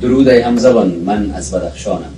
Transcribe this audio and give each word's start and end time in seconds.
درود 0.00 0.28
ای 0.28 0.40
همزبان 0.40 0.88
من 0.88 1.30
از 1.30 1.50
بدخشانم. 1.50 2.12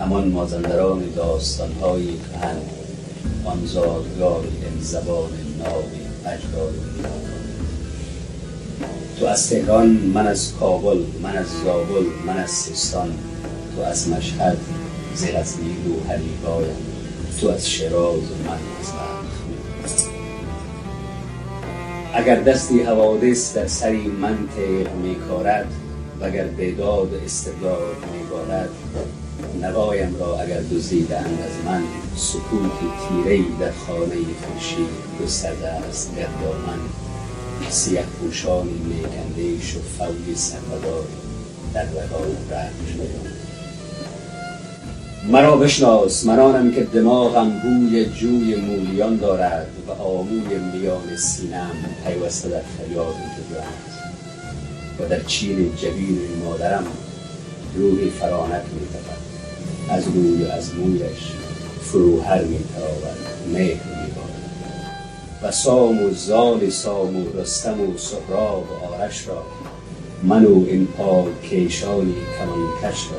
همان 0.00 0.28
مازندران 0.28 1.02
داستانهای 1.16 2.04
کهن 2.04 2.56
آن 3.44 3.66
زادگاه 3.66 4.42
زبان 4.80 5.30
نابی 5.58 6.00
اجداد 6.26 6.74
تو 9.20 9.26
از 9.26 9.50
تهران 9.50 9.86
من 9.86 10.26
از 10.26 10.52
کابل 10.60 10.98
من 11.22 11.36
از 11.36 11.46
زابل 11.64 12.04
من 12.26 12.36
از 12.36 12.50
سیستان 12.50 13.14
تو 13.76 13.82
از 13.82 14.08
مشهد 14.08 14.58
زیر 15.14 15.36
از 15.36 15.54
نیلو 15.60 16.00
حریبایم 16.08 16.76
تو 17.40 17.48
از 17.48 17.70
شراز 17.70 18.22
من 18.46 18.52
از 18.54 20.04
اگر 22.14 22.40
دستی 22.40 22.82
حوادث 22.82 23.56
در 23.56 23.66
سری 23.66 24.06
منطق 24.06 24.94
میکارد 25.02 25.66
وگر 26.24 26.44
بیداد 26.44 27.14
استبداد 27.24 27.96
میبارد 28.12 28.68
نوایم 29.62 30.16
را 30.20 30.40
اگر 30.40 30.60
دزدیدند 30.60 31.38
از 31.46 31.66
من 31.66 31.82
سکوت 32.16 32.78
تیره 33.08 33.44
در 33.60 33.72
خانه 33.72 34.14
خورشید 34.42 34.88
گسترده 35.22 35.68
است 35.68 36.10
گردامن 36.16 36.78
سیه 37.70 38.02
پوشانی 38.02 38.70
میکنده 38.70 39.54
و 39.54 39.80
فوی 39.98 40.34
سربدار 40.34 41.04
در 41.74 41.82
رقای 41.82 42.32
رنج 42.50 43.08
مرا 45.30 45.56
بشناس 45.56 46.26
منانم 46.26 46.72
که 46.72 46.84
دماغم 46.84 47.50
بوی 47.50 48.04
جوی 48.04 48.56
مولیان 48.56 49.16
دارد 49.16 49.68
و 49.88 49.90
آموی 49.90 50.58
میان 50.72 51.16
سینم 51.16 51.70
پیوسته 52.06 52.48
در 52.48 52.60
فریاد 52.60 53.14
جدرند 53.14 53.93
و 55.00 55.08
در 55.08 55.22
چین 55.22 55.76
جبین 55.76 56.20
مادرم 56.44 56.86
روحی 57.74 58.10
فرانک 58.10 58.62
می 58.74 58.86
از 59.90 60.04
روی 60.08 60.44
و 60.44 60.50
از 60.50 60.74
مویش 60.74 61.32
فروهر 61.82 62.42
می 62.42 62.58
تراود 62.58 63.16
مهر 63.52 63.84
می 63.84 64.14
و 65.42 65.50
سام 65.50 66.02
و 66.02 66.10
زال 66.10 66.70
سام 66.70 67.16
و 67.16 67.40
رستم 67.40 67.80
و 67.80 67.98
سهراب 67.98 68.68
و 68.70 68.94
آرش 68.94 69.28
را 69.28 69.42
من 70.22 70.44
و 70.44 70.64
این 70.68 70.86
پاک 70.86 71.42
کیشانی 71.42 72.14
کمان 72.38 72.68
کش 72.82 73.06
را 73.10 73.18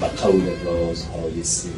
و 0.00 0.10
قول 0.22 0.42
رازهای 0.64 1.42
سیره 1.42 1.74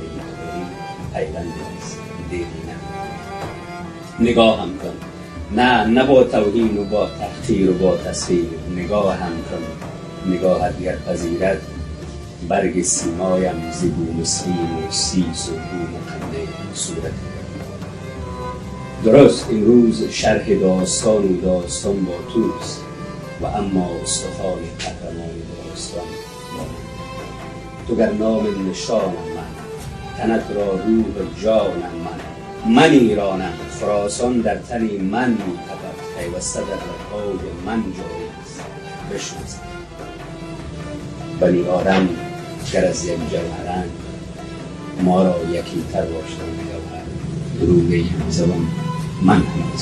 پیوند 1.14 1.52
است 1.78 1.97
دیری 2.30 2.45
نه 2.45 4.30
نگاه 4.30 4.62
هم 4.62 4.78
کن. 4.78 5.09
نه 5.56 5.84
نه 5.84 6.06
با 6.06 6.24
توهین 6.24 6.78
و 6.78 6.84
با 6.84 7.08
تحقیر 7.08 7.70
و 7.70 7.74
با 7.74 7.96
تصویر 7.96 8.48
نگاه 8.76 9.14
هم 9.14 9.32
کن 9.32 10.32
نگاهت 10.32 10.82
گر 10.82 10.96
پذیرد. 10.96 11.62
برگ 12.48 12.82
سیمایم 12.82 13.72
زبون 13.72 14.20
و 14.20 14.24
سیم 14.24 14.78
و 14.78 14.90
سیس 14.90 15.48
و 15.48 15.52
بوم 15.52 16.00
خنده 16.06 16.48
صورت 16.74 17.12
درست 19.04 19.46
این 19.50 19.66
روز 19.66 20.08
شرح 20.10 20.54
داستان 20.54 21.24
و 21.24 21.40
داستان 21.40 22.04
با 22.04 22.12
توست 22.32 22.80
و 23.40 23.46
اما 23.46 23.90
استخوان 24.02 24.58
قهرمان 24.78 25.30
داستان 25.68 26.04
با 26.58 26.64
تو 27.88 27.96
گر 27.96 28.12
نام 28.12 28.70
نشانم 28.70 29.04
من 29.36 29.50
تنت 30.18 30.44
را 30.54 30.72
روح 30.72 31.40
جانم 31.42 31.99
من 32.66 32.91
ایرانم 32.91 33.53
خراسان 33.80 34.41
در 34.41 34.56
تنی 34.56 34.98
من 34.98 35.30
میتبد 35.30 36.19
پیوسته 36.19 36.61
در 36.61 36.67
رکای 36.67 37.39
من 37.67 37.83
جاری 37.83 38.28
است. 38.42 38.61
بشناسم 39.14 39.61
بنی 41.41 41.69
آدم 41.69 42.08
گر 42.72 42.84
از 42.84 43.05
یک 43.05 43.19
جوهرند 43.30 43.91
ما 45.02 45.22
را 45.22 45.36
یکی 45.50 45.84
تر 45.92 46.02
باشتن 46.02 46.44
جوهر 46.70 47.02
دروغ 47.61 48.05
زبان 48.30 48.67
من 49.23 49.36
هم 49.36 49.73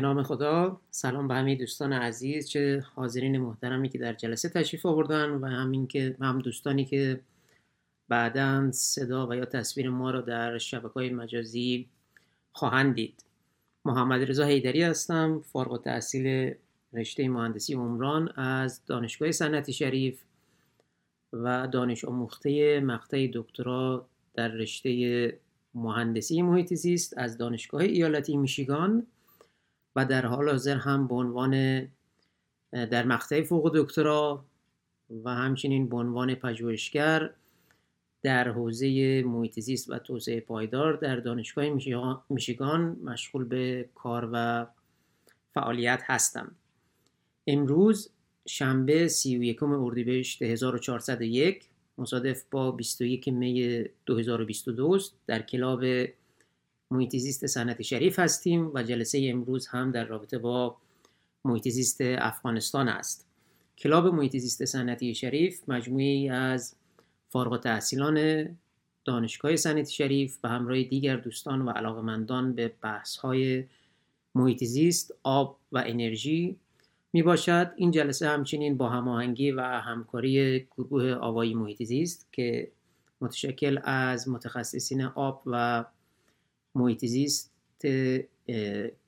به 0.00 0.06
نام 0.06 0.22
خدا. 0.22 0.80
سلام 0.90 1.28
به 1.28 1.34
همه 1.34 1.54
دوستان 1.54 1.92
عزیز. 1.92 2.48
چه 2.48 2.84
حاضرین 2.94 3.38
محترمی 3.38 3.88
که 3.88 3.98
در 3.98 4.12
جلسه 4.12 4.48
تشریف 4.48 4.86
آوردن 4.86 5.30
و 5.30 5.46
همین 5.46 5.86
که 5.86 6.16
هم 6.20 6.38
دوستانی 6.38 6.84
که 6.84 7.20
بعدا 8.08 8.70
صدا 8.72 9.26
و 9.26 9.34
یا 9.34 9.44
تصویر 9.44 9.90
ما 9.90 10.10
را 10.10 10.20
در 10.20 10.58
شبکه 10.58 10.92
های 10.94 11.10
مجازی 11.10 11.88
خواهند 12.52 12.94
دید 12.94 13.24
محمد 13.84 14.30
رضا 14.30 14.44
حیدری 14.44 14.82
هستم 14.82 15.40
فارغ 15.40 15.82
تحصیل 15.82 16.54
رشته 16.92 17.28
مهندسی 17.28 17.74
عمران 17.74 18.28
از 18.28 18.84
دانشگاه 18.86 19.32
صنعتی 19.32 19.72
شریف 19.72 20.22
و 21.32 21.66
دانش 21.66 22.04
آموخته 22.04 22.80
مقطع 22.80 23.28
دکترا 23.34 24.06
در 24.34 24.48
رشته 24.48 25.38
مهندسی 25.74 26.42
محیط 26.42 26.74
زیست 26.74 27.18
از 27.18 27.38
دانشگاه 27.38 27.80
ایالتی 27.80 28.36
میشیگان. 28.36 29.06
و 29.96 30.04
در 30.04 30.26
حال 30.26 30.48
حاضر 30.48 30.76
هم 30.76 31.08
به 31.08 31.14
عنوان 31.14 31.86
در 32.72 33.04
مقطع 33.04 33.42
فوق 33.42 33.72
دکترا 33.74 34.44
و 35.24 35.30
همچنین 35.34 35.88
به 35.88 35.96
عنوان 35.96 36.34
پژوهشگر 36.34 37.30
در 38.22 38.48
حوزه 38.48 39.22
محیط 39.22 39.60
زیست 39.60 39.90
و 39.90 39.98
توسعه 39.98 40.40
پایدار 40.40 40.92
در 40.92 41.16
دانشگاه 41.16 41.64
میشیگان 42.28 42.96
مشغول 43.04 43.44
به 43.44 43.88
کار 43.94 44.28
و 44.32 44.66
فعالیت 45.54 46.02
هستم. 46.04 46.54
امروز 47.46 48.10
شنبه 48.46 49.08
31 49.08 49.62
اردیبهشت 49.62 50.42
1401 50.42 51.64
مصادف 51.98 52.44
با 52.50 52.72
21 52.72 53.28
می 53.28 53.84
2022 54.06 54.98
در 55.26 55.42
کلاب 55.42 55.84
محیط 56.90 57.16
زیست 57.16 57.46
صنعت 57.46 57.82
شریف 57.82 58.18
هستیم 58.18 58.70
و 58.74 58.82
جلسه 58.82 59.26
امروز 59.32 59.66
هم 59.66 59.92
در 59.92 60.04
رابطه 60.04 60.38
با 60.38 60.76
محیط 61.44 61.68
زیست 61.68 62.00
افغانستان 62.00 62.88
است. 62.88 63.26
کلاب 63.78 64.06
محیط 64.06 64.36
زیست 64.36 64.64
صنعتی 64.64 65.14
شریف 65.14 65.68
مجموعی 65.68 66.28
از 66.28 66.74
فارغ 67.28 67.60
تحصیلان 67.60 68.48
دانشگاه 69.04 69.56
صنعتی 69.56 69.92
شریف 69.92 70.38
و 70.44 70.48
همراه 70.48 70.82
دیگر 70.82 71.16
دوستان 71.16 71.62
و 71.62 71.70
علاقمندان 71.70 72.54
به 72.54 72.72
بحث 72.82 73.16
های 73.16 73.64
محیط 74.34 74.64
زیست، 74.64 75.14
آب 75.22 75.58
و 75.72 75.84
انرژی 75.86 76.56
می 77.12 77.22
باشد 77.22 77.72
این 77.76 77.90
جلسه 77.90 78.28
همچنین 78.28 78.76
با 78.76 78.88
هماهنگی 78.88 79.50
و 79.50 79.60
همکاری 79.60 80.60
گروه 80.76 81.12
آوایی 81.12 81.54
محیط 81.54 81.82
زیست 81.82 82.28
که 82.32 82.70
متشکل 83.20 83.78
از 83.84 84.28
متخصصین 84.28 85.02
آب 85.02 85.42
و 85.46 85.84
محیط 86.74 87.04
زیست 87.04 87.52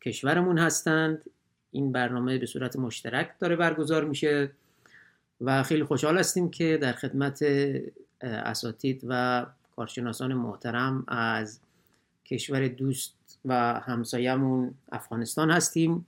کشورمون 0.00 0.58
هستند. 0.58 1.30
این 1.70 1.92
برنامه 1.92 2.38
به 2.38 2.46
صورت 2.46 2.76
مشترک 2.76 3.30
داره 3.38 3.56
برگزار 3.56 4.04
میشه 4.04 4.50
و 5.40 5.62
خیلی 5.62 5.84
خوشحال 5.84 6.18
هستیم 6.18 6.50
که 6.50 6.76
در 6.76 6.92
خدمت 6.92 7.44
اساتید 8.20 9.02
و 9.08 9.46
کارشناسان 9.76 10.34
محترم 10.34 11.04
از 11.08 11.60
کشور 12.24 12.68
دوست 12.68 13.38
و 13.44 13.80
همسایمون 13.80 14.74
افغانستان 14.92 15.50
هستیم. 15.50 16.06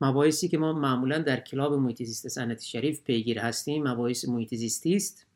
مباحثی 0.00 0.48
که 0.48 0.58
ما 0.58 0.72
معمولا 0.72 1.18
در 1.18 1.40
کلاب 1.40 1.74
محیط 1.74 2.02
زیست 2.02 2.28
صنعتی 2.28 2.66
شریف 2.66 3.02
پیگیر 3.02 3.38
هستیم 3.38 3.88
مباحث 3.88 4.28
محیط 4.28 4.54
زیستی 4.54 4.96
است 4.96 5.26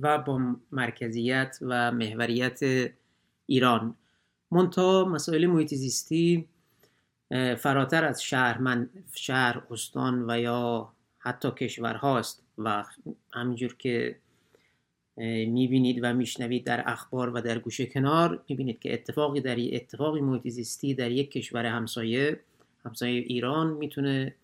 و 0.00 0.18
با 0.18 0.56
مرکزیت 0.72 1.58
و 1.62 1.92
محوریت 1.92 2.60
ایران. 3.46 3.94
منتها 4.54 5.04
مسائل 5.04 5.46
محیط 5.46 5.74
زیستی 5.74 6.48
فراتر 7.58 8.04
از 8.04 8.22
شهر 8.22 8.58
من 8.58 8.90
شهر 9.14 9.62
استان 9.70 10.30
و 10.30 10.40
یا 10.40 10.92
حتی 11.18 11.50
کشور 11.50 11.94
هاست 11.94 12.42
و 12.58 12.84
همینجور 13.32 13.74
که 13.74 14.16
می‌بینید 15.46 16.00
و 16.02 16.12
میشنوید 16.12 16.64
در 16.64 16.90
اخبار 16.90 17.30
و 17.30 17.40
در 17.40 17.58
گوشه 17.58 17.86
کنار 17.86 18.44
می‌بینید 18.48 18.78
که 18.78 18.94
اتفاقی 18.94 19.40
در 19.40 19.56
اتفاقی 19.72 20.20
محیط 20.20 20.48
زیستی 20.48 20.94
در 20.94 21.10
یک 21.10 21.30
کشور 21.30 21.66
همسایه 21.66 22.40
همسایه 22.84 23.20
ایران 23.20 23.72
می‌تونه 23.72 24.34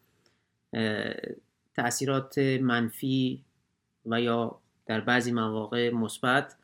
تاثیرات 1.75 2.38
منفی 2.38 3.44
و 4.06 4.20
یا 4.20 4.61
در 4.87 5.00
بعضی 5.00 5.32
مواقع 5.32 5.90
مثبت 5.90 6.56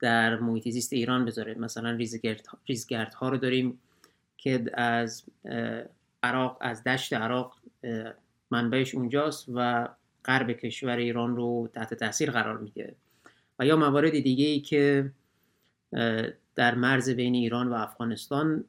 در 0.00 0.36
محیط 0.36 0.68
زیست 0.68 0.92
ایران 0.92 1.24
بذاره. 1.24 1.54
مثلا 1.54 1.90
ریزگرد, 2.66 3.14
ها 3.14 3.28
رو 3.28 3.36
داریم 3.36 3.80
که 4.36 4.64
از 4.74 5.24
عراق 6.22 6.58
از 6.60 6.84
دشت 6.84 7.12
عراق 7.12 7.56
منبعش 8.50 8.94
اونجاست 8.94 9.46
و 9.54 9.88
غرب 10.24 10.52
کشور 10.52 10.96
ایران 10.96 11.36
رو 11.36 11.68
تحت 11.72 11.94
تاثیر 11.94 12.30
قرار 12.30 12.58
میده. 12.58 12.94
و 13.58 13.66
یا 13.66 13.76
موارد 13.76 14.20
دیگه 14.20 14.46
ای 14.46 14.60
که 14.60 15.10
در 16.54 16.74
مرز 16.74 17.10
بین 17.10 17.34
ایران 17.34 17.68
و 17.68 17.74
افغانستان 17.74 18.64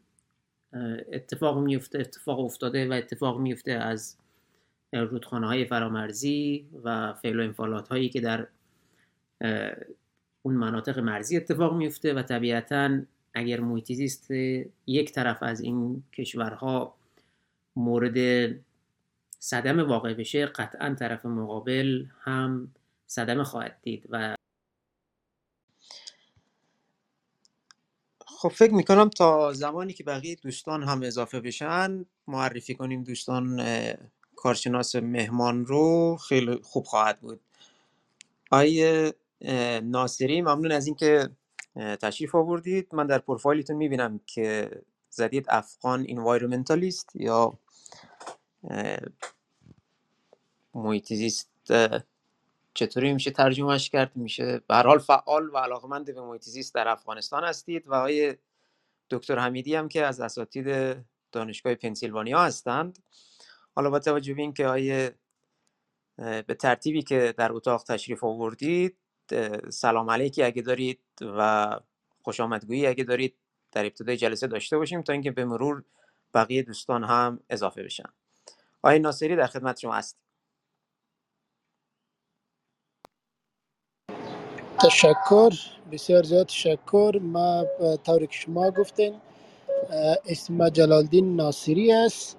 اتفاق 1.11 1.59
میفته 1.59 1.99
اتفاق 1.99 2.39
افتاده 2.39 2.89
و 2.89 2.93
اتفاق 2.93 3.39
میفته 3.39 3.71
از 3.71 4.17
رودخانه 4.93 5.47
های 5.47 5.65
فرامرزی 5.65 6.67
و 6.83 7.13
فعل 7.13 7.39
و 7.39 7.43
انفالات 7.43 7.87
هایی 7.87 8.09
که 8.09 8.21
در 8.21 8.47
اون 10.47 10.55
مناطق 10.55 10.99
مرزی 10.99 11.37
اتفاق 11.37 11.73
میفته 11.73 12.13
و 12.13 12.21
طبیعتا 12.21 12.99
اگر 13.33 13.59
محیط 13.59 14.31
یک 14.87 15.11
طرف 15.11 15.43
از 15.43 15.61
این 15.61 16.03
کشورها 16.13 16.95
مورد 17.75 18.49
صدم 19.39 19.79
واقع 19.89 20.13
بشه 20.13 20.45
قطعا 20.45 20.95
طرف 20.99 21.25
مقابل 21.25 22.05
هم 22.21 22.71
صدمه 23.07 23.43
خواهد 23.43 23.77
دید 23.81 24.03
و 24.09 24.35
خب 28.25 28.49
فکر 28.49 28.73
می‌کنم 28.73 29.09
تا 29.09 29.53
زمانی 29.53 29.93
که 29.93 30.03
بقیه 30.03 30.35
دوستان 30.35 30.83
هم 30.83 31.03
اضافه 31.03 31.39
بشن 31.39 32.05
معرفی 32.27 32.75
کنیم 32.75 33.03
دوستان 33.03 33.61
کارشناس 34.35 34.95
مهمان 34.95 35.65
رو 35.65 36.17
خیلی 36.29 36.59
خوب 36.63 36.83
خواهد 36.85 37.19
بود. 37.19 37.39
آیه 38.51 39.13
ناصری 39.83 40.41
ممنون 40.41 40.71
از 40.71 40.87
اینکه 40.87 41.29
تشریف 41.75 42.35
آوردید. 42.35 42.87
من 42.91 43.07
در 43.07 43.19
پروفایلتون 43.19 43.75
می‌بینم 43.75 44.19
که 44.25 44.71
زدید 45.09 45.45
افغان 45.49 46.05
انوایرمنتالیست 46.09 47.15
یا 47.15 47.59
محیط 50.73 51.13
زیست 51.13 51.49
چطوری 52.73 53.13
میشه 53.13 53.31
ترجمهش 53.31 53.89
کرد؟ 53.89 54.11
میشه 54.15 54.61
به 54.67 54.75
حال 54.75 54.99
فعال 54.99 55.49
و 55.49 55.57
علاقمند 55.57 56.15
به 56.15 56.21
محیط 56.21 56.43
زیست 56.43 56.75
در 56.75 56.87
افغانستان 56.87 57.43
هستید 57.43 57.87
و 57.87 57.93
آقای 57.93 58.35
دکتر 59.09 59.39
حمیدی 59.39 59.75
هم 59.75 59.89
که 59.89 60.05
از 60.05 60.19
اساتید 60.19 60.97
دانشگاه 61.31 61.75
پنسیلوانیا 61.75 62.39
هستند. 62.39 62.99
حالا 63.75 63.89
با 63.89 63.99
توجه 63.99 64.33
به 64.33 64.41
اینکه 64.41 64.67
آیه 64.67 65.15
به 66.17 66.55
ترتیبی 66.59 67.01
که 67.01 67.33
در 67.37 67.51
اتاق 67.51 67.83
تشریف 67.83 68.23
آوردید 68.23 68.97
سلام 69.69 70.09
علیکی 70.09 70.43
اگه 70.43 70.61
دارید 70.61 70.99
و 71.21 71.79
خوش 72.23 72.39
آمدگویی 72.39 72.87
اگه 72.87 73.03
دارید 73.03 73.35
در 73.71 73.85
ابتدای 73.85 74.17
جلسه 74.17 74.47
داشته 74.47 74.77
باشیم 74.77 75.01
تا 75.01 75.13
اینکه 75.13 75.31
به 75.31 75.45
مرور 75.45 75.83
بقیه 76.33 76.63
دوستان 76.63 77.03
هم 77.03 77.39
اضافه 77.49 77.83
بشن. 77.83 78.09
آقای 78.83 78.99
ناصری 78.99 79.35
در 79.35 79.47
خدمت 79.47 79.79
شما 79.79 79.93
هستیم. 79.93 80.19
تشکر 84.83 85.51
بسیار 85.91 86.23
زیاد 86.23 86.47
تشکر. 86.47 87.19
ما 87.21 87.65
طوری 88.05 88.27
که 88.27 88.33
شما 88.33 88.71
گفتین 88.71 89.21
اسم 90.25 90.69
جلالدین 90.69 91.35
ناصری 91.35 91.91
است. 91.93 92.37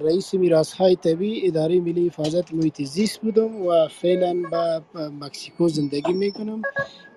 رئیس 0.00 0.34
میراث 0.34 0.72
های 0.72 0.96
طبیعی 0.96 1.48
اداره 1.48 1.80
ملی 1.80 2.06
حفاظت 2.06 2.54
محیط 2.54 2.82
زیست 2.82 3.20
بودم 3.20 3.66
و 3.66 3.88
فعلا 3.88 4.42
به 4.94 5.08
مکسیکو 5.08 5.68
زندگی 5.68 6.12
می‌کنم. 6.12 6.62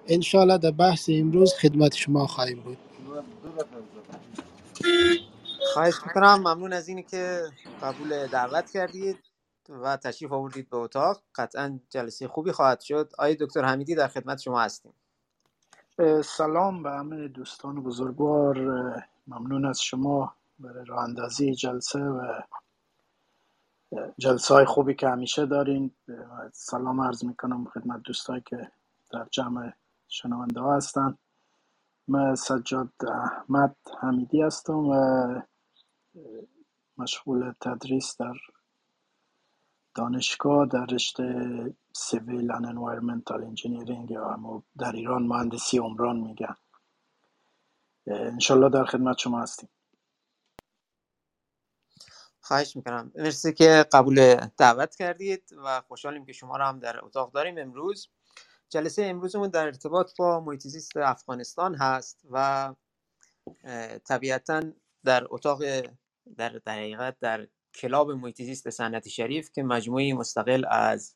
انشالله 0.08 0.58
در 0.58 0.72
بحث 0.72 1.10
امروز 1.14 1.54
خدمت 1.54 1.96
شما 1.96 2.28
خواهیم 2.28 2.60
بود. 2.60 2.78
خواهش 5.74 5.96
می‌کنم. 6.08 6.40
ممنون 6.40 6.74
از 6.74 6.88
اینی 6.88 7.04
که 7.04 7.42
قبول 7.82 8.28
دعوت 8.28 8.72
کردید 8.72 9.18
و 9.70 9.98
تشریف 9.98 10.32
آوردید 10.32 10.70
به 10.70 10.78
اتاق. 10.78 11.22
قطعا 11.36 11.80
جلسه 11.90 12.28
خوبی 12.28 12.52
خواهد 12.52 12.82
شد. 12.82 13.12
آقای 13.18 13.36
دکتر 13.36 13.66
حمیدی 13.66 13.96
در 13.96 14.08
خدمت 14.08 14.42
شما 14.42 14.62
هستیم. 14.62 14.94
سلام 16.24 16.84
به 16.84 16.92
همه 16.92 17.28
دوستان 17.28 17.84
بزرگوار. 17.84 18.58
ممنون 19.28 19.66
از 19.66 19.82
شما. 19.82 20.34
برای 20.60 20.86
راه 20.86 21.04
اندازی 21.04 21.56
جلسه 21.56 22.00
و 22.00 22.42
جلسه 24.18 24.54
های 24.54 24.66
خوبی 24.66 24.94
که 24.94 25.10
همیشه 25.10 25.46
دارین. 25.46 25.92
سلام 26.54 27.02
عرض 27.02 27.26
می‌کنم 27.26 27.66
خدمت 27.66 28.02
دوستایی 28.04 28.42
که 28.46 28.72
در 29.12 29.28
جمع 29.32 29.74
شنونده 30.08 30.60
ها 30.60 30.76
هستن. 30.76 31.18
من 32.08 32.36
سجاد 32.36 32.92
احمد 33.08 33.76
حمیدی 34.02 34.42
هستم 34.42 34.78
و 34.78 35.42
مشغول 36.98 37.54
تدریس 37.62 38.18
در 38.18 38.34
دانشگاه 39.96 40.66
در 40.66 40.86
رشته 40.86 41.74
civil 41.94 42.52
and 42.52 42.66
environmental 42.66 43.44
engineering 43.44 44.12
یا 44.12 44.64
در 44.78 44.92
ایران 44.92 45.24
مهندسی 45.24 45.78
عمران 45.78 46.18
میگن. 46.20 46.56
انشالله 48.08 48.70
در 48.70 48.86
خدمت 48.86 49.18
شما 49.18 49.42
هستیم. 49.42 49.70
خواهش 52.46 52.76
می‌کنم. 52.76 53.12
مرسی 53.16 53.54
که 53.54 53.86
قبول 53.94 54.36
دعوت 54.58 54.96
کردید 54.96 55.50
و 55.66 55.82
خوشحالیم 55.82 56.26
که 56.26 56.34
شما 56.34 56.58
را 56.58 56.68
هم 56.68 56.80
در 56.80 57.06
اتاق 57.06 57.32
داریم 57.32 57.58
امروز. 57.58 58.10
جلسه 58.70 59.04
امروزمون 59.04 59.50
در 59.50 59.66
ارتباط 59.66 60.12
با 60.18 60.40
محیط 60.40 60.68
افغانستان 60.96 61.76
هست 61.76 62.22
و 62.32 62.74
طبیعتا 64.08 64.64
در 65.04 65.28
اتاق 65.30 65.64
در 66.38 66.50
در 66.66 67.14
در 67.22 67.48
کلاب 67.76 68.12
محیط 68.12 68.42
زیست 68.42 68.70
صنعت 68.70 69.08
شریف 69.08 69.52
که 69.52 69.64
مجموعی 69.64 70.14
مستقل 70.14 70.66
از 70.70 71.16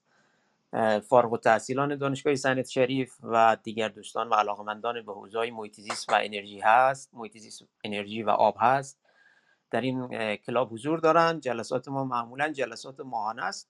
فارغ 1.10 1.34
التحصیلان 1.34 1.98
دانشگاه 1.98 2.36
صنعت 2.36 2.68
شریف 2.68 3.18
و 3.24 3.58
دیگر 3.64 3.90
دوستان 3.90 4.30
و 4.30 4.34
علاقمندان 4.34 5.06
به 5.06 5.14
حوزه‌های 5.14 5.52
محیط 5.52 5.76
زیست 5.82 6.10
و 6.10 6.16
انرژی 6.22 6.60
هست 6.60 7.10
محیط 7.14 7.38
زیست 7.38 7.64
انرژی 7.84 8.24
و 8.24 8.30
آب 8.30 8.56
هست. 8.60 9.00
در 9.72 9.82
این 9.82 10.36
کلاب 10.36 10.74
حضور 10.74 11.00
دارن. 11.00 11.40
جلسات 11.40 11.88
ما 11.88 12.04
معمولا 12.04 12.50
جلسات 12.50 13.00
ماهانه 13.00 13.44
است. 13.44 13.70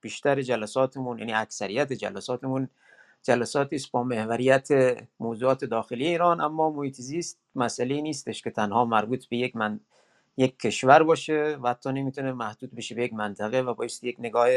بیشتر 0.00 0.42
جلساتمون 0.42 1.18
یعنی 1.18 1.32
اکثریت 1.32 1.92
جلساتمون 1.92 2.68
جلساتی 3.22 3.76
است 3.76 3.90
با 3.90 4.02
محوریت 4.02 4.68
موضوعات 5.20 5.64
داخلی 5.64 6.06
ایران 6.06 6.40
اما 6.40 6.70
محیط 6.70 6.94
زیست 6.94 7.38
مسئله 7.54 8.00
نیستش 8.00 8.42
که 8.42 8.50
تنها 8.50 8.84
مربوط 8.84 9.26
به 9.26 9.36
یک 9.36 9.56
من 9.56 9.80
یک 10.36 10.58
کشور 10.58 11.02
باشه 11.02 11.58
و 11.62 11.68
حتی 11.68 11.92
نمی‌تونه 11.92 12.32
محدود 12.32 12.74
بشه 12.74 12.94
به 12.94 13.04
یک 13.04 13.12
منطقه 13.12 13.60
و 13.60 13.74
باید 13.74 13.90
یک 14.02 14.16
نگاه 14.18 14.48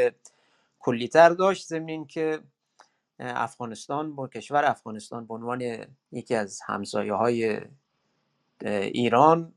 کلیتر 0.78 1.28
داشت. 1.30 1.66
ضمن 1.66 2.04
که 2.04 2.40
افغانستان 3.18 4.14
با 4.14 4.28
کشور 4.28 4.64
افغانستان 4.64 5.26
به 5.26 5.34
عنوان 5.34 5.86
یکی 6.12 6.34
از 6.34 6.60
همسایه 6.66 7.12
های 7.12 7.60
ایران 8.64 9.52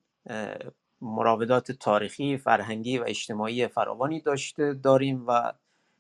مراودات 1.04 1.72
تاریخی، 1.72 2.38
فرهنگی 2.38 2.98
و 2.98 3.04
اجتماعی 3.08 3.68
فراوانی 3.68 4.22
داشته 4.22 4.74
داریم 4.74 5.24
و 5.28 5.54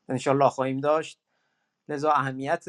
انشالله 0.09 0.49
خواهیم 0.49 0.79
داشت. 0.79 1.19
لذا 1.89 2.11
اهمیت 2.11 2.65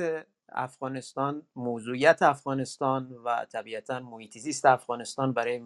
افغانستان 0.49 1.43
موضوعیت 1.57 2.23
افغانستان 2.23 3.12
و 3.25 3.45
طبیعتا 3.53 4.00
محیط 4.00 4.64
افغانستان 4.64 5.33
برای 5.33 5.62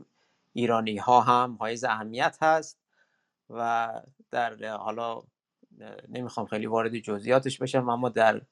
ایرانی 0.52 0.96
ها 0.96 1.20
هم 1.20 1.56
حائز 1.60 1.84
اهمیت 1.84 2.38
هست 2.42 2.78
و 3.50 3.88
در 4.30 4.76
حالا 4.76 5.22
نمی‌خوام 6.08 6.46
خیلی 6.46 6.66
وارد 6.66 6.98
جزئیاتش 6.98 7.58
بشم 7.58 7.88
اما 7.88 8.08
در 8.08 8.42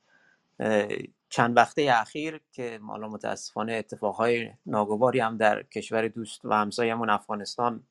چند 1.29 1.57
وقته 1.57 1.91
اخیر 1.95 2.41
که 2.53 2.81
حالا 2.87 3.09
متاسفانه 3.09 3.73
اتفاقهای 3.73 4.51
ناگواری 4.67 5.21
هم 5.21 5.37
در 5.37 5.63
کشور 5.63 6.09
دوست 6.09 6.45
و 6.45 6.53
همسایمون 6.53 7.11
افغانستان 7.11 7.83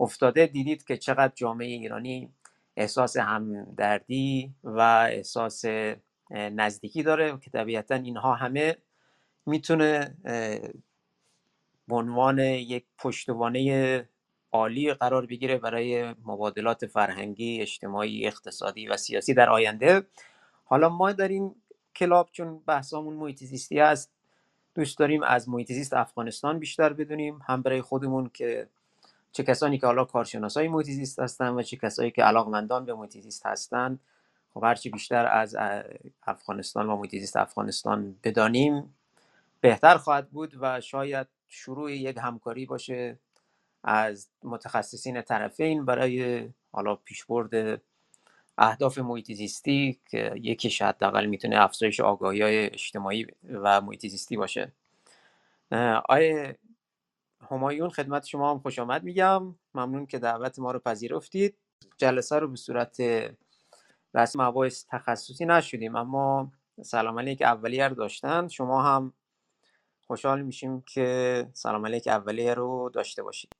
افتاده 0.00 0.46
دیدید 0.46 0.84
که 0.84 0.96
چقدر 0.96 1.32
جامعه 1.34 1.68
ایرانی 1.68 2.32
احساس 2.76 3.16
همدردی 3.16 4.54
و 4.64 4.80
احساس 5.10 5.64
نزدیکی 6.30 7.02
داره 7.02 7.38
که 7.38 7.50
طبیعتا 7.50 7.94
اینها 7.94 8.34
همه 8.34 8.76
می‌تونه 9.46 10.16
به 11.88 11.96
عنوان 11.96 12.38
یک 12.38 12.84
پشتوانه 12.98 14.08
عالی 14.52 14.94
قرار 14.94 15.26
بگیره 15.26 15.58
برای 15.58 16.14
مبادلات 16.24 16.86
فرهنگی، 16.86 17.60
اجتماعی، 17.60 18.26
اقتصادی 18.26 18.86
و 18.86 18.96
سیاسی 18.96 19.34
در 19.34 19.50
آینده. 19.50 20.02
حالا 20.64 20.88
ما 20.88 21.12
در 21.12 21.28
این 21.28 21.54
کلاب 21.96 22.28
چون 22.32 22.58
بحثامون 22.58 23.14
محیط 23.14 23.44
زیستی 23.44 23.80
است 23.80 24.12
دوست 24.74 24.98
داریم 24.98 25.22
از 25.22 25.48
محیط 25.48 25.72
زیست 25.72 25.92
افغانستان 25.92 26.58
بیشتر 26.58 26.92
بدونیم. 26.92 27.38
هم 27.46 27.62
برای 27.62 27.82
خودمون 27.82 28.30
که 28.34 28.68
چه 29.34 29.42
کسانی 29.42 29.78
که 29.78 29.86
حالا 29.86 30.04
کارشناسای 30.04 30.68
محیط 30.68 30.86
زیست 30.86 31.20
هستن 31.20 31.48
و 31.48 31.62
چه 31.62 31.76
کسانی 31.76 32.10
که 32.10 32.22
علاقمندان 32.22 32.84
به 32.84 32.94
محیط 32.94 33.18
زیست 33.18 33.46
هستن. 33.46 33.98
خب 34.54 34.64
هرچی 34.64 34.90
بیشتر 34.90 35.26
از 35.26 35.56
افغانستان 36.22 36.90
و 36.90 36.96
محیط 36.96 37.10
زیست 37.10 37.36
افغانستان 37.36 38.16
بدانیم 38.24 38.94
بهتر 39.60 39.96
خواهد 39.96 40.30
بود 40.30 40.54
و 40.60 40.80
شاید 40.80 41.26
شروع 41.48 41.92
یک 41.92 42.18
همکاری 42.22 42.66
باشه 42.66 43.18
از 43.84 44.28
متخصصین 44.42 45.22
طرفین 45.22 45.84
برای 45.84 46.48
حالا 46.72 46.96
پیشبرد 46.96 47.82
اهداف 48.58 48.98
محیط 48.98 49.26
که 50.10 50.32
یکیش 50.42 50.82
حداقل 50.82 51.26
می‌تونه 51.26 51.60
افزایش 51.60 52.00
آگاهی 52.00 52.42
های 52.42 52.64
اجتماعی 52.64 53.26
و 53.48 53.80
محیط 53.80 54.34
باشه. 54.34 54.72
آیه 56.08 56.58
همایون 57.50 57.90
خدمت 57.90 58.26
شما 58.26 58.50
هم 58.50 58.58
خوش 58.58 58.78
آمد 58.78 59.04
میگم. 59.04 59.54
ممنون 59.74 60.06
که 60.06 60.18
دعوت 60.18 60.58
ما 60.58 60.72
رو 60.72 60.78
پذیرفتید. 60.78 61.56
جلسه 61.96 62.38
رو 62.38 62.48
به 62.48 62.56
صورت 62.56 63.00
رسم 64.14 64.42
مباحث 64.42 64.84
تخصصی 64.88 65.46
نشدیم 65.46 65.96
اما 65.96 66.52
سلام 66.82 67.18
علیک 67.18 67.42
اولیه 67.42 67.88
رو 67.88 67.94
داشتن. 67.94 68.48
شما 68.48 68.82
هم 68.82 69.12
خوشحال 70.06 70.42
میشیم 70.42 70.80
که 70.80 71.46
سلام 71.52 71.86
علیک 71.86 72.08
اولیه 72.08 72.54
رو 72.54 72.90
داشته 72.94 73.22
باشید. 73.22 73.50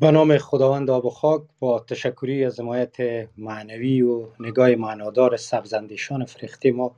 به 0.00 0.10
نام 0.10 0.38
خداوند 0.38 0.90
آب 0.90 1.04
و 1.04 1.10
خاک 1.10 1.42
با 1.60 1.80
تشکری 1.80 2.44
از 2.44 2.60
حمایت 2.60 2.96
معنوی 3.38 4.02
و 4.02 4.26
نگاه 4.40 4.74
معنادار 4.74 5.36
سبزندشان 5.36 6.24
فرخته 6.24 6.72
ما 6.72 6.94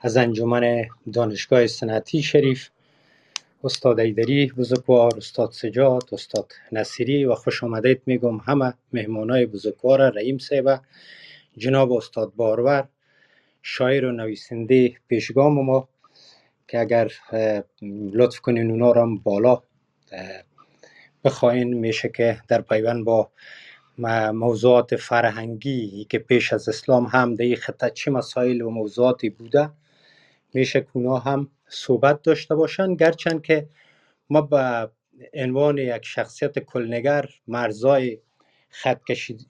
از 0.00 0.16
انجمن 0.16 0.86
دانشگاه 1.12 1.66
صنعتی 1.66 2.22
شریف 2.22 2.68
استاد 3.64 4.00
ایدری 4.00 4.46
بزرگوار 4.46 5.16
استاد 5.16 5.52
سجاد 5.52 6.08
استاد 6.12 6.52
نصیری 6.72 7.24
و 7.24 7.34
خوش 7.34 7.64
آمدید 7.64 8.02
میگم 8.06 8.36
همه 8.36 8.74
مهمانای 8.92 9.46
بزرگوار 9.46 10.10
رحیم 10.10 10.38
صاحب 10.38 10.80
جناب 11.56 11.92
استاد 11.92 12.32
بارور 12.36 12.88
شاعر 13.62 14.04
و 14.04 14.12
نویسنده 14.12 14.96
پیشگام 15.08 15.64
ما 15.64 15.88
که 16.68 16.80
اگر 16.80 17.12
لطف 18.12 18.40
کنین 18.40 18.70
اونا 18.70 18.92
را 18.92 19.08
بالا 19.22 19.62
بخواین 21.24 21.74
میشه 21.74 22.08
که 22.08 22.40
در 22.48 22.60
پیوند 22.60 23.04
با 23.04 23.30
موضوعات 24.32 24.96
فرهنگی 24.96 26.06
که 26.10 26.18
پیش 26.18 26.52
از 26.52 26.68
اسلام 26.68 27.04
هم 27.06 27.34
در 27.34 27.54
خطه 27.54 27.90
چه 27.90 28.10
مسائل 28.10 28.60
و 28.60 28.70
موضوعاتی 28.70 29.30
بوده 29.30 29.70
میشه 30.54 30.80
که 30.80 31.00
هم 31.24 31.50
صحبت 31.68 32.22
داشته 32.22 32.54
باشن 32.54 32.94
گرچند 32.94 33.42
که 33.42 33.68
ما 34.30 34.40
به 34.40 34.90
عنوان 35.34 35.78
یک 35.78 36.04
شخصیت 36.04 36.58
کلنگر 36.58 37.28
مرزای 37.48 38.18
خط 38.68 39.00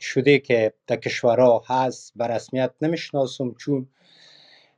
شده 0.01 0.39
که 0.39 0.73
در 0.87 0.97
کشورها 0.97 1.63
هست 1.67 2.13
به 2.17 2.27
رسمیت 2.27 2.71
نمی‌شناسم 2.83 3.55
چون 3.55 3.89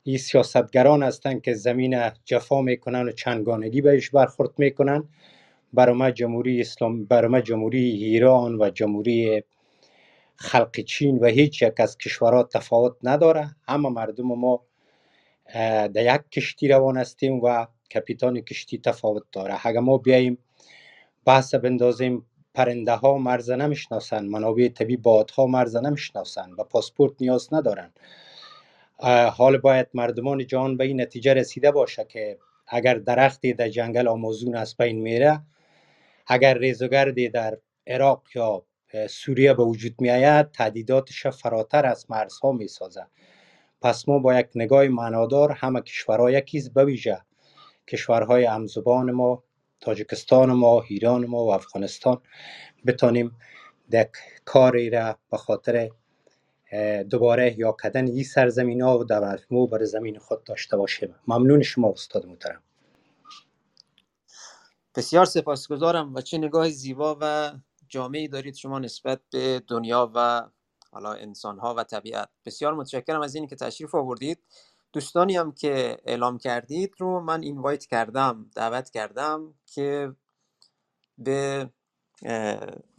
این 0.02 0.18
سیاستگران 0.18 1.02
هستند 1.02 1.42
که 1.42 1.54
زمین 1.54 2.10
جفا 2.24 2.62
می‌کنن 2.62 3.08
و 3.08 3.12
چنگانگی 3.12 3.80
بهش 3.80 4.10
برخورد 4.10 4.50
می‌کنن 4.58 5.08
برای 5.72 6.12
جمهوری 6.12 6.60
اسلام 6.60 7.04
برای 7.04 7.42
جمهوری 7.42 7.84
ایران 7.84 8.62
و 8.62 8.70
جمهوری 8.70 9.42
خلق 10.36 10.80
چین 10.80 11.18
و 11.18 11.26
هیچ 11.26 11.62
یک 11.62 11.80
از 11.80 11.98
کشورها 11.98 12.42
تفاوت 12.42 12.96
نداره. 13.02 13.56
همه 13.68 13.88
مردم 13.88 14.24
ما 14.26 14.66
در 15.54 16.14
یک 16.14 16.20
کشتی 16.32 16.68
روان 16.68 16.96
هستیم 16.96 17.40
و 17.40 17.66
کپیتان 17.94 18.40
کشتی 18.40 18.78
تفاوت 18.78 19.22
داره. 19.32 19.66
اگر 19.66 19.80
ما 19.80 19.98
بیاییم 19.98 20.38
بحث 21.24 21.54
بندازیم 21.54 22.26
پرنده 22.54 22.92
ها 22.92 23.18
مرز 23.18 23.50
نمی‌شناسن. 23.50 24.24
منابع 24.24 24.68
طبی 24.68 24.96
بادها 24.96 25.46
مرز 25.46 25.76
نمی‌شناسن. 25.76 26.50
و 26.58 26.64
پاسپورت 26.64 27.12
نیاز 27.20 27.54
ندارن. 27.54 27.92
حال 29.32 29.58
باید 29.58 29.86
مردمان 29.94 30.46
جان 30.46 30.76
به 30.76 30.84
این 30.84 31.00
نتیجه 31.00 31.34
رسیده 31.34 31.70
باشه 31.70 32.04
که 32.04 32.38
اگر 32.68 32.94
درختی 32.94 33.52
در 33.52 33.68
جنگل 33.68 34.08
آمازون 34.08 34.54
از 34.56 34.76
بین 34.76 35.00
میره 35.00 35.40
اگر 36.26 36.58
ریزوگردی 36.58 37.28
در 37.28 37.58
عراق 37.86 38.22
یا 38.34 38.64
سوریه 39.08 39.54
به 39.54 39.64
وجود 39.64 39.94
می 40.00 40.10
آید 40.10 40.50
تهدیداتش 40.50 41.26
فراتر 41.26 41.86
از 41.86 42.10
مرزها 42.10 42.52
می 42.52 42.68
سازه 42.68 43.06
پس 43.82 44.08
ما 44.08 44.18
با 44.18 44.34
یک 44.40 44.48
نگاه 44.54 44.88
معنادار 44.88 45.52
همه 45.52 45.80
کشورها 45.80 46.30
یکیز 46.30 46.72
بویژه. 46.72 47.20
کشورهای 47.88 48.44
همزبان 48.44 49.10
ما 49.10 49.42
تاجکستان 49.80 50.52
ما 50.52 50.82
ایران 50.88 51.26
ما 51.26 51.44
و 51.44 51.52
افغانستان 51.52 52.20
بتانیم 52.86 53.36
یک 53.92 54.08
کاری 54.44 54.90
را 54.90 55.16
به 55.30 55.36
خاطر 55.36 55.90
دوباره 57.10 57.58
یا 57.58 57.72
کدن 57.72 58.06
این 58.06 58.24
سرزمین 58.24 58.82
ها 58.82 58.98
و 58.98 59.04
در 59.04 59.38
بر 59.50 59.84
زمین 59.84 60.18
خود 60.18 60.44
داشته 60.44 60.76
باشیم. 60.76 61.14
ممنون 61.26 61.62
شما 61.62 61.90
استاد 61.90 62.26
محترم. 62.26 62.62
بسیار 64.96 65.24
سپاسگزارم 65.24 66.14
و 66.14 66.20
چه 66.20 66.38
نگاه 66.38 66.70
زیبا 66.70 67.18
و 67.20 67.52
جامعی 67.88 68.28
دارید 68.28 68.54
شما 68.54 68.78
نسبت 68.78 69.20
به 69.32 69.62
دنیا 69.68 70.12
و 70.14 70.48
حالا 70.90 71.12
انسان 71.12 71.58
ها 71.58 71.74
و 71.74 71.84
طبیعت. 71.84 72.28
بسیار 72.44 72.74
متشکرم 72.74 73.20
از 73.20 73.34
این 73.34 73.46
که 73.46 73.56
تشریف 73.56 73.94
آوردید. 73.94 74.38
دوستانی 74.92 75.36
هم 75.36 75.52
که 75.52 75.98
اعلام 76.04 76.38
کردید 76.38 76.94
رو 76.98 77.20
من 77.20 77.42
invite 77.42 77.86
کردم 77.86 78.50
دعوت 78.54 78.90
کردم 78.90 79.54
که 79.66 80.12
به 81.18 81.70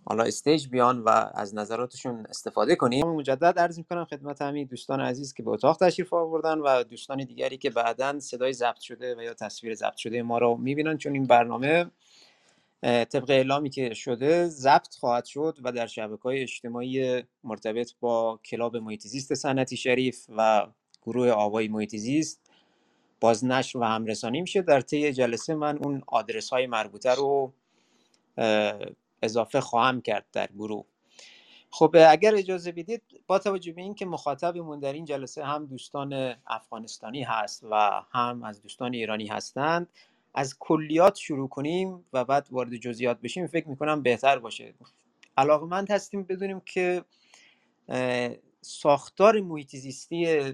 حالا 0.06 0.24
stage 0.24 0.68
بیان 0.68 1.00
و 1.00 1.10
از 1.34 1.56
نظراتشون 1.56 2.26
استفاده 2.30 2.76
کنیم. 2.76 3.08
مجدد 3.08 3.60
عرض 3.60 3.78
می‌کنم 3.78 4.06
خدمت 4.06 4.42
همین 4.42 4.68
دوستان 4.68 5.02
عزیز 5.02 5.34
که 5.34 5.44
به 5.44 5.52
اتاق 5.52 5.78
تشریف 5.78 6.14
آوردن 6.14 6.60
و 6.60 6.84
دوستان 6.84 7.18
دیگری 7.18 7.58
که 7.58 7.70
بعدا 7.70 8.20
صدای 8.20 8.54
ضبط 8.54 8.80
شده 8.80 9.16
و 9.16 9.22
یا 9.22 9.34
تصویر 9.34 9.76
ضبط 9.76 9.96
شده 9.96 10.22
ما 10.24 10.38
رو 10.38 10.58
می‌بینن. 10.58 10.98
چون 10.98 11.14
این 11.14 11.28
برنامه 11.28 11.92
طبق 12.82 13.30
اعلامی 13.30 13.70
که 13.70 13.94
شده 13.94 14.48
ضبط 14.48 14.96
خواهد 14.96 15.26
شد 15.26 15.58
و 15.64 15.72
در 15.72 15.88
شبکه 15.88 16.22
های 16.24 16.42
اجتماعی 16.42 17.24
مرتبط 17.44 17.92
با 18.00 18.40
کلاب 18.46 18.78
محیط 18.78 19.08
سنتی 19.34 19.78
شریف 19.78 20.26
و 20.38 20.68
گروه 21.02 21.30
آوای 21.32 21.68
محیط 21.68 21.96
زیست 21.96 22.42
بازنشر 23.20 23.78
و 23.78 23.84
همرسانی 23.84 24.42
میشه. 24.42 24.62
در 24.62 24.82
طی 24.82 25.14
جلسه 25.14 25.56
من 25.56 25.78
اون 25.78 26.04
آدرس 26.08 26.50
های 26.50 26.68
مربوطه 26.68 27.16
رو 27.16 27.54
اضافه 29.22 29.62
خواهم 29.62 30.02
کرد 30.02 30.26
در 30.34 30.48
گروه. 30.48 30.86
خب 31.70 31.96
اگر 32.10 32.36
اجازه 32.36 32.72
بدید 32.72 33.02
با 33.28 33.40
توجه 33.40 33.72
به 33.72 33.82
اینکه 33.82 34.06
مخاطبمون 34.06 34.80
در 34.80 34.94
این 34.94 35.06
جلسه 35.06 35.44
هم 35.46 35.66
دوستان 35.66 36.36
افغانستانی 36.48 37.24
هست 37.24 37.64
و 37.72 38.02
هم 38.12 38.44
از 38.44 38.62
دوستان 38.62 38.94
ایرانی 38.94 39.28
هستند 39.28 39.90
از 40.34 40.56
کلیات 40.60 41.16
شروع 41.16 41.50
کنیم 41.50 42.06
و 42.14 42.26
بعد 42.26 42.48
وارد 42.52 42.76
جزئیات 42.76 43.22
بشیم 43.22 43.48
فکر 43.48 43.70
می‌کنم 43.70 44.02
بهتر 44.02 44.40
باشه. 44.40 44.74
علاقمند 45.38 45.92
هستیم 45.92 46.24
بدونیم 46.24 46.60
که 46.66 47.04
ساختار 48.62 49.42
محیط 49.42 49.76
زیستی 49.76 50.54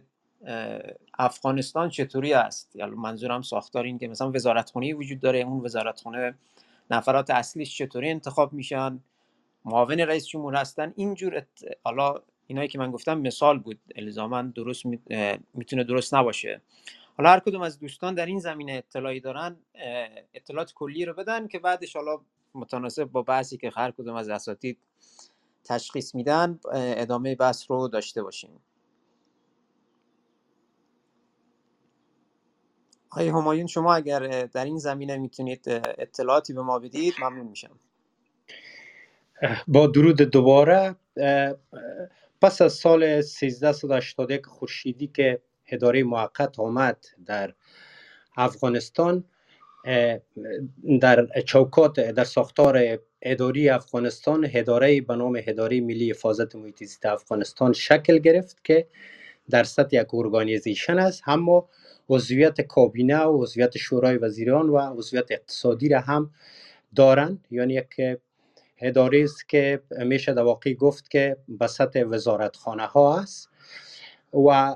افغانستان 1.20 1.90
چطوری 1.90 2.34
است؟ 2.34 2.76
یعنی 2.76 2.92
منظورم 2.92 3.42
ساختار 3.42 3.84
این 3.84 3.98
که 3.98 4.08
مثلا 4.08 4.32
وزارتخونه 4.32 4.94
وجود 4.94 5.20
داره 5.20 5.40
اون 5.40 5.66
وزارتخونه 5.66 6.36
نفرات 6.92 7.30
اصلیش 7.30 7.78
چطوری 7.78 8.10
انتخاب 8.10 8.54
میشن 8.54 9.00
معاون 9.66 10.00
رئیس 10.00 10.28
جمهور 10.28 10.56
هستن 10.56 10.94
اینجور 10.96 11.46
حالا 11.84 12.22
اینایی 12.48 12.68
که 12.68 12.80
من 12.80 12.92
گفتم 12.92 13.22
مثال 13.22 13.60
بود 13.60 13.80
الزاما 13.96 14.42
درست 14.42 14.84
می‌تونه 15.54 15.84
درست 15.84 16.14
نباشه. 16.16 16.62
حالا 17.18 17.30
هر 17.30 17.40
کدوم 17.40 17.62
از 17.62 17.80
دوستان 17.80 18.16
در 18.16 18.26
این 18.26 18.40
زمینه 18.40 18.72
اطلاعی 18.72 19.20
دارن 19.20 19.58
اطلاعات 20.34 20.74
کلی 20.74 21.06
رو 21.06 21.14
بدن 21.14 21.48
که 21.48 21.60
بعدش 21.60 21.96
حالا 21.96 22.22
متناسب 22.54 23.04
با 23.04 23.22
بحثی 23.22 23.58
که 23.58 23.72
هر 23.76 23.92
کدوم 23.92 24.16
از 24.16 24.30
اساتید 24.30 24.78
تشخیص 25.64 26.16
میدن 26.16 26.60
ادامه 26.74 27.36
بحث 27.36 27.72
رو 27.72 27.88
داشته 27.88 28.24
باشیم. 28.24 28.60
آقای 33.10 33.28
همایون 33.28 33.68
شما 33.68 33.96
اگر 33.96 34.46
در 34.46 34.66
این 34.66 34.78
زمینه 34.78 35.18
می‌تونید 35.18 35.66
اطلاعاتی 35.98 36.54
به 36.54 36.62
ما 36.62 36.80
بدید 36.80 37.14
ممنون 37.20 37.48
میشم. 37.48 37.80
با 39.68 39.88
درود 39.88 40.22
دوباره 40.22 40.96
پس 42.42 42.62
از 42.62 42.74
سال 42.74 43.04
1381 43.04 44.46
خورشیدی 44.46 45.08
که 45.08 45.42
اداره 45.68 46.04
موقت 46.04 46.60
آمد 46.60 47.06
در 47.26 47.54
افغانستان 48.38 49.24
در 51.02 51.28
چوکات 51.46 52.00
در 52.00 52.24
ساختار 52.24 53.00
اداری 53.22 53.70
افغانستان 53.70 54.50
اداره 54.54 55.02
به 55.02 55.16
نام 55.16 55.42
اداره 55.46 55.82
ملی 55.82 56.10
حفاظت 56.10 56.56
محیط 56.56 56.80
زیست 56.80 57.06
افغانستان 57.06 57.74
شکل 57.74 58.18
گرفت 58.18 58.64
که 58.64 58.88
در 59.50 59.64
سطح 59.64 59.98
یک 59.98 60.14
ارگانیزیشن 60.14 61.00
است. 61.00 61.24
اما 61.28 61.70
عضویت 62.10 62.62
کابینه 62.62 63.18
و 63.18 63.44
عضویت 63.44 63.78
شورای 63.78 64.18
وزیران 64.18 64.70
و 64.70 64.78
عضویت 64.78 65.32
اقتصادی 65.32 65.90
را 65.90 66.00
هم 66.00 66.32
دارند. 66.96 67.48
یعنی 67.52 67.74
یک 67.74 68.20
اداره 68.82 69.24
است 69.24 69.50
که 69.50 69.82
میشه 70.06 70.34
در 70.34 70.42
واقع 70.42 70.74
گفت 70.74 71.10
که 71.10 71.38
به 71.48 71.68
سطح 71.68 72.04
وزارتخانه 72.04 72.86
ها 72.86 73.20
است. 73.20 73.50
و 74.34 74.76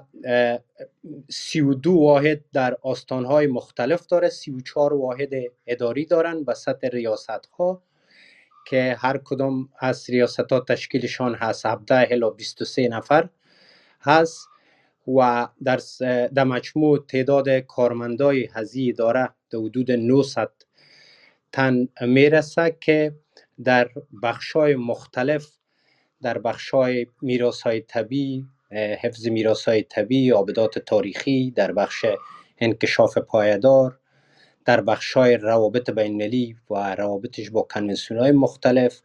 سی 1.30 1.62
و 1.62 1.74
دو 1.74 1.94
واحد 1.94 2.42
در 2.54 2.78
آستان 2.82 3.26
های 3.26 3.48
مختلف 3.48 4.08
داره 4.08 4.30
سی 4.30 4.52
و 4.52 4.60
چهار 4.60 4.94
واحد 4.94 5.30
اداری 5.68 6.06
دارن 6.06 6.44
به 6.44 6.54
سطح 6.54 6.88
ریاست 6.88 7.46
ها 7.58 7.84
که 8.68 8.96
هر 9.00 9.18
کدام 9.18 9.70
از 9.80 10.10
ریاست 10.10 10.52
ها 10.52 10.60
تشکیلشان 10.60 11.36
هست. 11.36 11.66
17 11.66 12.08
الی 12.12 12.26
23 12.38 12.88
نفر 12.88 13.30
هست 14.02 14.48
و 15.08 15.48
در, 15.64 15.80
در 16.28 16.44
مجموع 16.44 17.06
تعداد 17.08 17.50
کارمندای 17.50 18.50
هزی 18.54 18.94
داره 18.94 19.30
در 19.50 19.60
حدود 19.60 19.92
900 19.92 20.52
تن 21.52 21.88
می‌رسه 22.02 22.78
که 22.80 23.16
در 23.64 23.90
بخشای 24.24 24.76
مختلف 24.76 25.48
در 26.22 26.38
بخشای 26.38 27.08
میراث 27.22 27.62
های 27.62 27.82
طبیعی 27.82 28.46
حفظ 28.74 29.28
میراث 29.28 29.68
های 29.68 29.84
طبیعی 29.84 30.32
آبدات 30.32 30.80
تاریخی 30.80 31.52
در 31.52 31.72
بخش 31.72 32.06
انکشاف 32.60 33.18
پایدار 33.18 34.00
در 34.66 34.82
بخشای 34.82 35.38
روابط 35.38 35.90
بین‌المللی 35.90 36.56
و 36.70 36.96
روابطش 36.96 37.50
با 37.50 37.62
کنونسیون 37.62 38.20
های 38.20 38.32
مختلف 38.32 39.02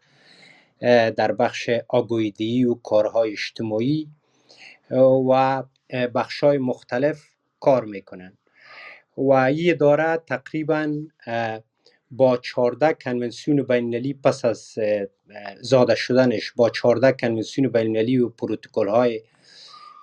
در 1.16 1.32
بخش 1.32 1.70
آگویدی 1.88 2.64
و 2.64 2.74
کارهای 2.74 3.32
اجتماعی 3.32 4.08
و 5.30 5.62
بخشای 6.14 6.58
مختلف 6.58 7.22
کار 7.60 7.84
می‌کنن. 7.84 8.38
و 9.16 9.30
این 9.32 9.70
اداره 9.70 10.16
تقریبا 10.16 10.94
با 12.10 12.36
14 12.36 12.94
کنونسیون 12.94 13.62
بین‌المللی 13.62 14.14
پس 14.14 14.44
از 14.44 14.74
زاده 15.60 15.94
شدنش 15.94 16.52
با 16.52 16.70
14 16.70 17.12
کنونسیون 17.12 17.68
بین‌المللی 17.68 18.18
و 18.18 18.28
پروتکل 18.28 18.88
های 18.88 19.22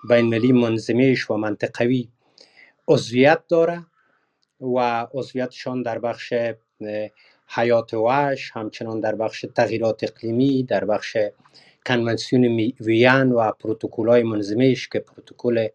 بین‌المللی 0.10 0.52
منظمش 0.52 1.32
و 1.32 1.38
منطقوی 1.38 2.08
عضویت 2.88 3.48
داره 3.48 3.86
و 4.62 5.08
عضویتشان 5.14 5.82
در 5.82 6.00
بخش 6.00 6.34
حیات 7.48 7.94
وحش 7.94 8.52
همچنان 8.54 9.00
در 9.00 9.16
بخش 9.16 9.46
تغییرات 9.56 10.04
اقلیمی 10.04 10.64
در 10.64 10.86
بخش 10.86 11.18
کنونسیون 11.86 12.74
وین 12.80 13.32
و 13.32 13.52
پروتکل 13.52 14.08
های 14.08 14.24
منظمش 14.24 14.88
که 14.90 15.00
پروتکل 15.00 15.68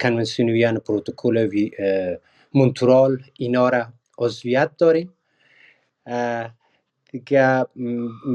کنونسیون 0.00 0.50
وین 0.50 0.78
پروتکل 0.78 1.48
مونترال 2.54 3.22
اینا 3.38 3.68
را 3.68 3.86
عضویت 4.18 4.70
داریم. 4.78 5.12
دیگه 7.14 7.66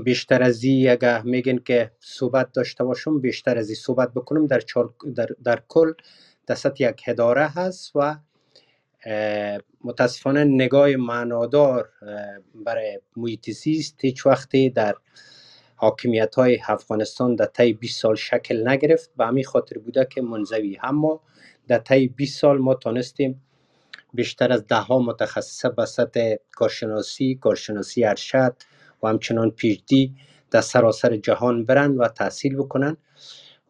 بیشتر 0.03 0.43
از 0.43 0.63
این 0.63 0.89
اگه 0.89 1.21
میگن 1.21 1.57
که 1.57 1.91
صحبت 1.99 2.51
داشته 2.51 2.83
باشم 2.83 3.19
بیشتر 3.19 3.57
از 3.57 3.69
این 3.69 3.75
صحبت 3.75 4.13
بکنم 4.13 4.47
در, 4.47 4.61
در, 5.15 5.27
در 5.43 5.61
کل 5.67 5.93
دست 6.47 6.81
یک 6.81 7.01
هداره 7.05 7.47
هست 7.47 7.91
و 7.95 8.15
متاسفانه 9.83 10.43
نگاه 10.43 10.95
معنادار 10.95 11.89
برای 12.65 12.99
محیط 13.17 13.49
زیست 13.49 13.95
هیچ 14.01 14.25
وقتی 14.25 14.69
در 14.69 14.95
حاکمیت 15.75 16.35
های 16.35 16.59
افغانستان 16.67 17.35
در 17.35 17.45
طی 17.45 17.73
20 17.73 18.01
سال 18.01 18.15
شکل 18.15 18.67
نگرفت. 18.67 19.11
به 19.17 19.25
همین 19.25 19.43
خاطر 19.43 19.77
بوده 19.77 20.07
که 20.09 20.21
منزوی. 20.21 20.77
اما 20.83 21.21
در 21.67 21.77
طی 21.77 22.07
20 22.07 22.39
سال 22.39 22.57
ما 22.57 22.73
تانستیم 22.73 23.41
بیشتر 24.13 24.51
از 24.51 24.67
ده 24.67 24.75
ها 24.75 24.99
متخصصه 24.99 25.69
به 25.69 25.85
سطح 25.85 26.35
کارشناسی 26.51 27.35
کارشناسی 27.35 28.05
ارشد 28.05 28.55
و 29.03 29.07
همچنان 29.07 29.51
پیشدی 29.51 30.15
در 30.51 30.61
سراسر 30.61 31.17
جهان 31.17 31.65
برن 31.65 31.97
و 31.97 32.07
تحصیل 32.07 32.55
بکنن 32.55 32.97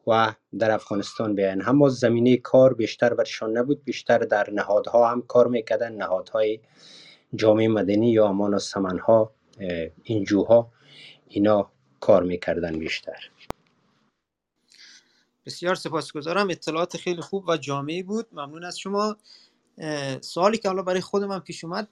و 0.07 0.33
در 0.59 0.71
افغانستان 0.71 1.35
بیاین. 1.35 1.63
اما 1.67 1.89
زمینه 1.89 2.37
کار 2.37 2.73
بیشتر 2.73 3.13
برشان 3.13 3.57
نبود. 3.57 3.83
بیشتر 3.83 4.17
در 4.17 4.49
نهادها 4.49 5.11
هم 5.11 5.21
کار 5.21 5.47
می‌کردن. 5.47 5.95
نهادهای 5.95 6.59
جامعه 7.35 7.67
مدنی 7.67 8.11
یا 8.11 8.27
امان 8.27 8.53
و 8.53 8.59
سمنها 8.59 9.33
اینجوها 10.03 10.71
اینا 11.27 11.71
کار 11.99 12.23
می‌کردن 12.23 12.79
بیشتر. 12.79 13.29
بسیار 15.45 15.75
سپاسگزارم. 15.75 16.49
اطلاعات 16.49 16.97
خیلی 16.97 17.21
خوب 17.21 17.43
و 17.47 17.57
جامعی 17.57 18.03
بود. 18.03 18.27
ممنون 18.31 18.63
از 18.63 18.79
شما. 18.79 19.17
سوالی 20.21 20.57
که 20.57 20.69
حالا 20.69 20.81
برای 20.81 21.01
خود 21.01 21.23
من 21.23 21.39
پیش 21.39 21.63
اومد 21.63 21.87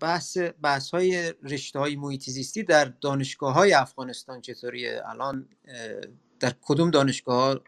بحث 0.00 0.38
بحث 0.62 0.90
های 0.90 1.32
رشته 1.42 1.78
های 1.78 1.96
محیط 1.96 2.22
زیستی 2.22 2.62
در 2.62 2.84
دانشگاه 2.84 3.54
های 3.54 3.72
افغانستان 3.72 4.40
چطوریه؟ 4.40 5.02
الان 5.06 5.48
در 6.40 6.52
کدوم 6.62 6.90
دانشگاه 6.90 7.60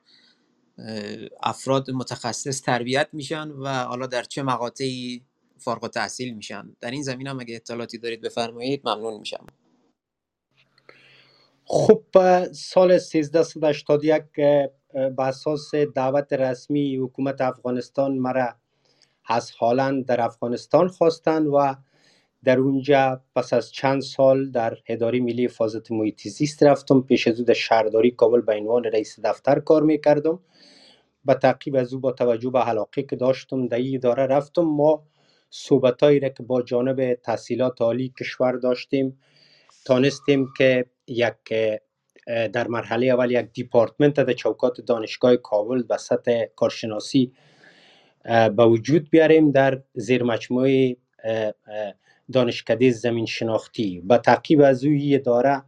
افراد 1.43 1.91
متخصص 1.91 2.61
تربیت 2.61 3.09
میشن 3.13 3.49
و 3.51 3.69
حالا 3.69 4.07
در 4.07 4.23
چه 4.23 4.43
مقاطعی 4.43 5.25
فارغ 5.59 5.89
تحصیل 5.91 6.35
میشن؟ 6.35 6.77
در 6.81 6.91
این 6.91 7.03
زمین 7.03 7.27
هم 7.27 7.41
اگه 7.41 7.57
اطلاعاتی 7.57 7.99
دارید 7.99 8.21
بفرمایید 8.21 8.81
ممنون 8.85 9.21
میشم. 9.21 9.47
خب 11.65 12.03
سال 12.53 12.93
1381 12.93 14.23
به 14.93 15.13
اساس 15.19 15.75
دعوت 15.75 16.33
رسمی 16.33 16.97
حکومت 16.97 17.41
افغانستان 17.41 18.19
مرا 18.19 18.55
از 19.27 19.51
هالند 19.51 20.07
در 20.07 20.21
افغانستان 20.21 20.89
خواستند 20.89 21.47
و 21.47 21.77
در 22.45 22.59
اونجا 22.59 23.21
پس 23.37 23.53
از 23.53 23.73
چند 23.73 24.03
سال 24.03 24.51
در 24.51 24.79
اداره 24.87 25.21
ملی 25.21 25.45
حفاظت 25.45 25.93
محیط 25.93 26.29
زیست 26.29 26.63
رفتم. 26.63 27.01
پیش 27.01 27.29
از 27.29 27.39
او 27.39 27.45
در 27.45 27.55
شهرداری 27.55 28.11
کابل 28.11 28.41
به 28.41 28.55
عنوان 28.55 28.85
رئیس 28.85 29.21
دفتر 29.25 29.59
کار 29.59 29.83
می‌کردم. 29.83 30.41
به 31.25 31.35
تعقیب 31.35 31.77
از 31.77 31.95
او 31.95 32.01
با 32.01 32.13
توجه 32.13 32.51
به 32.51 32.59
علاقه 32.59 33.03
که 33.03 33.17
داشتم 33.17 33.67
در 33.67 33.77
این 33.77 33.97
اداره 33.97 34.27
رفتم. 34.27 34.63
ما 34.63 35.07
صحبتهایی 35.51 36.21
را 36.21 36.29
که 36.29 36.43
با 36.43 36.63
جانب 36.63 37.15
تحصیلات 37.15 37.81
عالی 37.83 38.13
کشور 38.21 38.53
داشتیم 38.53 39.21
تانستیم 39.85 40.49
که 40.59 40.87
یک 41.07 41.35
در 42.27 42.69
مرحله 42.69 43.07
اول 43.07 43.31
یک 43.31 43.47
دیپارتمنت 43.53 44.15
در 44.15 44.33
چوکات 44.33 44.81
دانشگاه 44.81 45.37
کابل 45.37 45.83
به 45.83 45.97
سطح 45.97 46.45
کارشناسی 46.57 47.33
به 48.25 48.65
وجود 48.67 49.11
بیاریم. 49.11 49.51
در 49.51 49.83
زیر 49.95 50.23
مجموعه 50.23 50.97
دانشکده 52.33 52.91
زمین 52.91 53.27
شناختی 53.27 54.01
با 54.01 54.19
تعقیب 54.19 54.61
از 54.61 54.85
اوی 54.85 55.15
اداره 55.15 55.63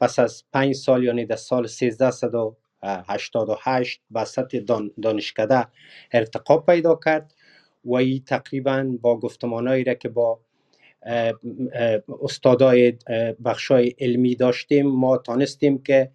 پس 0.00 0.18
از 0.18 0.44
پنج 0.52 0.74
سال 0.74 1.04
یعنی 1.04 1.26
در 1.26 1.36
سال 1.36 1.68
1388 1.82 4.00
به 4.10 4.24
سطح 4.24 4.58
دانشکده 5.02 5.66
ارتقا 6.12 6.58
پیدا 6.58 7.00
کرد 7.04 7.34
و 7.84 7.94
ای 7.94 8.22
تقریبا 8.26 8.96
با 9.00 9.20
گفتمانایی 9.20 9.84
را 9.84 9.94
که 9.94 10.08
با 10.08 10.40
استادای 12.22 12.92
بخشای 13.44 13.94
علمی 13.98 14.34
داشتیم 14.34 14.86
ما 14.86 15.16
تانستیم 15.16 15.82
که 15.82 16.10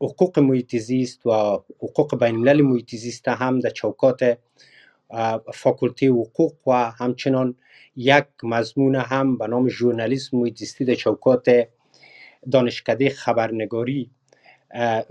حقوق 0.00 0.38
محیط 0.38 0.76
زیست 0.76 1.26
و 1.26 1.30
حقوق 1.82 2.18
بین 2.18 2.34
الملل 2.34 2.62
محیط 2.62 2.94
زیست 2.94 3.28
هم 3.28 3.60
در 3.60 3.70
چوکات 3.70 4.38
فاکولته 5.54 6.10
حقوق 6.10 6.68
و 6.68 6.90
همچنان 6.90 7.54
یک 7.96 8.24
مضمون 8.42 8.94
هم 8.94 9.38
به 9.38 9.46
نام 9.46 9.68
ژورنالیسم 9.68 10.36
محیط 10.36 10.82
در 10.82 10.94
چوکات 10.94 11.68
دانشکده 12.50 13.10
خبرنگاری 13.10 14.10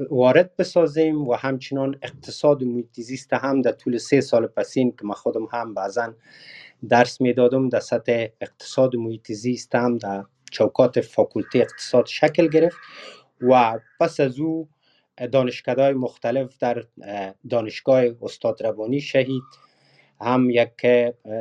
وارد 0.10 0.56
بسازیم 0.58 1.28
و 1.28 1.34
همچنان 1.34 1.96
اقتصاد 2.02 2.64
محیط 2.64 3.34
هم 3.34 3.62
در 3.62 3.72
طول 3.72 3.98
سه 3.98 4.22
سال 4.22 4.48
پسین 4.48 4.92
که 4.92 5.06
من 5.06 5.14
خودم 5.14 5.48
هم 5.52 5.74
بعضا 5.74 6.14
درس 6.90 7.22
می‌دادم 7.22 7.70
در 7.70 7.80
سطح 7.80 8.28
اقتصاد 8.42 8.96
محیط 8.96 9.32
زیست 9.32 9.76
هم 9.76 9.98
در 9.98 10.24
چوکات 10.52 11.02
فاکولته 11.02 11.60
اقتصاد 11.60 12.06
شکل 12.06 12.48
گرفت 12.48 12.78
و 13.42 13.80
پس 14.00 14.20
از 14.20 14.40
او 14.40 14.70
دانشکده 15.32 15.94
مختلف 15.94 16.58
در 16.58 16.84
دانشگاه 17.50 18.04
استاد 18.22 18.64
ربانی 18.64 19.02
شهید 19.02 19.44
هم 20.22 20.50
یک 20.50 20.86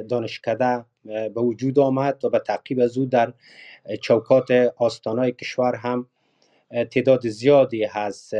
دانشکده 0.09 0.85
به 1.05 1.41
وجود 1.41 1.79
آمد 1.79 2.25
و 2.25 2.31
به 2.31 2.39
تعقیب 2.39 2.81
از 2.81 2.99
او 2.99 3.07
در 3.07 3.33
چوکات 4.03 4.51
آستانای 4.77 5.33
کشور 5.33 5.75
هم 5.75 6.07
تعداد 6.91 7.29
زیادی 7.29 7.85
از 7.85 8.35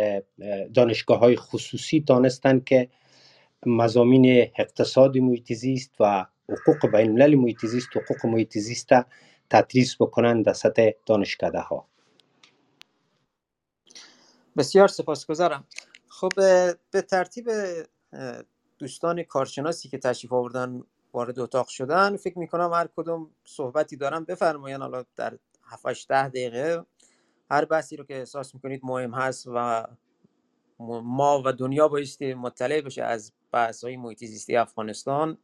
دانشگاه 0.75 1.19
های 1.19 1.37
خصوصی 1.37 2.01
دانستند 2.01 2.65
که 2.65 2.89
مزامین 3.67 4.51
اقتصاد 4.59 5.19
محیط 5.19 5.53
زیست 5.53 5.95
و 6.01 6.27
حقوق 6.49 6.91
بین 6.91 7.11
الملل 7.11 7.35
محیط 7.35 7.67
زیست 7.67 7.97
و 7.97 8.01
حقوق 8.01 8.27
محیط 8.27 8.59
زیست 8.59 8.89
تدریس 9.51 9.97
بکنند 10.01 10.45
در 10.45 10.53
سطح 10.53 10.91
دانشکده 11.07 11.61
ها 11.61 11.87
بسیار 14.57 14.89
سپاسگزارم. 14.89 15.65
خب 16.09 16.33
به 16.91 17.03
ترتیب 17.11 17.51
دوستان 18.81 19.23
کارشناسی 19.23 19.89
که 19.89 19.99
تشریف 19.99 20.33
آوردن 20.33 20.83
وارد 21.13 21.39
اتاق 21.39 21.69
شدن 21.69 22.17
فکر 22.17 22.39
می‌کنم 22.39 22.73
هر 22.73 22.89
کدوم 22.97 23.31
صحبتی 23.45 23.97
دارم 23.97 24.25
بفرمایین. 24.25 24.81
حالا 24.81 25.05
در 25.17 25.39
7 25.65 26.09
ده 26.09 26.29
دقیقه 26.29 26.85
هر 27.51 27.65
بحثی 27.65 27.97
رو 27.97 28.05
که 28.05 28.19
احساس 28.19 28.55
می‌کنید 28.55 28.81
مهم 28.85 29.15
هست 29.15 29.47
و 29.55 29.87
ما 30.79 31.43
و 31.47 31.53
دنیا 31.53 31.89
بایستی 31.89 32.35
مطلع 32.35 32.81
بشه 32.81 33.03
از 33.03 33.33
بحث 33.53 33.85
های 33.85 33.97
محیط 33.97 34.25
زیستی 34.25 34.57
افغانستان. 34.57 35.39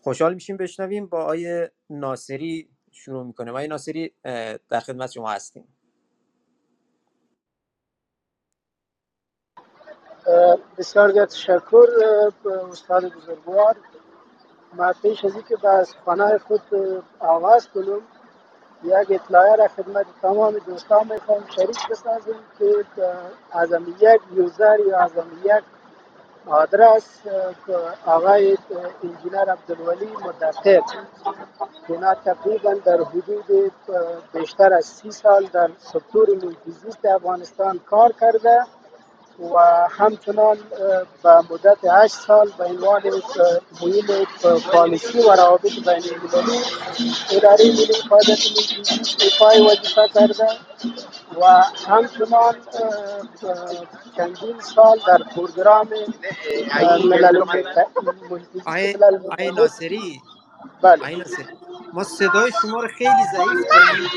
خوشحال 0.00 0.34
میشیم 0.34 0.56
بشنویم. 0.56 1.06
با 1.06 1.24
آیه 1.24 1.72
ناصری 1.90 2.68
شروع 2.90 3.24
می‌کنیم. 3.26 3.54
آیه 3.54 3.66
ناصری 3.66 4.14
در 4.68 4.80
خدمت 4.80 5.10
شما 5.10 5.30
هستیم. 5.30 5.64
بسیار 10.78 11.12
زیاد 11.12 11.28
تشکر 11.28 11.88
استاد 12.70 13.04
بزرگوار. 13.04 13.76
ما 14.72 14.92
پیش 15.02 15.24
از 15.24 15.34
اینکه 15.34 15.56
به 15.56 15.68
از 15.68 15.94
خانه 16.04 16.38
خود 16.38 16.62
آغاز 17.20 17.68
کنم 17.68 18.00
یک 18.84 19.10
اطلاعه 19.10 19.56
را 19.56 19.68
خدمت 19.68 20.06
تمام 20.22 20.58
دوستان 20.58 21.12
می‌خوام 21.12 21.44
شریک 21.56 21.88
بسازیم 21.90 22.34
که 22.58 22.84
از 23.52 23.70
یک 24.00 24.20
user 24.32 24.78
یا 24.80 24.98
از 24.98 25.10
یک 25.44 25.62
آدرس 26.46 27.20
آقای 28.06 28.58
انجینیر 29.04 29.50
عبدالولی 29.50 30.08
مدقق 30.24 30.82
اینا 31.88 32.14
تقریبا 32.14 32.74
در 32.74 33.00
حدود 33.02 33.72
بیشتر 34.32 34.72
از 34.72 34.84
سی 34.84 35.10
سال 35.10 35.46
در 35.46 35.70
سکتور 35.78 36.28
محیط 36.28 37.06
افغانستان 37.06 37.78
کار 37.78 38.12
کرده. 38.20 38.64
و 39.38 39.88
همچنان 39.90 40.58
به 41.22 41.36
مدت 41.50 41.78
هشت 41.84 42.14
سال 42.14 42.50
به 42.58 42.64
عنوان 42.64 43.02
معین 43.82 44.26
policy 44.72 45.18
و 45.18 45.32
روابط 45.32 45.62
بین 45.74 45.84
المللی 45.86 46.62
اداره 47.32 47.64
ملی 47.64 47.86
حفاظت 48.04 48.30
محیط 48.30 49.22
ایفای 49.22 49.60
وظیفه 49.66 50.08
کرده 50.14 50.48
و 51.40 51.62
همچنان 51.88 52.54
چندین 54.16 54.60
سال 54.60 54.98
در 55.06 55.18
پروگرام 55.36 55.88
ملل 57.04 57.42
آقای 59.30 59.50
ناصری 59.52 60.22
بله. 60.82 61.24
ما 61.92 62.04
صدای 62.04 62.52
شما 62.62 62.80
رو 62.80 62.88
خیلی 62.88 63.24
ضعیف 63.32 63.66
داریم 63.70 64.10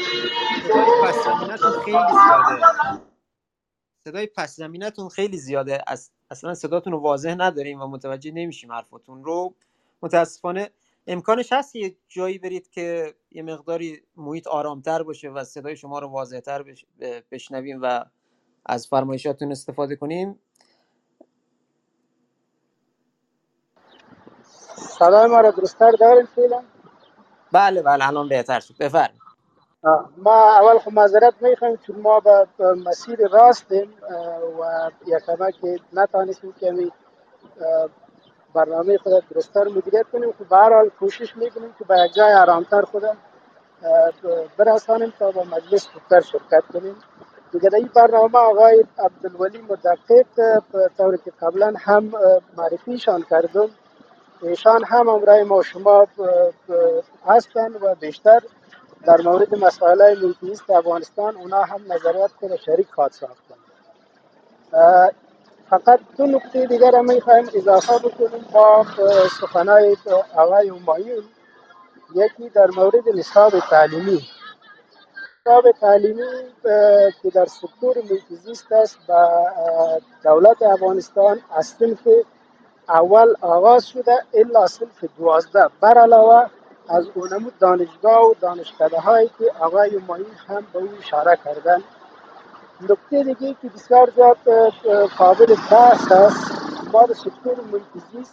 صدای 1.11 1.73
خیلی 1.85 1.97
زیاده. 2.25 2.61
صدای 4.05 4.27
پس 4.27 4.57
زمینتون 4.57 5.09
خیلی 5.09 5.37
زیاده. 5.37 5.83
اصلا 6.31 6.55
صداتون 6.55 6.93
رو 6.93 6.99
واضح 6.99 7.35
نداریم 7.39 7.81
و 7.81 7.87
متوجه 7.87 8.31
نمیشیم 8.31 8.73
حرفاتون 8.73 9.25
رو. 9.25 9.55
متاسفانه 10.03 10.71
امکانش 11.07 11.53
هست 11.53 11.77
یه 11.77 11.97
جایی 12.09 12.39
برید 12.39 12.71
که 12.71 13.15
یه 13.31 13.43
مقداری 13.43 14.01
محیط 14.17 14.47
آرامتر 14.47 15.03
باشه 15.03 15.29
و 15.29 15.45
صدای 15.45 15.77
شما 15.77 15.99
رو 15.99 16.09
واضحتر 16.09 16.65
بشنویم 17.31 17.79
و 17.83 18.05
از 18.67 18.87
فرمایشاتون 18.87 19.51
استفاده 19.51 19.97
کنیم. 19.97 20.39
صدای 24.77 25.27
ما 25.29 25.41
رو 25.41 25.51
درستر 25.51 25.91
داریم 25.91 26.27
فیلم 26.35 26.65
بله 27.53 27.83
بله 27.83 28.07
الان 28.07 28.29
بهتر 28.29 28.61
شد. 28.61 28.77
بفرمایید. 28.77 29.24
ما 30.17 30.57
اول 30.59 30.79
خب 30.79 30.93
معذرت 30.93 31.33
می‌خوایم 31.41 31.77
چون 31.77 31.95
ما 31.95 32.19
به 32.19 32.47
مسیر 32.85 33.27
راستیم 33.27 33.93
و 34.61 34.91
یک 35.07 35.23
که 35.61 35.79
نتانستیم 35.93 36.53
که 36.53 36.91
برنامه 38.55 38.97
خود 38.97 39.23
درستر 39.31 39.63
مدیریت 39.67 40.05
کنیم. 40.13 40.31
که 40.31 40.43
به 40.43 40.57
حال 40.57 40.89
کوشش 40.89 41.37
می‌کنیم 41.37 41.75
که 41.79 41.85
به 41.85 41.99
یک 42.05 42.13
جای 42.13 42.33
آرامتر 42.33 42.81
خود 42.81 43.03
برسانیم 44.57 45.13
تا 45.19 45.31
به 45.31 45.43
مجلس 45.43 45.87
بودتر 45.87 46.21
شرکت 46.21 46.63
کنیم. 46.73 46.95
دیگه 47.51 47.69
این 47.73 47.89
برنامه 47.95 48.39
آقای 48.39 48.85
عبدالولی 48.99 49.61
مدقق 49.61 50.61
طوری 50.97 51.17
که 51.17 51.31
قبلا 51.41 51.73
هم 51.79 52.11
معرفیشان 52.57 53.21
کردم 53.21 53.69
ایشان 54.41 54.83
هم 54.83 55.09
امرای 55.09 55.43
ما 55.43 55.61
شما 55.63 56.07
هستند 57.27 57.83
و 57.83 57.95
بیشتر 57.95 58.41
در 59.05 59.21
مورد 59.21 59.55
مسائل 59.55 60.15
محیط 60.25 60.69
افغانستان 60.69 61.35
اونا 61.35 61.63
هم 61.63 61.81
نظریات 61.93 62.31
خود 62.39 62.55
شریک 62.55 62.87
خواهد 62.91 63.11
ساختن 63.11 63.55
فقط 65.69 65.99
دو 66.17 66.25
نکته 66.25 66.65
دیگر 66.65 66.95
هم 66.95 67.05
می‌خوایم 67.05 67.49
اضافه 67.53 67.99
بکنیم 67.99 68.45
با 68.53 68.85
سخنای 69.41 69.97
آقای 70.35 70.69
همایون 70.69 71.23
یکی 72.15 72.49
در 72.49 72.67
مورد 72.67 73.09
نصاب 73.15 73.59
تعلیمی. 73.59 74.27
نصاب 75.47 75.71
تعلیمی 75.71 76.23
که 77.23 77.29
در 77.33 77.45
سکتور 77.45 77.95
محیط 77.97 78.71
است 78.71 78.97
و 79.09 79.13
دولت 80.23 80.61
افغانستان 80.61 81.41
از 81.55 81.75
اول 82.89 83.35
آغاز 83.41 83.87
شده 83.87 84.23
الا 84.33 84.67
صنف 84.67 85.03
دوازده. 85.17 85.69
بر 85.81 85.97
علاوه 85.97 86.49
از 86.89 87.07
اونمو 87.13 87.49
دانشگاه 87.59 88.29
و 88.29 88.33
دانشکده 88.41 88.99
هایی 88.99 89.29
که 89.39 89.51
آقای 89.59 89.97
مایی 90.07 90.25
هم 90.47 90.63
به 90.73 90.79
او 90.79 90.89
اشاره 90.99 91.39
کردن. 91.45 91.83
نکته 92.81 93.23
دیگه 93.23 93.55
که 93.61 93.69
بسیار 93.69 94.09
زیاد 94.15 94.37
قابل 95.17 95.55
بحث 95.71 96.11
است 96.11 96.51
ما 96.93 97.03
در 97.03 97.13
سکتور 97.13 97.55
محیط 97.71 98.27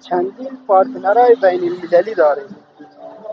چندین 0.00 0.58
پارتنرهای 0.66 1.34
بین 1.34 1.72
المللی 1.72 2.14
داریم 2.14 2.56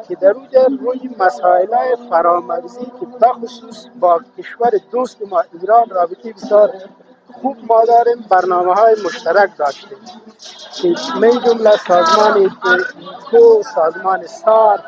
که 0.07 0.15
در 0.15 0.31
اوجه 0.31 0.67
روی 0.79 1.09
مسائل 1.19 1.95
فرامرزی 2.09 2.85
که 2.85 3.05
بخصوص 3.21 3.85
با 3.99 4.21
کشور 4.37 4.71
دوست 4.91 5.21
ما 5.21 5.43
ایران 5.53 5.89
رابطه 5.89 6.33
بسیار 6.33 6.73
خوب 7.41 7.57
ما 7.67 7.85
داریم 7.85 8.25
برنامه 8.29 8.73
های 8.73 8.95
مشترک 9.05 9.57
داشتیم. 9.57 9.97
که 10.81 10.95
من 11.21 11.31
جمله 11.45 11.77
سازمان 11.87 12.49
کو 13.31 13.63
سازمان 13.75 14.27
سار 14.27 14.79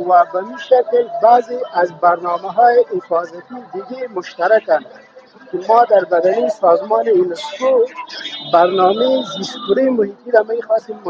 و 0.00 0.24
به 0.32 0.36
این 0.38 0.56
شکل 0.56 1.08
بعضی 1.22 1.58
از 1.74 1.92
برنامه 1.92 2.52
های 2.52 2.84
حفاظتی 2.94 3.54
دیگه 3.72 4.08
مشترکن. 4.14 4.80
که 5.52 5.58
ما 5.68 5.84
در 5.84 6.04
بدنی 6.04 6.50
سازمان 6.50 7.06
یونسکو 7.06 7.84
برنامه 8.52 9.24
زیستگوری 9.36 9.90
محیطی 9.90 10.30
را 10.30 10.42
می 10.42 10.62
خواستیم 10.62 11.00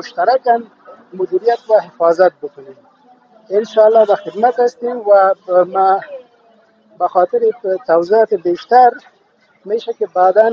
مدیریت 1.14 1.58
و 1.70 1.80
حفاظت 1.80 2.32
بکنیم. 2.42 2.76
انشاءالله 3.50 4.06
به 4.06 4.16
خدمت 4.16 4.60
هستیم 4.60 4.96
و 4.96 5.34
ما 5.64 6.00
به 6.98 7.08
خاطر 7.08 7.38
توضیحات 7.86 8.34
بیشتر 8.34 8.90
میشه 9.66 9.92
که 9.92 10.06
بعدا 10.06 10.50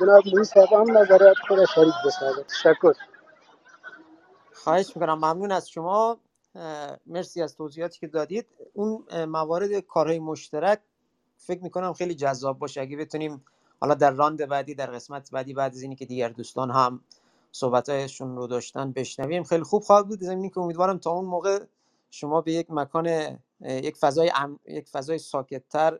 جناب 0.00 0.22
موی 0.34 0.44
صاحب 0.44 0.72
هم 0.72 0.98
نظرات 0.98 1.36
خود 1.48 1.64
شریک 1.64 1.94
بسازد. 2.06 2.46
تشکر 2.46 2.92
خواهش 4.52 4.96
می‌کنم. 4.96 5.14
ممنون 5.14 5.52
از 5.52 5.70
شما. 5.70 6.18
مرسی 7.06 7.42
از 7.42 7.56
توضیحاتی 7.56 8.00
که 8.00 8.06
دادید. 8.06 8.46
اون 8.72 9.24
موارد 9.24 9.78
کارهای 9.78 10.18
مشترک 10.18 10.80
فکر 11.36 11.62
می‌کنم 11.62 11.92
خیلی 11.92 12.14
جذاب 12.14 12.58
باشه. 12.58 12.80
اگه 12.80 12.96
بتونیم 12.96 13.44
حالا 13.80 13.94
در 13.94 14.10
راند 14.10 14.46
بعدی 14.46 14.74
در 14.74 14.86
قسمت 14.86 15.30
بعدی 15.30 15.54
بعد 15.54 15.72
از 15.72 15.82
اینی 15.82 15.96
که 15.96 16.06
دیگر 16.06 16.28
دوستان 16.28 16.70
هم 16.70 17.00
صحبتهایشون 17.52 18.36
رو 18.36 18.46
داشتن 18.46 18.92
بشنویم. 18.92 19.44
خیلی 19.44 19.62
خوب 19.62 19.82
خواهد 19.82 20.08
بود. 20.08 20.20
زمینی 20.20 20.50
که 20.50 20.58
امیدوارم 20.58 20.98
تا 20.98 21.10
اون 21.10 21.24
موقع 21.24 21.64
شما 22.10 22.40
به 22.40 22.52
یک 22.52 22.66
مکان 22.70 23.38
یک 23.60 23.96
فضای 23.96 24.30
یک 24.66 24.88
فضای 24.88 25.18
ساکتتر 25.18 25.98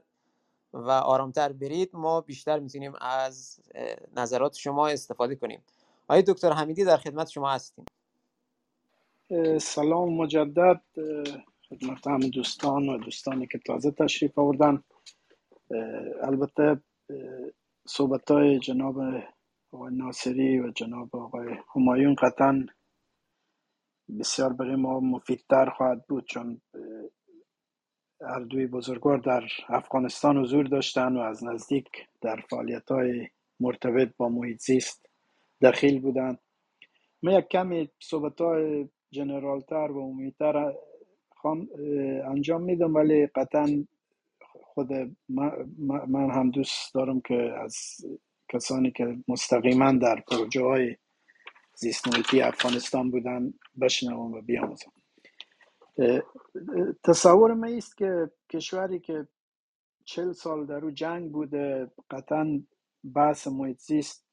و 0.72 0.90
آرامتر 0.90 1.52
برید 1.52 1.90
ما 1.92 2.20
بیشتر 2.20 2.58
می‌تونیم 2.58 2.92
از 3.00 3.60
نظرات 4.16 4.54
شما 4.54 4.88
استفاده 4.88 5.36
کنیم. 5.36 5.62
آقای 6.08 6.22
دکتر 6.22 6.52
حمیدی 6.52 6.84
در 6.84 6.96
خدمت 6.96 7.28
شما 7.28 7.50
هستیم. 7.50 7.84
سلام 9.60 10.14
مجدد. 10.14 10.80
خدمت 11.68 12.06
همه 12.06 12.28
دوستان 12.28 12.88
و 12.88 12.98
دوستانی 12.98 13.46
که 13.46 13.58
تازه 13.58 13.90
تشریف 13.90 14.38
آوردن. 14.38 14.82
البته 16.22 16.80
صحبت 17.86 18.30
های 18.30 18.58
جناب 18.58 18.98
آقای 19.72 19.94
ناصری 19.94 20.60
و 20.60 20.70
جناب 20.70 21.16
آقای 21.16 21.48
همایون 21.74 22.14
قطعا 22.14 22.66
بسیار 24.18 24.52
برای 24.52 24.76
ما 24.76 25.00
مفیدتر 25.00 25.70
خواهد 25.70 26.06
بود 26.06 26.24
چون 26.24 26.60
هر 28.28 28.40
دوی 28.40 28.66
بزرگوار 28.66 29.18
در 29.18 29.44
افغانستان 29.68 30.36
حضور 30.36 30.66
داشتن 30.66 31.16
و 31.16 31.20
از 31.20 31.44
نزدیک 31.44 31.86
در 32.20 32.40
فعالیت 32.50 32.90
های 32.90 33.28
مرتبط 33.60 34.08
با 34.16 34.28
محیط 34.28 34.60
زیست 34.60 35.06
دخیل 35.62 36.00
بودند 36.00 36.38
من 37.22 37.32
یک 37.32 37.48
کمی 37.48 37.90
صحبت 38.00 38.40
های 38.40 38.88
جنرالتر 39.10 39.90
و 39.90 40.00
عمومیتر 40.00 40.72
انجام 42.24 42.62
میدم 42.62 42.94
ولی 42.94 43.26
قطعا 43.26 43.84
خود 44.52 44.88
من 46.08 46.30
هم 46.30 46.50
دوست 46.50 46.94
دارم 46.94 47.20
که 47.20 47.34
از 47.34 47.76
کسانی 48.52 48.90
که 48.90 49.16
مستقیما 49.28 49.92
در 49.92 50.20
پروژه 50.30 50.62
های 50.62 50.96
زیست 51.74 52.08
محیطی 52.08 52.40
افغانستان 52.40 53.10
بودن 53.10 53.54
بشنوم 53.80 54.32
و 54.32 54.40
بیاموزم. 54.40 54.92
تصور 57.04 57.54
ما 57.54 57.66
است 57.66 57.96
که 57.96 58.30
کشوری 58.50 59.00
که 59.00 59.28
چل 60.04 60.32
سال 60.32 60.66
در 60.66 60.84
او 60.84 60.90
جنگ 60.90 61.32
بوده 61.32 61.90
قطعا 62.10 62.62
بحث 63.14 63.46
محیط 63.46 63.78
زیست 63.78 64.26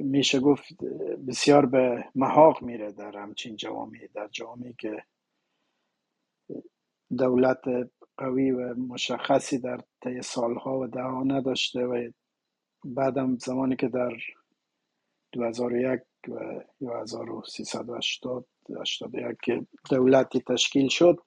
میشه 0.00 0.40
گفت 0.40 0.84
بسیار 1.28 1.66
به 1.66 2.04
محاق 2.14 2.62
میره 2.62 2.92
در 2.92 3.16
همچین 3.16 3.56
جوامعی. 3.56 4.08
در 4.08 4.28
جوامعی 4.28 4.74
که 4.78 5.04
دولت 7.18 7.62
قوی 8.16 8.50
و 8.50 8.74
مشخصی 8.74 9.58
در 9.58 9.80
طی 10.00 10.22
سالها 10.22 10.78
و 10.78 10.86
دهها 10.86 11.22
نداشته 11.22 11.80
و 11.80 12.10
بعدم 12.84 13.38
زمانی 13.38 13.76
که 13.76 13.88
در 13.88 14.16
2001 15.32 16.00
و 16.28 16.94
1380 17.00 18.46
81 18.70 19.38
که 19.44 19.66
دولتی 19.90 20.40
تشکیل 20.40 20.88
شد 20.88 21.20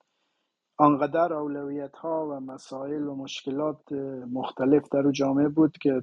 آنقدر 0.77 1.33
اولویت 1.33 1.97
ها 1.97 2.27
و 2.27 2.39
مسائل 2.39 3.07
و 3.07 3.15
مشکلات 3.15 3.91
مختلف 4.31 4.89
در 4.89 5.11
جامعه 5.11 5.47
بود 5.47 5.77
که 5.77 6.01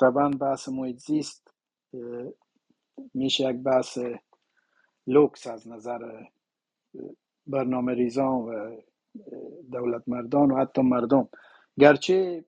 طبعا 0.00 0.30
بحث 0.30 0.68
محیط 0.68 0.98
زیست 0.98 1.54
میشه 3.14 3.44
یک 3.50 3.56
بحث 3.56 3.98
لوکس 5.06 5.46
از 5.46 5.68
نظر 5.68 6.24
برنامه 7.46 7.94
ریزان 7.94 8.42
و 8.42 8.76
دولت 9.72 10.02
مردان 10.08 10.50
و 10.50 10.56
حتی 10.56 10.82
مردم. 10.82 11.28
گرچه 11.80 12.44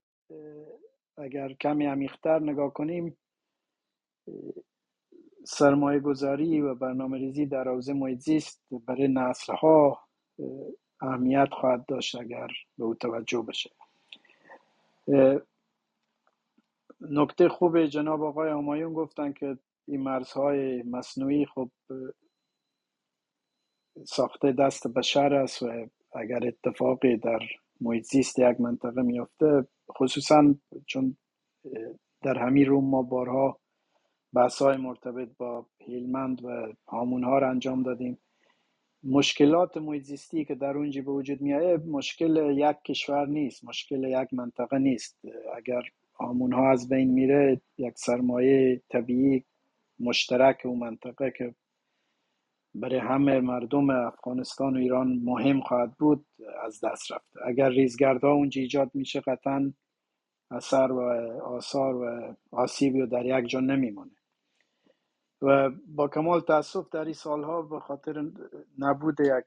اگر 1.19 1.53
کمی 1.53 1.87
عمیقتر 1.87 2.39
نگاه 2.39 2.73
کنیم 2.73 3.19
سرمایه 5.51 6.01
گذاری 6.01 6.61
و 6.61 6.75
برنامه 6.75 7.19
ریزی 7.19 7.47
در 7.47 7.69
حوزه 7.69 7.93
محیط 7.93 8.19
زیست 8.19 8.63
برای 8.87 9.09
نسل 9.09 9.55
ها 9.55 10.01
اهمیت 11.01 11.49
خواهد 11.53 11.87
داشت 11.87 12.15
اگر 12.15 12.49
به 12.79 12.85
او 12.85 12.95
توجه 12.95 13.43
بشه. 13.43 13.71
نکته 17.01 17.49
خوب 17.49 17.87
جناب 17.87 18.23
آقای 18.23 18.51
همایون 18.51 18.93
گفتن 18.93 19.33
که 19.33 19.59
این 19.89 20.01
مرزهای 20.01 20.83
مصنوعی 20.83 21.47
خب 21.47 21.71
ساخته 24.05 24.53
دست 24.53 24.87
بشر 24.87 25.35
است 25.35 25.63
و 25.63 25.87
اگر 26.13 26.47
اتفاقی 26.47 27.17
در 27.17 27.41
محیط 27.81 28.05
زیست 28.05 28.39
یک 28.39 28.61
منطقه 28.61 29.03
میفته 29.03 29.67
خصوصا 29.99 30.55
چون 30.87 31.17
در 32.23 32.39
همین 32.39 32.67
روم 32.67 32.91
ما 32.91 33.03
بارها 33.03 33.61
بحث 34.35 34.62
های 34.62 34.77
مرتبط 34.77 35.29
با 35.38 35.67
هیلمند 35.79 36.45
و 36.45 36.73
هامون 36.88 37.25
ها 37.25 37.38
را 37.38 37.51
انجام 37.51 37.83
دادیم. 37.83 38.19
مشکلات 39.05 39.77
محیط 39.77 40.37
که 40.49 40.55
در 40.55 40.77
اونجا 40.77 41.03
به 41.03 41.11
وجود 41.11 41.41
میایه 41.41 41.77
مشکل 41.77 42.57
یک 42.57 42.77
کشور 42.85 43.27
نیست 43.27 43.64
مشکل 43.64 44.05
یک 44.05 44.35
منطقه 44.35 44.79
نیست. 44.79 45.19
اگر 45.57 45.83
هامون 46.14 46.53
ها 46.53 46.71
از 46.71 46.88
بین 46.88 47.11
میره 47.11 47.61
یک 47.79 47.99
سرمایه 47.99 48.83
طبیعی 48.88 49.45
مشترک 50.01 50.61
اون 50.64 50.79
منطقه 50.79 51.33
که 51.38 51.55
برای 52.75 52.99
همه 52.99 53.41
مردم 53.41 53.91
افغانستان 53.91 54.77
و 54.77 54.79
ایران 54.79 55.21
مهم 55.25 55.61
خواهد 55.61 55.93
بود 55.99 56.27
از 56.64 56.81
دست 56.85 57.12
رفته. 57.12 57.41
اگر 57.47 57.69
ریزگردها 57.69 58.33
اونجا 58.33 58.61
ایجاد 58.61 58.91
میشه 58.95 59.21
قطعا 59.21 59.73
اثر 60.51 60.93
و 60.93 61.01
آثار 61.43 61.97
و 61.97 62.35
آسیبی 62.51 63.07
در 63.07 63.27
یک 63.27 63.49
جا 63.49 63.61
نمیمونه. 63.61 64.18
و 65.42 65.70
با 65.87 66.09
کمال 66.09 66.40
تاسف 66.40 66.88
در 66.92 67.05
این 67.05 67.12
سالها 67.12 67.62
به 67.62 67.81
خاطر 67.81 68.31
نبود 68.79 69.20
یک 69.20 69.44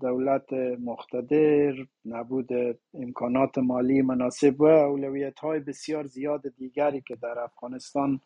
دولت 0.00 0.52
مقتدر 0.80 1.74
نبود 2.04 2.48
امکانات 2.94 3.58
مالی 3.58 4.02
مناسب 4.02 4.60
و 4.60 4.64
اولویت 4.64 5.38
های 5.38 5.60
بسیار 5.60 6.04
زیاد 6.06 6.48
دیگری 6.56 7.00
که 7.00 7.16
در 7.16 7.38
افغانستان 7.38 8.20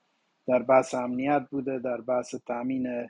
در 0.46 0.62
بحث 0.62 0.94
امنیت 0.94 1.46
بوده 1.50 1.78
در 1.78 2.00
بحث 2.00 2.34
تامین 2.34 3.08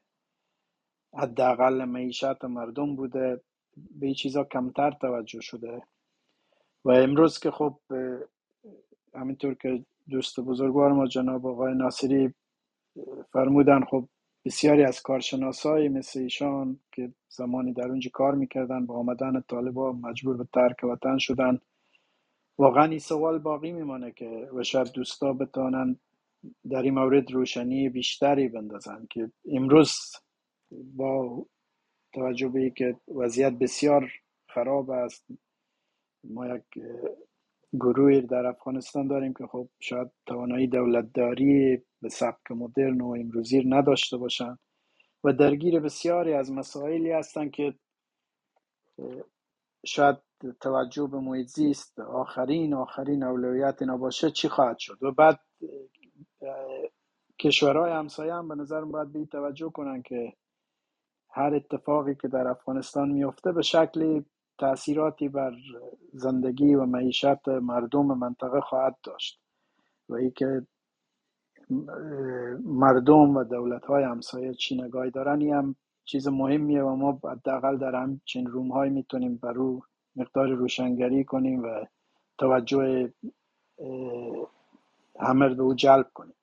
حداقل 1.15 1.85
معیشت 1.85 2.45
مردم 2.45 2.97
بوده 2.97 3.41
به 3.77 4.07
این 4.07 4.15
چیزا 4.15 4.45
کمتر 4.45 4.91
توجه 4.91 5.41
شده. 5.41 5.83
و 6.85 6.91
امروز 6.91 7.39
که 7.39 7.51
خب 7.51 7.79
همینطور 9.15 9.55
که 9.55 9.85
دوست 10.11 10.41
بزرگوار 10.41 10.93
ما 10.93 11.07
جناب 11.07 11.47
آقای 11.47 11.75
ناصری 11.75 12.35
فرمودن 13.33 13.85
خب 13.85 14.09
بسیاری 14.47 14.85
از 14.85 15.03
کارشناسایی 15.03 15.89
مثل 15.89 16.21
ایشان 16.21 16.81
که 16.93 17.13
زمانی 17.29 17.73
در 17.73 17.89
اونجا 17.89 18.11
کار 18.15 18.35
می‌کردن 18.35 18.87
با 18.87 18.95
آمدن 18.99 19.41
طالبا 19.41 19.93
مجبور 19.93 20.37
به 20.37 20.49
ترک 20.55 20.85
وطن 20.85 21.19
شدن 21.19 21.61
واقعا 22.59 22.85
این 22.85 22.99
سوال 22.99 23.39
باقی 23.39 23.73
میمانه 23.73 24.13
که 24.13 24.51
و 24.55 24.63
شاید 24.65 24.93
دوستا 24.93 25.33
بتانن 25.33 25.97
در 26.71 26.83
این 26.83 26.95
مورد 26.95 27.33
روشنی 27.33 27.89
بیشتری 27.89 28.49
بندازن 28.49 29.07
که 29.11 29.33
امروز 29.53 29.97
با 30.71 31.47
توجه 32.15 32.49
به 32.49 32.71
که 32.71 32.97
وضعیت 33.17 33.53
بسیار 33.53 34.13
خراب 34.49 34.91
است 34.91 35.27
ما 36.25 36.49
یک 36.57 36.65
گروهی 37.73 38.23
در 38.23 38.47
افغانستان 38.47 39.07
داریم 39.09 39.35
که 39.35 39.47
خب 39.47 39.69
شاید 39.81 40.11
توانایی 40.27 40.67
دولتداری 40.67 41.83
به 42.03 42.09
سبک 42.09 42.51
مدرن 42.51 43.01
و 43.01 43.09
امروزی 43.21 43.65
نداشته 43.67 44.17
باشند 44.17 44.59
و 45.25 45.33
درگیر 45.33 45.81
بسیاری 45.81 46.35
از 46.35 46.53
مسائلی 46.53 47.13
هستند 47.13 47.51
که 47.51 47.75
شاید 49.87 50.17
توجه 50.61 51.07
به 51.07 51.21
محیط 51.21 51.51
آخرین 52.01 52.75
آخرین 52.75 53.23
اولویت 53.23 53.77
اینا 53.83 53.97
باشه 53.97 54.31
چی 54.31 54.49
خواهد 54.49 54.79
شد؟ 54.79 55.03
و 55.03 55.13
بعد 55.13 55.41
کشورهای 57.41 57.93
همسایه 57.93 58.35
هم 58.35 58.49
به 58.49 58.55
نظر 58.55 58.85
باید 58.85 59.13
به 59.13 59.25
توجه 59.27 59.71
کنن 59.71 60.03
که 60.03 60.33
هر 61.31 61.55
اتفاقی 61.55 62.15
که 62.15 62.29
در 62.29 62.49
افغانستان 62.49 63.11
میفته 63.11 63.53
به 63.53 63.63
شکلی 63.63 64.25
تاثیراتی 64.59 65.29
بر 65.29 65.53
زندگی 66.13 66.75
و 66.75 66.87
معیشت 66.87 67.49
مردم 67.49 68.07
منطقه 68.07 68.61
خواهد 68.61 68.97
داشت 69.03 69.41
و 70.09 70.15
ای 70.15 70.31
که 70.31 70.67
مردم 72.65 73.37
و 73.37 73.45
دولت 73.45 73.85
های 73.85 74.05
همسایه 74.05 74.55
چی 74.55 74.77
نگاهی 74.83 75.11
دارن 75.11 75.43
هم 75.43 75.77
چیز 76.05 76.29
مهمیه 76.29 76.83
و 76.83 76.97
ما 76.97 77.21
حداقل 77.25 77.79
در 77.79 77.95
همچین 77.95 78.47
روم 78.47 78.73
های 78.73 78.91
می‌تونیم 78.91 79.37
بر 79.37 79.53
رو 79.53 79.83
مقدار 80.17 80.49
روشنگری 80.49 81.25
کنیم 81.25 81.63
و 81.63 81.85
توجه 82.39 83.13
همه 85.21 85.55
به 85.55 85.63
او 85.63 85.75
جلب 85.75 86.07
کنیم. 86.15 86.35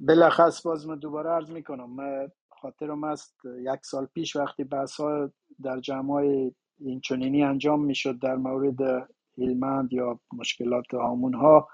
بلخص 0.00 0.62
باز 0.66 0.86
من 0.86 0.98
دوباره 0.98 1.30
عرض 1.30 1.50
می‌کنم 1.50 1.90
من 1.90 2.28
خاطرم 2.48 3.04
است 3.04 3.34
یک 3.44 3.80
سال 3.82 4.06
پیش 4.06 4.36
وقتی 4.36 4.64
بحث 4.64 5.00
ها 5.00 5.30
در 5.62 5.80
جمع 5.80 6.50
این 6.80 7.00
چنینی 7.00 7.42
انجام 7.44 7.84
می‌شد 7.84 8.18
در 8.18 8.36
مورد 8.36 9.08
هیلمند 9.36 9.92
یا 9.92 10.20
مشکلات 10.32 10.94
آمون 10.94 11.34
ها 11.34 11.68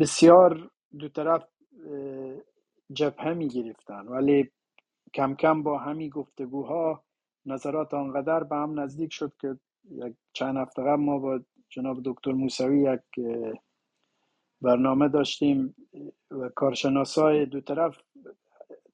بسیار 0.00 0.70
دو 0.98 1.08
طرف 1.08 1.44
جبهه 2.92 3.34
می 3.34 3.48
گرفتن 3.48 4.08
ولی 4.08 4.50
کم 5.14 5.34
کم 5.34 5.62
با 5.62 5.78
همین 5.78 6.08
گفتگوها 6.10 7.04
نظرات 7.46 7.94
آنقدر 7.94 8.44
به 8.44 8.56
هم 8.56 8.80
نزدیک 8.80 9.12
شد 9.12 9.32
که 9.40 9.58
یک 9.90 10.14
چند 10.32 10.56
هفته 10.56 10.82
قبل 10.82 11.02
ما 11.02 11.18
با 11.18 11.40
جناب 11.68 11.98
دکتر 12.04 12.32
موسوی 12.32 12.82
یک 12.82 13.26
برنامه 14.62 15.08
داشتیم 15.08 15.74
و 16.30 16.48
کارشناسای 16.48 17.46
دو 17.46 17.60
طرف 17.60 17.98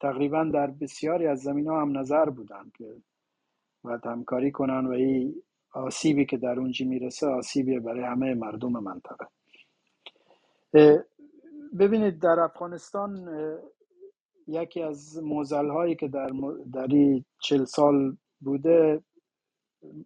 تقریبا 0.01 0.45
در 0.45 0.67
بسیاری 0.67 1.27
از 1.27 1.41
زمین 1.41 1.69
ها 1.69 1.83
هم 1.83 1.99
نظر 1.99 2.31
بودن 2.31 2.71
که 2.79 2.97
باید 3.83 4.07
همکاری 4.07 4.51
کنن 4.51 4.87
و 4.87 4.91
این 4.91 5.43
آسیبی 5.73 6.27
که 6.27 6.37
در 6.37 6.59
اونجا 6.61 6.87
می‌رسه 6.87 7.27
آسیبی 7.27 7.79
برای 7.79 8.05
همه 8.05 8.35
مردم 8.35 8.73
منطقه. 8.73 9.27
ببینید 11.79 12.19
در 12.19 12.41
افغانستان 12.41 13.29
یکی 14.47 14.83
از 14.83 15.23
موزل 15.23 15.69
هایی 15.69 15.95
که 15.97 16.09
در, 16.09 16.31
در 16.73 16.87
این 16.87 17.25
چل 17.41 17.65
سال 17.65 18.17
بوده 18.41 19.03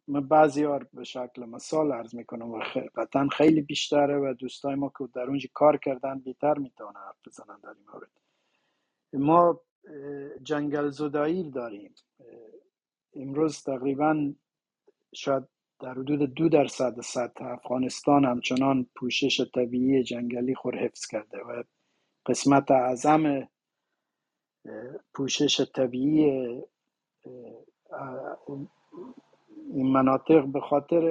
من 0.08 0.28
بعضی 0.28 0.66
به 0.92 1.04
شکل 1.04 1.44
مثال 1.46 1.92
عرض 1.92 2.14
می‌کنم 2.14 2.50
و 2.50 2.62
قطعا 2.94 3.28
خیلی 3.28 3.60
بیشتره 3.60 4.18
و 4.18 4.34
دوستای 4.34 4.74
ما 4.74 4.92
که 4.98 5.08
در 5.14 5.22
اونجا 5.22 5.48
کار 5.54 5.76
کردن 5.76 6.18
بیتر 6.18 6.58
می‌تونه 6.58 6.98
حرف 6.98 7.16
بزنن 7.26 7.58
در 7.62 7.68
این 7.68 7.86
مورد. 7.92 8.10
ما 9.12 9.60
جنگل 10.42 10.90
زدایی 10.90 11.50
داریم. 11.50 11.94
امروز 13.16 13.62
تقریبا 13.62 14.32
شاید 15.14 15.44
در 15.80 15.90
حدود 15.90 16.34
دو 16.34 16.48
درصد 16.48 17.00
سطح 17.00 17.44
افغانستان 17.44 18.24
همچنان 18.24 18.86
پوشش 18.94 19.50
طبیعی 19.54 20.02
جنگلی 20.02 20.54
خور 20.54 20.78
حفظ 20.78 21.06
کرده 21.06 21.38
و 21.38 21.62
قسمت 22.26 22.70
اعظم 22.70 23.48
پوشش 25.14 25.60
طبیعی 25.74 26.62
این 29.72 29.86
مناطق 29.92 30.44
به 30.44 30.60
خاطر 30.60 31.04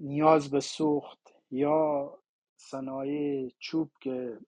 نیاز 0.00 0.50
به 0.50 0.60
سوخت 0.60 1.34
یا 1.50 2.18
صنایع 2.56 3.52
چوب 3.58 3.90
که 4.00 4.38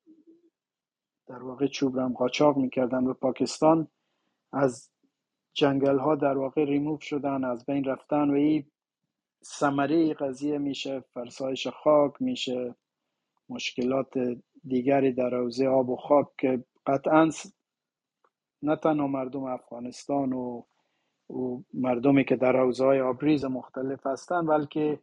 در 1.26 1.42
واقع 1.42 1.66
چوب 1.66 1.96
را 1.96 2.04
هم 2.04 2.12
قاچاق 2.12 2.56
می‌کردن 2.56 3.04
به 3.04 3.12
پاکستان 3.12 3.88
از 4.52 4.91
جنگل 5.54 5.98
ها 5.98 6.14
در 6.14 6.38
واقع 6.38 6.64
ریموف 6.64 7.02
شدن 7.02 7.44
از 7.44 7.66
بین 7.66 7.84
رفتن 7.84 8.30
و 8.30 8.34
این 8.34 8.64
ثمره 9.44 10.14
قضیه 10.14 10.58
میشه 10.58 11.00
فرسایش 11.00 11.66
خاک 11.66 12.12
میشه 12.20 12.74
مشکلات 13.48 14.12
دیگری 14.64 15.12
در 15.12 15.30
حوزه 15.34 15.66
آب 15.66 15.88
و 15.90 15.96
خاک 15.96 16.26
که 16.38 16.64
قطعا 16.86 17.30
نه 18.62 18.76
تنها 18.76 19.06
مردم 19.06 19.44
افغانستان 19.44 20.32
و 20.32 20.62
و 21.30 21.62
مردمی 21.74 22.24
که 22.24 22.36
در 22.36 22.56
حوزه 22.56 22.84
آبریز 22.84 23.44
مختلف 23.44 24.06
هستند 24.06 24.48
بلکه 24.48 25.00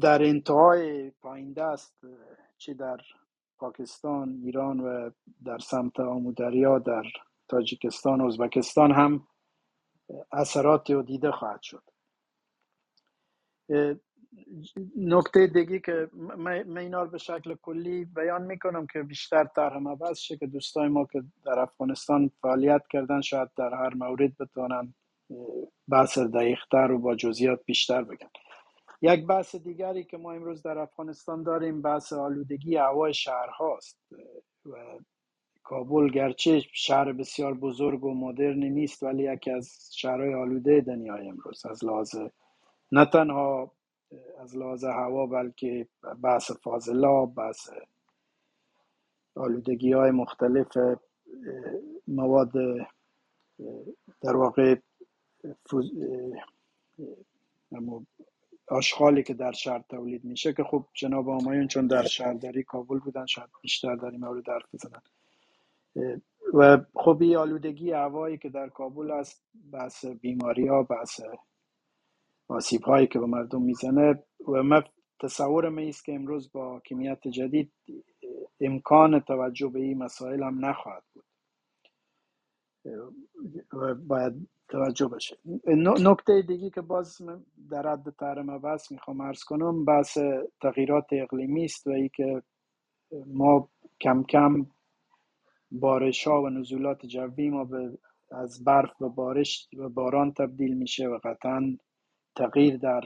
در 0.00 0.22
انتهای 0.22 1.10
پایین 1.10 1.52
دست 1.52 2.04
چه 2.58 2.74
در 2.74 3.00
پاکستان 3.58 4.40
ایران 4.44 4.80
و 4.80 5.10
در 5.44 5.58
سمت 5.58 6.00
آمودریا 6.00 6.78
در 6.78 7.02
تاجیکستان 7.52 8.20
و 8.20 8.26
ازبکستان 8.26 8.92
هم 8.92 9.28
اثرات 10.32 10.90
و 10.90 11.02
دیده 11.02 11.30
خواهد 11.30 11.62
شد. 11.62 11.82
نکته 14.96 15.46
دیگه 15.46 15.78
که 15.78 16.10
من 16.36 16.78
اینا 16.78 17.02
رو 17.02 17.10
به 17.10 17.18
شکل 17.18 17.54
کلی 17.62 18.04
بیان 18.04 18.42
می‌کنم 18.42 18.86
که 18.86 19.02
بیشتر 19.02 19.44
طرح 19.44 19.76
مبحث 19.78 20.18
شه 20.18 20.36
که 20.36 20.46
دوستای 20.46 20.88
ما 20.88 21.04
که 21.12 21.22
در 21.44 21.58
افغانستان 21.58 22.30
فعالیت 22.42 22.82
کردن 22.90 23.20
شاید 23.20 23.48
در 23.56 23.74
هر 23.74 23.94
مورد 23.94 24.36
بتونن 24.38 24.94
بحث 25.88 26.18
دقیقتر 26.18 26.92
و 26.92 26.98
با 26.98 27.14
جزئیات 27.14 27.60
بیشتر 27.66 28.02
بگن. 28.02 28.30
یک 29.02 29.26
بحث 29.26 29.56
دیگری 29.56 30.04
که 30.04 30.16
ما 30.16 30.32
امروز 30.32 30.62
در 30.62 30.78
افغانستان 30.78 31.42
داریم 31.42 31.82
بحث 31.82 32.12
آلودگی 32.12 32.76
هوای 32.76 33.14
شهرهاست 33.14 33.98
و 34.66 34.98
کابل 35.62 36.10
گرچه 36.10 36.60
شهر 36.72 37.12
بسیار 37.12 37.54
بزرگ 37.54 38.04
و 38.04 38.14
مدرنی 38.14 38.70
نیست 38.70 39.02
ولی 39.02 39.32
یکی 39.32 39.50
از 39.50 39.90
شهرهای 39.92 40.34
آلوده 40.34 40.80
دنیا 40.80 41.14
امروز 41.16 41.66
از 41.66 41.84
لحاظ 41.84 42.16
نه 42.92 43.04
تنها 43.06 43.72
از 44.40 44.56
لحاظ 44.56 44.84
هوا 44.84 45.26
بلکه 45.26 45.88
بحث 46.22 46.50
فاضلا 46.50 47.26
بحث 47.26 47.70
آلودگی 49.34 49.92
های 49.92 50.10
مختلف 50.10 50.76
مواد 52.08 52.52
در 54.20 54.36
واقع 54.36 54.76
آشغالی 58.68 59.22
که 59.22 59.34
در 59.34 59.52
شهر 59.52 59.84
تولید 59.88 60.24
میشه 60.24 60.52
که 60.52 60.64
خب 60.64 60.86
جناب 60.94 61.28
آمایون 61.28 61.68
چون 61.68 61.86
در 61.86 62.02
شهرداری 62.02 62.62
کابل 62.62 62.98
بودن 62.98 63.26
شاید 63.26 63.48
بیشتر 63.62 63.96
در 63.96 64.10
این 64.10 64.20
مورد 64.20 64.48
حرف 64.48 64.74
بزنن. 64.74 65.02
و 66.54 66.78
خب 66.94 67.18
این 67.20 67.36
آلودگی 67.36 67.92
هوایی 67.92 68.38
که 68.38 68.48
در 68.48 68.68
کابل 68.68 69.10
است 69.10 69.44
بحث 69.72 70.04
بیماری 70.06 70.66
ها 70.66 70.82
بحث 70.82 71.20
آسیب 72.48 72.82
هایی 72.82 73.06
که 73.06 73.18
به 73.18 73.26
مردم 73.26 73.62
می‌زنه 73.62 74.24
و 74.48 74.62
من 74.62 74.82
تصورم 75.20 75.78
است 75.78 76.04
که 76.04 76.14
امروز 76.14 76.52
با 76.52 76.80
کمیت 76.86 77.28
جدید 77.28 77.72
امکان 78.60 79.20
توجه 79.20 79.68
به 79.68 79.80
این 79.80 79.98
مسائل 79.98 80.42
هم 80.42 80.64
نخواهد 80.64 81.02
بود. 81.14 81.24
و 83.72 83.94
باید 83.94 84.48
توجه 84.68 85.08
بشه. 85.08 85.36
نکته 86.00 86.42
دیگی 86.48 86.70
که 86.70 86.80
باز 86.80 87.16
در 87.70 87.92
حد 87.92 88.10
تحرم 88.18 88.58
بحث 88.58 88.92
می‌خوام 88.92 89.22
عرض 89.22 89.44
کنم 89.44 89.84
بحث 89.84 90.18
تغییرات 90.62 91.06
اقلیمی 91.12 91.64
است 91.64 91.86
و 91.86 91.90
ای 91.90 92.08
که 92.08 92.42
ما 93.26 93.68
کم 94.00 94.22
کم 94.22 94.66
بارش 95.72 96.26
ها 96.26 96.42
و 96.42 96.48
نزولات 96.48 97.06
جوی 97.06 97.50
ما 97.50 97.64
به 97.64 97.98
از 98.30 98.64
برف 98.64 99.02
و 99.02 99.08
بارش 99.08 99.68
و 99.78 99.88
باران 99.88 100.32
تبدیل 100.32 100.74
میشه 100.74 101.08
و 101.08 101.18
قطعا 101.24 101.76
تغییر 102.36 102.76
در 102.76 103.04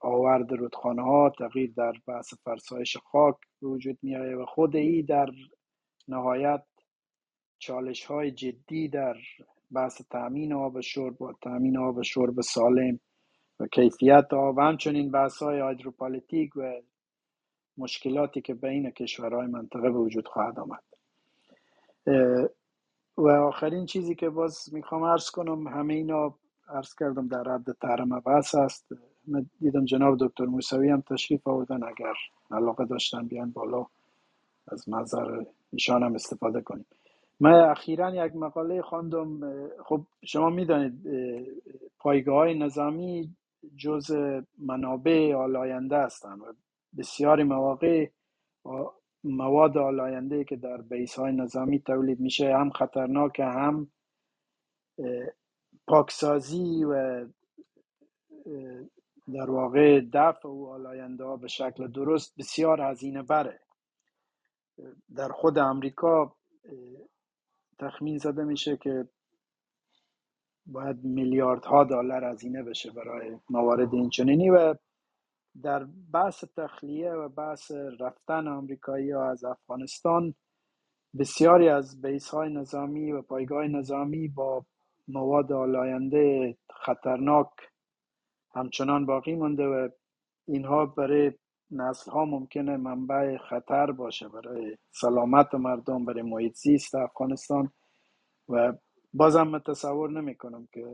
آورد 0.00 0.52
رودخانه 0.52 1.02
ها 1.02 1.32
تغییر 1.38 1.72
در 1.76 1.92
بحث 2.06 2.34
فرسایش 2.44 2.96
خاک 2.96 3.36
وجود 3.62 3.98
میآید 4.02 4.38
و 4.38 4.46
خود 4.46 4.76
ای 4.76 5.02
در 5.02 5.28
نهایت 6.08 6.62
چالش 7.58 8.04
های 8.04 8.30
جدی 8.30 8.88
در 8.88 9.16
بحث 9.72 10.02
تامین 10.10 10.52
آب 10.52 10.80
شرب 10.80 11.22
و 11.22 11.32
تامین 11.42 11.78
آب 11.78 12.02
شرب 12.02 12.40
سالم 12.40 13.00
و 13.60 13.66
کیفیت 13.66 14.34
آب 14.34 14.56
و 14.56 14.60
همچنین 14.60 15.10
بحث 15.10 15.36
های 15.36 15.60
هایدروپالیتیک 15.60 16.56
و 16.56 16.72
مشکلاتی 17.78 18.40
که 18.40 18.54
بین 18.54 18.90
کشورهای 18.90 19.46
منطقه 19.46 19.90
به 19.90 19.98
وجود 19.98 20.28
خواهد 20.28 20.58
آمد. 20.58 20.89
و 23.16 23.28
آخرین 23.28 23.86
چیزی 23.86 24.14
که 24.14 24.28
باز 24.30 24.68
می‌خوام 24.72 25.02
ارز 25.02 25.30
کنم 25.30 25.68
همه 25.68 25.94
اینا 25.94 26.34
ارز 26.68 26.94
کردم 26.94 27.28
در 27.28 27.48
حد 27.48 27.72
تحرم 27.72 28.20
بحث 28.20 28.54
است. 28.54 28.86
من 29.26 29.46
دیدم 29.60 29.84
جناب 29.84 30.16
دکتر 30.20 30.44
موسوی 30.44 30.90
هم 30.90 31.00
تشریف 31.00 31.48
آوردن 31.48 31.82
اگر 31.82 32.14
علاقه 32.50 32.84
داشتن 32.84 33.26
بیان 33.26 33.50
بالا 33.50 33.86
از 34.68 34.88
منظر 34.88 35.44
ایشان 35.72 36.02
هم 36.02 36.14
استفاده 36.14 36.60
کنیم. 36.60 36.86
من 37.40 37.54
اخیرا 37.54 38.26
یک 38.26 38.36
مقاله 38.36 38.82
خواندم. 38.82 39.40
خب 39.84 40.00
شما 40.24 40.50
می‌دانید 40.50 40.94
پایگاه 41.98 42.36
های 42.36 42.58
نظامی 42.58 43.34
جز 43.76 44.12
منابع 44.58 45.34
آلاینده 45.34 45.98
هستند 45.98 46.40
و 46.40 46.44
بسیاری 46.98 47.44
مواقع 47.44 48.08
مواد 49.24 49.78
آلاینده 49.78 50.44
که 50.44 50.56
در 50.56 50.76
بیس 50.76 51.14
های 51.18 51.32
نظامی 51.32 51.80
تولید 51.80 52.20
میشه 52.20 52.56
هم 52.56 52.70
خطرناک 52.70 53.40
هم 53.40 53.90
پاکسازی 55.86 56.84
و 56.84 57.26
در 59.34 59.50
واقع 59.50 60.00
دفع 60.12 60.48
و 60.48 60.66
آلاینده 60.66 61.24
ها 61.24 61.36
به 61.36 61.48
شکل 61.48 61.88
درست 61.88 62.34
بسیار 62.38 62.80
هزینه 62.80 63.22
بره. 63.22 63.60
در 65.16 65.28
خود 65.28 65.58
امریکا 65.58 66.36
تخمین 67.78 68.18
زده 68.18 68.44
میشه 68.44 68.76
که 68.76 69.08
باید 70.66 71.04
میلیاردها 71.04 71.84
دلار 71.84 72.24
هزینه 72.24 72.62
بشه 72.62 72.90
برای 72.90 73.38
موارد 73.50 73.94
اینچنینی 73.94 74.50
و 74.50 74.74
در 75.62 75.86
بحث 76.12 76.44
تخلیه 76.56 77.12
و 77.12 77.28
بحث 77.28 77.72
رفتن 78.00 78.48
آمریکایی 78.48 79.10
ها 79.10 79.30
از 79.30 79.44
افغانستان 79.44 80.34
بسیاری 81.18 81.68
از 81.68 82.02
بیس 82.02 82.28
های 82.28 82.52
نظامی 82.54 83.12
و 83.12 83.22
پایگاه 83.22 83.66
نظامی 83.66 84.28
با 84.28 84.64
مواد 85.08 85.52
آلاینده 85.52 86.56
خطرناک 86.70 87.48
همچنان 88.54 89.06
باقی 89.06 89.34
مونده 89.34 89.66
و 89.66 89.88
اینها 90.48 90.86
برای 90.86 91.32
نسل 91.70 92.10
ها 92.10 92.24
ممکنه 92.24 92.76
منبع 92.76 93.36
خطر 93.38 93.92
باشه 93.92 94.28
برای 94.28 94.76
سلامت 94.90 95.54
مردم 95.54 96.04
برای 96.04 96.22
محیط 96.22 96.54
زیست 96.54 96.94
افغانستان. 96.94 97.70
و 98.48 98.72
بازم 99.14 99.42
من 99.48 99.60
تصور 99.60 100.10
نمی 100.10 100.36
کنم 100.36 100.68
که 100.72 100.86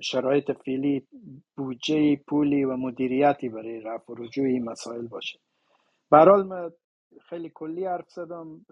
شرایط 0.00 0.50
فعلی 0.50 1.06
بودجه 1.56 2.16
پولی 2.16 2.64
و 2.64 2.76
مدیریتی 2.76 3.48
برای 3.48 3.80
رفع 3.80 4.12
و 4.12 4.14
رجوع 4.14 4.46
این 4.46 4.64
مسائل 4.64 5.06
باشه. 5.06 5.40
برحال 6.10 6.46
من 6.46 6.72
خیلی 7.20 7.50
کلی 7.54 7.84
حرف 7.84 8.10
زدم. 8.10 8.66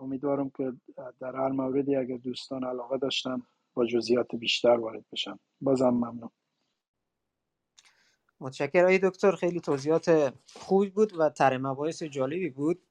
امیدوارم 0.00 0.50
که 0.56 0.72
در 1.20 1.36
هر 1.36 1.48
موردی 1.48 1.96
اگر 1.96 2.16
دوستان 2.16 2.64
علاقه 2.64 2.98
داشتن 2.98 3.42
با 3.74 3.86
جزئیات 3.86 4.34
بیشتر 4.34 4.78
وارد 4.80 5.04
بشم. 5.12 5.40
بازم 5.60 5.90
ممنون. 5.90 6.30
متشکر 8.40 8.84
ای 8.84 8.98
دکتر 8.98 9.32
خیلی 9.32 9.60
توضیحات 9.60 10.34
خوبی 10.54 10.90
بود 10.90 11.18
و 11.18 11.30
تر 11.30 11.58
مباحث 11.58 12.02
جالبی 12.02 12.48
بود. 12.48 12.82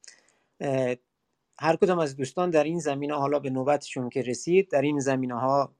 هر 1.60 1.76
کدام 1.76 2.00
از 2.00 2.15
دوستان 2.15 2.50
در 2.50 2.63
این 2.63 2.80
زمینه 2.80 3.15
حالا 3.15 3.39
به 3.39 3.50
نوبتشون 3.50 4.10
که 4.10 4.21
رسید 4.21 4.71
در 4.71 4.82
این 4.82 5.00
زمینه 5.00 5.39
ها 5.39 5.73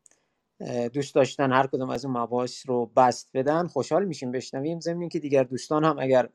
دوست 0.93 1.15
داشتن 1.15 1.52
هر 1.52 1.67
کدام 1.67 1.89
از 1.89 2.06
اون 2.06 2.17
مباحث 2.17 2.70
رو 2.70 2.86
بست 2.86 3.30
بدن 3.34 3.67
خوشحال 3.67 4.06
میشیم 4.06 4.32
بشنویم. 4.32 4.80
زمین 4.80 5.10
که 5.10 5.20
دیگر 5.20 5.43
دوستان 5.43 5.84
هم 5.84 6.00
اگر 6.00 6.30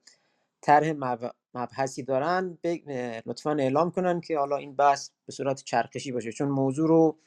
طرح 0.61 0.93
مبحثی 1.55 2.03
دارن 2.03 2.59
لطفا 3.27 3.51
اعلام 3.51 3.91
کنن 3.91 4.21
که 4.21 4.39
حالا 4.39 4.57
این 4.57 4.77
بحث 4.77 5.11
به 5.27 5.33
صورت 5.33 5.63
چرخشی 5.65 6.13
باشه. 6.13 6.33
چون 6.33 6.49
موضوع 6.49 6.89
رو 6.89 7.19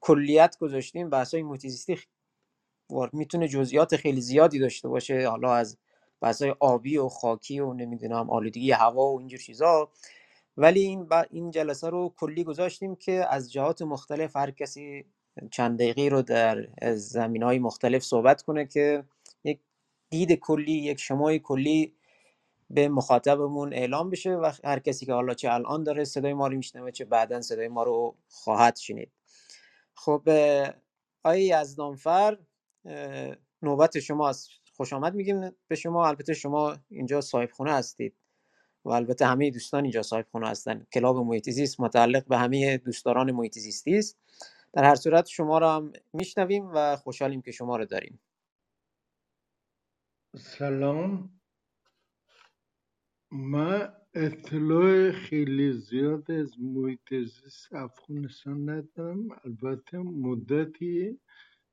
کلیت 0.00 0.58
گذاشتیم 0.58 1.10
بحث 1.10 1.34
های 1.34 1.42
موتیزیستی 1.42 1.98
می‌تونه 3.12 3.48
جزئیات 3.48 3.96
خیلی 3.96 4.20
زیادی 4.20 4.58
داشته 4.58 4.88
باشه. 4.88 5.28
حالا 5.28 5.54
از 5.54 5.78
بحث 6.20 6.42
های 6.42 6.54
آبی 6.60 6.98
و 6.98 7.08
خاکی 7.08 7.60
و 7.60 7.72
نمی‌دونم 7.72 8.30
آلودگی 8.30 8.70
هوا 8.70 9.12
و 9.12 9.18
اینجور 9.18 9.40
چیزا. 9.40 9.92
ولی 10.56 10.80
این 10.80 11.08
این 11.30 11.50
جلسه 11.50 11.90
رو 11.90 12.14
کلی 12.16 12.44
گذاشتیم 12.44 12.96
که 12.96 13.26
از 13.30 13.52
جهات 13.52 13.82
مختلف 13.82 14.36
هر 14.36 14.50
کسی 14.50 15.04
چند 15.50 15.78
دقیقه 15.78 16.08
رو 16.08 16.22
در 16.22 16.68
زمین 16.94 17.42
های 17.42 17.58
مختلف 17.58 18.02
صحبت 18.02 18.42
کنه 18.42 18.66
که 18.66 19.04
یک 19.44 19.60
دید 20.10 20.32
کلی 20.32 20.72
یک 20.72 21.00
شمای 21.00 21.38
کلی 21.38 21.94
به 22.70 22.88
مخاطبمون 22.88 23.72
اعلام 23.72 24.10
بشه 24.10 24.34
و 24.34 24.52
هر 24.64 24.78
کسی 24.78 25.06
که 25.06 25.12
حالا 25.12 25.34
چه 25.34 25.52
الان 25.52 25.82
داره 25.82 26.04
صدای 26.04 26.34
ما 26.34 26.46
رو 26.46 26.56
میشنوه 26.56 26.90
چه 26.90 27.04
بعدا 27.04 27.40
صدای 27.40 27.68
ما 27.68 27.82
رو 27.82 28.16
خواهد 28.28 28.76
شنید. 28.76 29.12
خب 29.94 30.28
آیه 31.24 31.60
یزدانفر 31.60 32.38
نوبت 33.62 34.00
شما 34.00 34.28
از 34.28 34.48
خوش 34.76 34.92
آمد 34.92 35.14
میگیم 35.14 35.50
به 35.68 35.74
شما. 35.74 36.08
البته 36.08 36.34
شما 36.34 36.76
اینجا 36.90 37.20
صاحب 37.20 37.50
خونه 37.50 37.72
هستید 37.72 38.14
و 38.84 38.90
البته 38.90 39.26
همه 39.26 39.50
دوستان 39.50 39.82
اینجا 39.82 40.02
صاحب 40.02 40.26
خونه 40.32 40.48
هستن. 40.48 40.86
کلاب 40.92 41.16
محیط 41.16 41.80
متعلق 41.80 42.24
به 42.26 42.38
همه 42.38 42.78
دوستداران 42.78 43.32
محیط 43.32 43.58
است. 43.86 44.16
در 44.72 44.84
هر 44.84 44.94
صورت 44.94 45.26
شما 45.26 45.58
را 45.58 45.76
هم 45.76 45.92
میشنویم 46.12 46.70
و 46.74 46.96
خوشحالیم 46.96 47.42
که 47.42 47.52
شما 47.52 47.76
رو 47.76 47.84
داریم. 47.84 48.20
سلام. 50.36 51.40
من 53.32 53.92
اطلاع 54.14 55.12
خیلی 55.12 55.72
زیاد 55.72 56.30
از 56.30 56.60
محیط 56.60 57.14
زیست 57.14 57.72
افغانستان 57.72 58.70
ندارم. 58.70 59.28
البته 59.44 59.98
مدتی 59.98 61.20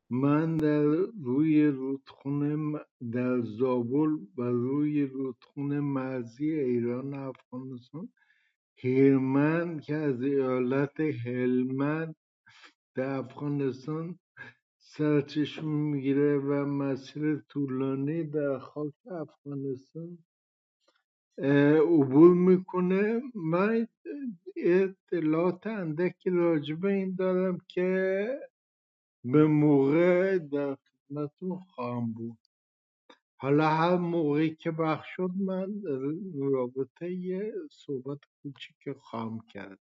من 0.09 0.57
در 0.57 0.83
روی 1.23 1.67
رودخونه 1.67 2.79
در 3.11 3.41
زابل 3.41 4.17
و 4.37 4.43
روی 4.43 5.05
رودخونه 5.05 5.79
مرزی 5.79 6.51
ایران 6.51 7.13
افغانستان 7.13 8.09
هیرمند 8.75 9.81
که 9.81 9.95
از 9.95 10.21
ایالت 10.21 10.99
هلمند 10.99 12.15
در 12.95 13.09
افغانستان 13.09 14.19
سرچشمه 14.79 15.71
می‌گیره 15.91 16.39
و 16.39 16.65
مسیر 16.65 17.35
طولانی 17.49 18.23
در 18.23 18.59
خاک 18.59 18.93
افغانستان 19.11 20.17
عبور 21.97 22.33
می‌کنه. 22.33 23.21
من 23.35 23.87
اطلاعات 24.57 25.67
اندکی 25.67 26.29
راجبه 26.29 26.93
این 26.93 27.15
دارم 27.15 27.57
که 27.67 28.39
به 29.23 29.47
موقع 29.47 30.37
در 30.37 30.75
خدمتون 30.75 31.59
خواهم 31.59 32.13
بود. 32.13 32.37
حالا 33.37 33.69
هر 33.69 33.97
موقعی 33.97 34.55
که 34.55 34.71
وقت 34.71 35.05
شد 35.15 35.31
من 35.39 35.81
رابطه 36.53 37.11
یه 37.11 37.53
صحبت 37.71 38.19
کوچیک 38.41 38.97
خواهم 38.97 39.39
کرد. 39.49 39.84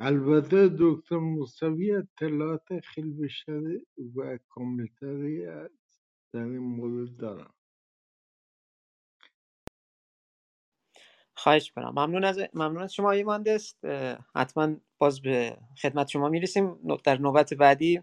البته 0.00 0.70
دکتر 0.80 1.16
موسوی 1.16 1.92
اطلاعات 1.92 2.80
خیلی 2.80 3.10
بیشتری 3.10 3.86
و 4.16 4.38
کاملتری 4.48 5.46
در 6.32 6.40
این 6.40 6.58
مورد 6.58 7.16
دارم. 7.16 7.54
خواهش 11.34 11.72
برم 11.72 11.90
ممنون 11.90 12.24
از 12.24 12.38
ممنون 12.54 12.82
از 12.82 12.94
شما 12.94 13.10
ای 13.10 13.24
مهندس 13.24 13.74
اه، 13.84 14.18
حتما 14.36 14.76
باز 14.98 15.22
به 15.22 15.56
خدمت 15.82 16.08
شما 16.08 16.28
می‌رسیم. 16.28 16.78
در 17.04 17.18
نوبت 17.18 17.54
بعدی 17.54 18.02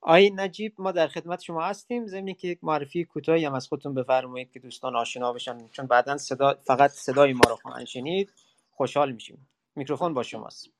آقای 0.00 0.30
نجیب 0.30 0.74
ما 0.78 0.92
در 0.92 1.08
خدمت 1.08 1.40
شما 1.40 1.64
هستیم. 1.66 2.06
ضمن 2.06 2.32
که 2.34 2.48
یک 2.48 2.58
معرفی 2.64 3.04
کوتاهی 3.04 3.44
هم 3.44 3.54
از 3.54 3.68
خودتون 3.68 3.94
بفرمایید 3.94 4.52
که 4.52 4.60
دوستان 4.60 4.96
آشنا 4.96 5.32
بشن. 5.32 5.68
چون 5.68 5.86
بعدا 5.86 6.16
صدا 6.18 6.54
فقط 6.54 6.90
صدای 6.90 7.32
ما 7.32 7.40
رو 7.48 7.56
خواهند 7.56 7.86
شنید 7.86 8.32
خوشحال 8.70 9.12
میشیم. 9.12 9.48
میکروفون 9.76 10.14
با 10.14 10.22
شماست. 10.22 10.77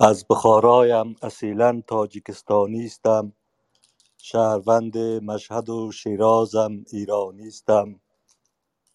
از 0.00 0.26
بخارایم 0.30 1.16
اصیلا 1.22 1.82
تاجیکستانیستم. 1.86 3.32
شهروند 4.18 4.98
مشهد 4.98 5.68
و 5.68 5.92
شیرازم 5.92 6.84
ایرانیستم. 6.92 8.00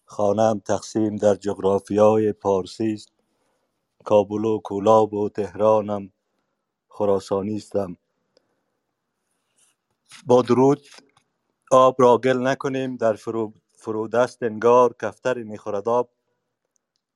خانم 0.04 0.58
تقسیم 0.58 1.16
در 1.16 1.34
جغرافیای 1.34 2.32
پارسی 2.32 2.92
است. 2.92 3.12
کابل 4.04 4.44
و 4.44 4.58
کولاب 4.58 5.14
و 5.14 5.28
تهرانم 5.28 6.12
خراسانیستم 6.88 7.96
با 10.26 10.42
درود 10.42 10.82
آب 11.72 11.96
را 11.98 12.18
گل 12.18 12.46
نکنیم 12.46 12.96
در 12.96 13.14
فرو 13.14 13.52
فرودست 13.76 14.42
انگار 14.42 14.96
کفتر 15.02 15.42
می‌خورد 15.42 15.88
آب. 15.88 16.10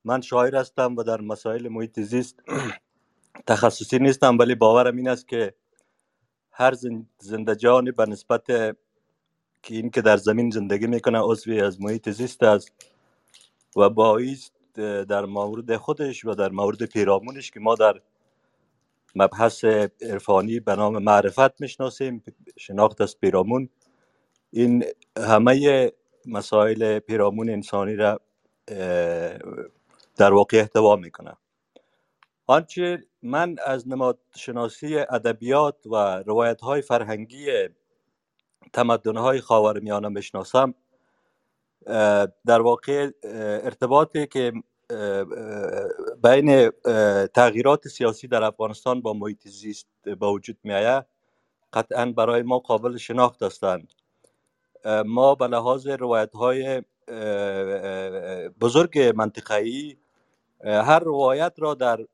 من 0.04 0.20
شاعر 0.20 0.56
هستم 0.56 0.96
و 0.96 1.02
در 1.02 1.20
مسائل 1.20 1.68
محیط 1.68 2.00
زیست 2.00 2.40
تخصصی 3.46 3.98
نیستم 3.98 4.38
ولی 4.38 4.54
باورم 4.54 4.96
این 4.96 5.08
است 5.08 5.28
که 5.28 5.54
هر 6.52 6.74
زن- 6.74 7.06
زنده 7.18 7.56
جانی 7.56 7.92
به 7.92 8.06
نسبت 8.06 8.46
که 9.62 9.74
این 9.76 9.90
که 9.90 10.02
در 10.02 10.16
زمین 10.16 10.50
زندگی 10.50 10.86
می‌کنه 10.86 11.20
عضوی 11.22 11.60
از 11.60 11.82
محیط 11.82 12.10
زیست 12.10 12.42
است 12.42 12.72
و 13.76 13.90
بایست 13.90 14.54
در 15.08 15.24
مورد 15.24 15.76
خودش 15.76 16.24
و 16.24 16.34
در 16.34 16.50
مورد 16.50 16.84
پیرامونش 16.84 17.50
که 17.50 17.60
ما 17.60 17.74
در 17.74 18.00
مبحث 19.16 19.64
عرفانی 20.02 20.60
به 20.60 20.76
نام 20.76 20.98
معرفت 21.02 21.60
می‌شناسیم 21.60 22.24
شناخت 22.58 23.00
از 23.00 23.20
پیرامون. 23.20 23.68
این 24.50 24.84
همه 25.18 25.92
مسائل 26.26 26.98
پیرامون 26.98 27.50
انسانی 27.50 27.96
را 27.96 28.20
در 30.16 30.32
واقع 30.32 30.58
احتوا 30.58 30.96
می‌کنه. 30.96 31.32
آنچه 32.46 33.04
من 33.22 33.56
از 33.66 33.88
نماد 33.88 34.18
شناسی 34.36 34.98
ادبیات 34.98 35.86
و 35.86 36.22
روایت 36.26 36.60
های 36.60 36.82
فرهنگی 36.82 37.46
تمدن 38.72 39.16
های 39.16 39.40
خاورمیانه 39.40 40.08
می‌شناسم 40.08 40.74
در 42.46 42.60
واقع 42.60 43.10
ارتباطی 43.64 44.26
که 44.26 44.52
بین 46.22 46.70
تغییرات 47.26 47.88
سیاسی 47.88 48.28
در 48.28 48.42
افغانستان 48.42 49.00
با 49.00 49.12
محیط 49.12 49.48
زیست 49.48 49.86
به 50.02 50.26
وجود 50.26 50.58
می 50.64 50.72
آید 50.72 51.06
قطعا 51.72 52.06
برای 52.06 52.42
ما 52.42 52.58
قابل 52.58 52.96
شناخت 52.96 53.42
هستند. 53.42 53.92
ما 55.06 55.34
به 55.34 55.46
لحاظ 55.46 55.86
روایت 55.86 56.34
های 56.34 56.82
بزرگ 58.60 59.12
منطقه‌ای 59.16 59.96
هر 60.64 60.98
روایت 60.98 61.54
را 61.58 61.74
در 61.74 62.06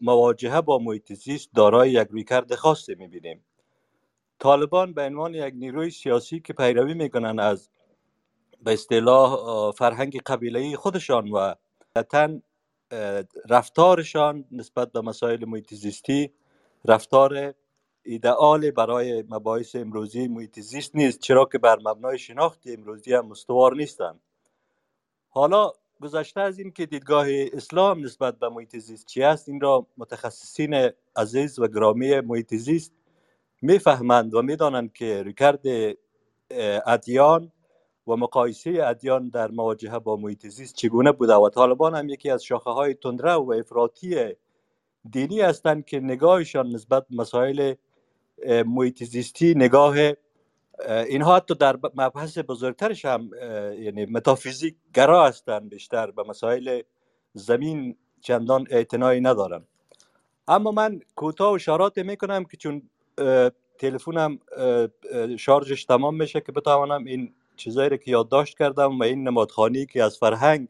مواجهه 0.00 0.60
با 0.60 0.78
محیط 0.78 1.12
زیست 1.12 1.50
دارای 1.54 1.90
یک 1.90 2.08
رویکرد 2.10 2.54
خاصی 2.54 2.94
می‌بینیم. 2.94 3.44
طالبان 4.38 4.92
به 4.94 5.02
عنوان 5.02 5.34
یک 5.34 5.54
نیروی 5.56 5.90
سیاسی 5.90 6.40
که 6.40 6.52
پیروی 6.52 6.94
می‌کنن 6.94 7.38
از 7.40 7.70
به 8.62 8.72
اصطلاح 8.72 9.70
فرهنگ 9.70 10.22
قبیله‌ای 10.22 10.76
خودشان 10.76 11.30
و 11.30 11.54
اه، 12.92 13.22
رفتارشان 13.50 14.44
نسبت 14.52 14.92
به 14.92 15.00
مسائل 15.00 15.44
محیط 15.44 15.74
زیستی 15.74 16.32
رفتار 16.84 17.54
ایدئال 18.04 18.70
برای 18.70 19.24
مباحث 19.28 19.76
امروزی 19.76 20.28
محیط 20.28 20.60
زیست 20.60 20.96
نیست 20.96 21.20
چرا 21.20 21.44
که 21.44 21.58
بر 21.58 21.78
مبنای 21.78 22.18
شناخت 22.18 22.60
امروزی 22.66 23.14
هم 23.14 23.30
استوار 23.30 23.76
نیستند. 23.76 24.20
حالا 25.28 25.72
گذشته 26.02 26.40
از 26.40 26.58
این 26.58 26.70
که 26.72 26.86
دیدگاه 26.86 27.26
اسلام 27.28 28.04
نسبت 28.04 28.38
به 28.38 28.48
محیط 28.48 28.76
زیست 28.76 29.06
چی 29.06 29.22
است 29.22 29.48
این 29.48 29.60
را 29.60 29.86
متخصصین 29.98 30.90
عزیز 31.16 31.58
و 31.58 31.68
گرامی 31.68 32.20
محیط 32.20 32.54
زیست 32.54 32.92
می‌فهمند 33.62 34.34
و 34.34 34.42
می‌دانند 34.42 34.92
که 34.92 35.22
رویکرد 35.22 35.66
اه، 35.66 36.80
ادیان 36.86 37.52
و 38.06 38.16
مقایسه 38.16 38.80
ادیان 38.84 39.28
در 39.28 39.50
مواجهه 39.50 39.98
با 39.98 40.16
محیط 40.16 40.46
زیست 40.46 40.74
چگونه 40.74 41.12
بوده 41.12 41.34
و 41.34 41.48
طالبان 41.48 41.94
هم 41.94 42.08
یکی 42.08 42.30
از 42.30 42.44
شاخه 42.44 42.70
های 42.70 42.94
تندرو 42.94 43.44
و 43.44 43.52
افراطی 43.52 44.34
دینی 45.10 45.40
هستند 45.40 45.84
که 45.84 46.00
نگاهشان 46.00 46.66
نسبت 46.68 47.06
مسائل 47.10 47.74
محیط 48.66 49.04
زیستی 49.04 49.54
نگاه 49.54 49.98
اه، 49.98 50.12
اینها 51.08 51.36
حتی 51.36 51.54
در 51.54 51.76
مبحث 51.94 52.38
بزرگترش 52.38 53.04
هم 53.04 53.30
یعنی 53.78 54.06
متافیزیک 54.06 54.76
گرا 54.94 55.26
هستند 55.26 55.68
بیشتر 55.70 56.10
به 56.10 56.22
مسائل 56.22 56.82
زمین 57.34 57.96
چندان 58.20 58.66
اعتنایی 58.70 59.20
ندارند 59.20 59.68
اما 60.48 60.70
من 60.70 61.00
کوتاه 61.16 61.52
اشارات 61.52 61.98
می‌کنم 61.98 62.44
که 62.44 62.56
چون 62.56 62.82
تلفنم 63.78 64.38
شارژش 65.38 65.84
تمام 65.84 66.16
میشه 66.16 66.40
که 66.40 66.52
بتوانم 66.52 67.04
این 67.04 67.34
چیزایی 67.56 67.88
رو 67.88 67.96
که 67.96 68.10
یادداشت 68.10 68.58
کردم 68.58 68.98
و 68.98 69.02
این 69.02 69.28
نمادخانی 69.28 69.86
که 69.86 70.02
از 70.02 70.18
فرهنگ 70.18 70.68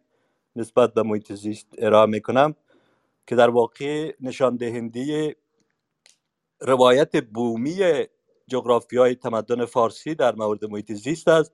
نسبت 0.57 0.95
به 0.95 1.03
محیط 1.03 1.33
زیست 1.33 1.67
ارائه 1.79 2.07
می‌کنم 2.07 2.55
که 3.27 3.37
در 3.37 3.51
واقع 3.51 4.13
نشان 4.21 4.57
دهنده 4.57 5.37
روایت 6.61 7.25
بومی 7.25 8.07
جغرافی 8.53 8.97
های 8.97 9.15
تمدن 9.15 9.65
فارسی 9.65 10.15
در 10.15 10.35
مورد 10.35 10.65
محیط 10.65 10.93
زیست 10.93 11.29
است 11.29 11.53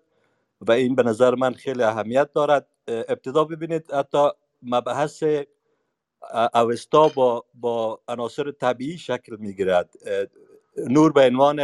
و 0.61 0.73
این 0.73 0.95
به 0.95 1.03
نظر 1.03 1.35
من 1.35 1.53
خیلی 1.53 1.83
اهمیت 1.83 2.33
دارد. 2.33 2.67
ابتدا 2.89 3.45
ببینید 3.45 3.93
حتی 3.93 4.29
مبحث 4.63 5.25
اوستا 6.55 7.09
با 7.09 7.45
با 7.55 8.01
عناصر 8.09 8.51
طبیعی 8.51 8.99
شکل 8.99 9.37
می‌گیرد. 9.37 9.95
نور 10.77 11.13
به 11.13 11.27
عنوان 11.27 11.57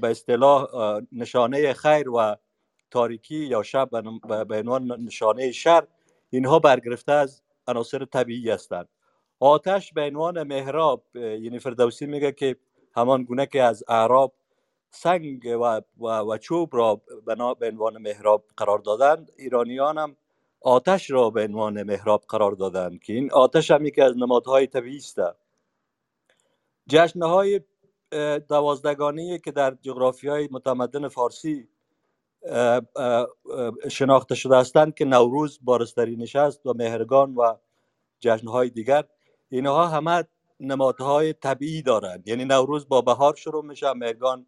به 0.00 0.10
اصطلاح 0.10 0.66
نشانه 1.12 1.72
خیر 1.72 2.10
و 2.10 2.36
تاریکی 2.90 3.36
یا 3.36 3.62
شب 3.62 3.90
به 4.48 4.58
عنوان 4.58 4.92
نشانه 5.06 5.52
شر 5.52 5.86
اینها 6.30 6.58
برگرفته 6.58 7.12
از 7.12 7.42
عناصر 7.66 8.04
طبیعی 8.04 8.50
هستند. 8.50 8.88
آتش 9.40 9.92
به 9.92 10.02
عنوان 10.02 10.42
محراب 10.42 11.04
یعنی 11.14 11.58
فردوسی 11.58 12.06
میگه 12.06 12.32
که 12.32 12.56
همان 12.96 13.22
گونه 13.24 13.46
که 13.46 13.62
از 13.62 13.84
اعراب 13.88 14.32
سنگ 14.90 15.46
و, 15.60 15.80
و, 15.98 16.06
و 16.06 16.38
چوب 16.38 16.76
را 16.76 17.00
بنا 17.26 17.54
به 17.54 17.68
عنوان 17.68 17.98
محراب 17.98 18.44
قرار 18.56 18.78
دادند. 18.78 19.30
ایرانیان 19.38 19.98
هم 19.98 20.16
آتش 20.60 21.10
را 21.10 21.30
به 21.30 21.44
عنوان 21.44 21.82
محراب 21.82 22.24
قرار 22.28 22.52
دادند 22.52 23.00
که 23.00 23.12
این 23.12 23.32
آتش 23.32 23.70
هم 23.70 23.86
یکی 23.86 24.00
از 24.00 24.16
نمادهای 24.16 24.66
طبیعی 24.66 24.96
است. 24.96 25.18
جشنه 26.88 27.26
های 27.26 27.60
دوازدگانه 28.48 29.38
که 29.38 29.52
در 29.52 29.76
جغرافی 29.82 30.28
های 30.28 30.48
متمدن 30.52 31.08
فارسی 31.08 31.68
شناخته 33.90 34.34
شده 34.34 34.56
هستند 34.56 34.94
که 34.94 35.04
نوروز 35.04 35.58
بارستری 35.62 36.16
نشست 36.16 36.66
و 36.66 36.74
مهرگان 36.74 37.34
و 37.34 37.56
جشنهای 38.20 38.70
دیگر. 38.70 39.04
اینها 39.48 39.86
همه 39.86 40.24
نمادهای 40.62 41.32
طبیعی 41.32 41.82
دارند 41.82 42.28
یعنی 42.28 42.44
نوروز 42.44 42.88
با 42.88 43.00
بهار 43.00 43.34
شروع 43.36 43.64
میشه 43.64 43.92
مهرگان 43.92 44.46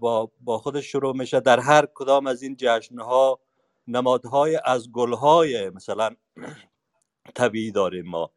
با, 0.00 0.30
با 0.40 0.58
خودش 0.58 0.86
شروع 0.86 1.16
میشه. 1.16 1.40
در 1.40 1.60
هر 1.60 1.86
کدام 1.94 2.26
از 2.26 2.42
این 2.42 2.56
جشنها 2.58 3.40
نمادهای 3.88 4.60
از 4.64 4.92
گلهای 4.92 5.70
مثلا 5.70 6.10
طبیعی 7.34 7.70
داریم 7.72 8.06
ما. 8.06 8.30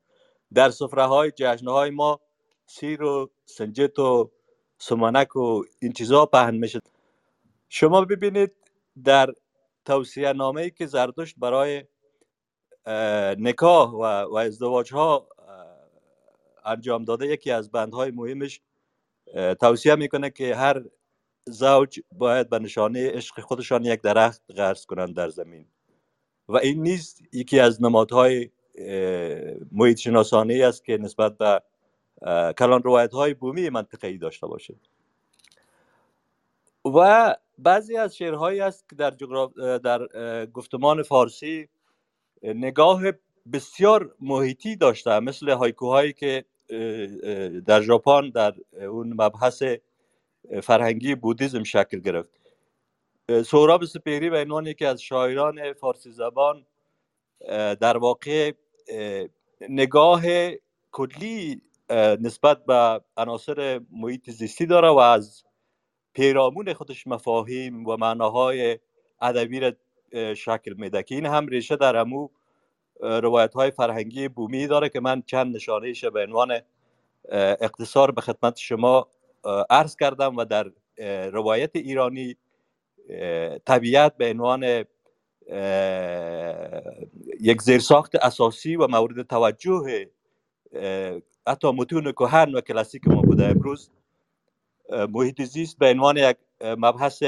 در 0.53 0.69
سفره 0.69 1.03
های 1.03 1.31
جشنهای 1.31 1.89
ما 1.89 2.19
سیر 2.65 3.03
و 3.03 3.29
سنجت 3.45 3.99
و 3.99 4.31
سمانک 4.77 5.35
و 5.35 5.63
این 5.79 5.93
چیزها 5.93 6.25
پهن 6.25 6.55
میشه. 6.55 6.79
شما 7.69 8.01
ببینید 8.01 8.51
در 9.03 9.33
توصیه 9.85 10.33
نامه 10.33 10.61
ای 10.61 10.71
که 10.71 10.85
زردشت 10.85 11.35
برای 11.37 11.83
نکاح 13.37 13.91
و, 13.91 14.03
و 14.03 14.35
ازدواج 14.35 14.93
ها 14.93 15.29
انجام 16.67 17.05
داده. 17.05 17.27
یکی 17.27 17.51
از 17.51 17.71
بندهای 17.71 18.11
مهمش 18.11 18.61
توصیه 19.59 19.95
می‌کنه 19.95 20.29
که 20.29 20.55
هر 20.55 20.83
زوج 21.45 21.99
باید 22.11 22.49
به 22.49 22.59
نشانه 22.59 23.11
عشق 23.11 23.41
خودشان 23.41 23.85
یک 23.85 24.01
درخت 24.01 24.41
غرس 24.55 24.85
کنند 24.85 25.15
در 25.15 25.29
زمین. 25.29 25.65
و 26.49 26.57
این 26.57 26.81
نیست 26.81 27.21
یکی 27.33 27.59
از 27.59 27.83
نمادهای 27.83 28.49
محیط 29.71 29.97
شناسانه 29.97 30.65
است 30.65 30.85
که 30.85 30.97
نسبت 30.97 31.37
به 31.37 31.61
کلان 32.57 32.83
روایت 32.83 33.11
های 33.11 33.33
بومی 33.33 33.69
منطقه 33.69 34.07
ای 34.07 34.17
داشته 34.17 34.47
باشه. 34.47 34.75
و 36.85 37.35
بعضی 37.57 37.97
از 37.97 38.15
شعرهایی 38.15 38.59
است 38.59 38.89
که 38.89 38.95
در, 38.95 39.09
در 39.77 40.45
گفتمان 40.45 41.03
فارسی 41.03 41.69
نگاه 42.43 43.01
بسیار 43.53 44.15
محیطی 44.19 44.75
داشته 44.75 45.19
مثل 45.19 45.49
هایکوهایی 45.49 46.13
که 46.13 46.45
در 47.65 47.81
ژاپن 47.81 48.29
در 48.29 48.53
اون 48.73 49.13
مبحث 49.13 49.63
فرهنگی 50.63 51.15
بودیزم 51.15 51.63
شکل 51.63 51.99
گرفت. 51.99 52.29
سهراب 53.45 53.85
سپیری 53.85 54.29
به 54.29 54.41
عنوان 54.41 54.67
یکی 54.67 54.85
از 54.85 55.01
شاعران 55.01 55.73
فارسی 55.73 56.11
زبان 56.11 56.65
در 57.79 57.97
واقع 57.97 58.51
نگاه 59.69 60.21
کلی 60.91 61.61
نسبت 62.19 62.65
به 62.65 63.01
عناصر 63.17 63.81
محیط 63.91 64.29
زیستی 64.29 64.65
داره 64.65 64.89
و 64.89 64.97
از 64.97 65.43
پیرامون 66.13 66.73
خودش 66.73 67.07
مفاهیم 67.07 67.87
و 67.87 67.97
معناهای 67.97 68.79
ادبی 69.21 69.59
را 69.59 69.71
شکل 70.33 70.73
میده 70.73 71.03
که 71.03 71.15
این 71.15 71.25
هم 71.25 71.47
ریشه 71.47 71.75
در 71.75 71.95
امو 71.95 72.29
روایت 73.01 73.53
های 73.53 73.71
فرهنگی 73.71 74.27
بومی 74.27 74.67
داره 74.67 74.89
که 74.89 74.99
من 74.99 75.23
چند 75.25 75.55
نشانهش 75.55 76.05
به 76.05 76.23
عنوان 76.23 76.59
اقتصار 77.31 78.11
به 78.11 78.21
خدمت 78.21 78.57
شما 78.57 79.07
عرض 79.69 79.95
کردم 79.95 80.37
و 80.37 80.45
در 80.45 80.71
روایت 81.29 81.75
ایرانی 81.75 82.35
طبیعت 83.65 84.17
به 84.17 84.29
عنوان 84.29 84.85
یک 87.39 87.61
زیرساخت 87.61 88.15
اساسی 88.15 88.75
و 88.75 88.87
مورد 88.87 89.27
توجه 89.27 90.09
حتی 91.47 91.71
متون 91.71 92.11
کهن 92.11 92.55
و 92.55 92.61
کلاسیک 92.61 93.07
ما 93.07 93.21
بوده 93.21 93.45
امروز 93.45 93.91
محیط 94.89 95.41
زیست 95.41 95.77
به 95.77 95.89
عنوان 95.89 96.17
یک 96.17 96.37
مبحث 96.61 97.23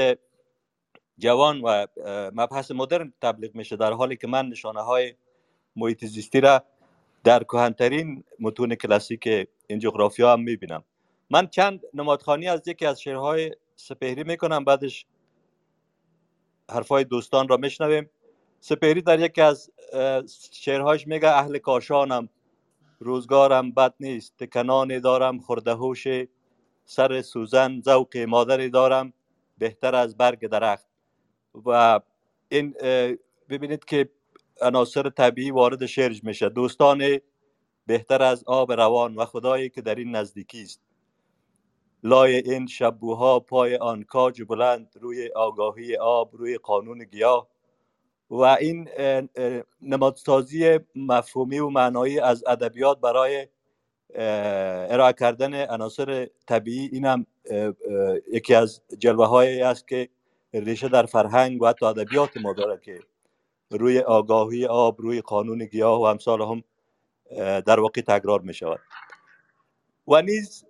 جوان 1.18 1.60
و 1.60 1.86
مبحث 2.34 2.70
مدرن 2.70 3.12
تبلیغ 3.22 3.54
میشه 3.54 3.76
در 3.76 3.92
حالی 3.92 4.16
که 4.16 4.26
من 4.26 4.48
نشانه 4.48 4.80
های 4.80 5.14
محیط 5.80 6.04
زیستی 6.04 6.40
را 6.40 6.62
در 7.24 7.42
کهنترین 7.42 8.24
متون 8.40 8.74
کلاسیک 8.74 9.48
این 9.66 9.78
جغرافیا 9.78 10.32
هم 10.32 10.40
می‌بینم. 10.40 10.84
من 11.30 11.46
چند 11.46 11.80
نمادخانی 11.94 12.48
از 12.48 12.68
یکی 12.68 12.86
از 12.86 13.00
شعرهای 13.00 13.50
سپهری 13.76 14.24
می‌کنم 14.24 14.64
بعدش 14.64 15.06
حرفای 16.70 17.04
دوستان 17.04 17.48
را 17.48 17.56
میشنویم. 17.56 18.10
سپهری 18.60 19.02
در 19.02 19.20
یکی 19.20 19.40
از 19.40 19.70
شعرهاش 20.52 21.06
میگه 21.06 21.28
اهل 21.28 21.58
کاشانم 21.58 22.28
روزگارم 22.98 23.70
بد 23.72 23.94
نیست 24.00 24.34
تکنانی 24.38 25.00
دارم 25.00 25.38
خورده 25.38 25.72
هوش 25.72 26.06
سر 26.84 27.22
سوزن 27.22 27.80
ذوق 27.80 28.16
مادری 28.16 28.70
دارم 28.70 29.12
بهتر 29.58 29.94
از 29.94 30.16
برگ 30.16 30.46
درخت. 30.46 30.86
و 31.66 32.00
این 32.48 32.74
ببینید 33.48 33.84
که 33.84 34.08
عناصر 34.62 35.10
طبیعی 35.10 35.50
وارد 35.50 35.86
شرج 35.86 36.24
میشه. 36.24 36.48
دوستان 36.48 37.18
بهتر 37.86 38.22
از 38.22 38.44
آب 38.46 38.72
روان 38.72 39.14
و 39.14 39.24
خدایی 39.24 39.68
که 39.68 39.82
در 39.82 39.94
این 39.94 40.16
نزدیکی 40.16 40.62
است. 40.62 40.80
لای 42.02 42.36
این 42.36 42.66
شبوها 42.66 43.40
پای 43.40 43.76
آن 43.76 44.02
کاج 44.02 44.42
بلند 44.42 44.92
روی 45.00 45.30
آگاهی 45.34 45.96
آب 45.96 46.30
روی 46.36 46.58
قانون 46.58 47.04
گیاه 47.04 47.48
و 48.30 48.42
این 48.42 48.88
نمادسازی 49.82 50.78
مفهومی 50.94 51.58
و 51.58 51.68
معنایی 51.68 52.20
از 52.20 52.44
ادبیات 52.46 53.00
برای 53.00 53.48
ارائه 54.14 55.12
کردن 55.12 55.54
عناصر 55.66 56.28
طبیعی 56.46 56.88
این 56.92 57.04
هم 57.04 57.26
یکی 58.32 58.54
از 58.54 58.82
جلوه 58.98 59.26
هایی 59.26 59.62
است 59.62 59.88
که 59.88 60.08
ریشه 60.54 60.88
در 60.88 61.06
فرهنگ 61.06 61.62
و 61.62 61.66
حتی 61.66 61.86
ادبیات 61.86 62.36
ما 62.36 62.52
داره 62.52 62.80
که 62.84 63.00
روی 63.70 64.00
آگاهی 64.00 64.66
آب 64.66 65.00
روی 65.00 65.20
قانون 65.20 65.64
گیاه 65.64 66.00
و 66.00 66.02
امثال 66.02 66.42
هم 66.42 66.64
در 67.60 67.80
واقع 67.80 68.00
تکرار 68.00 68.40
می 68.40 68.54
شود 68.54 68.80
و 70.08 70.22
نیز 70.22 70.66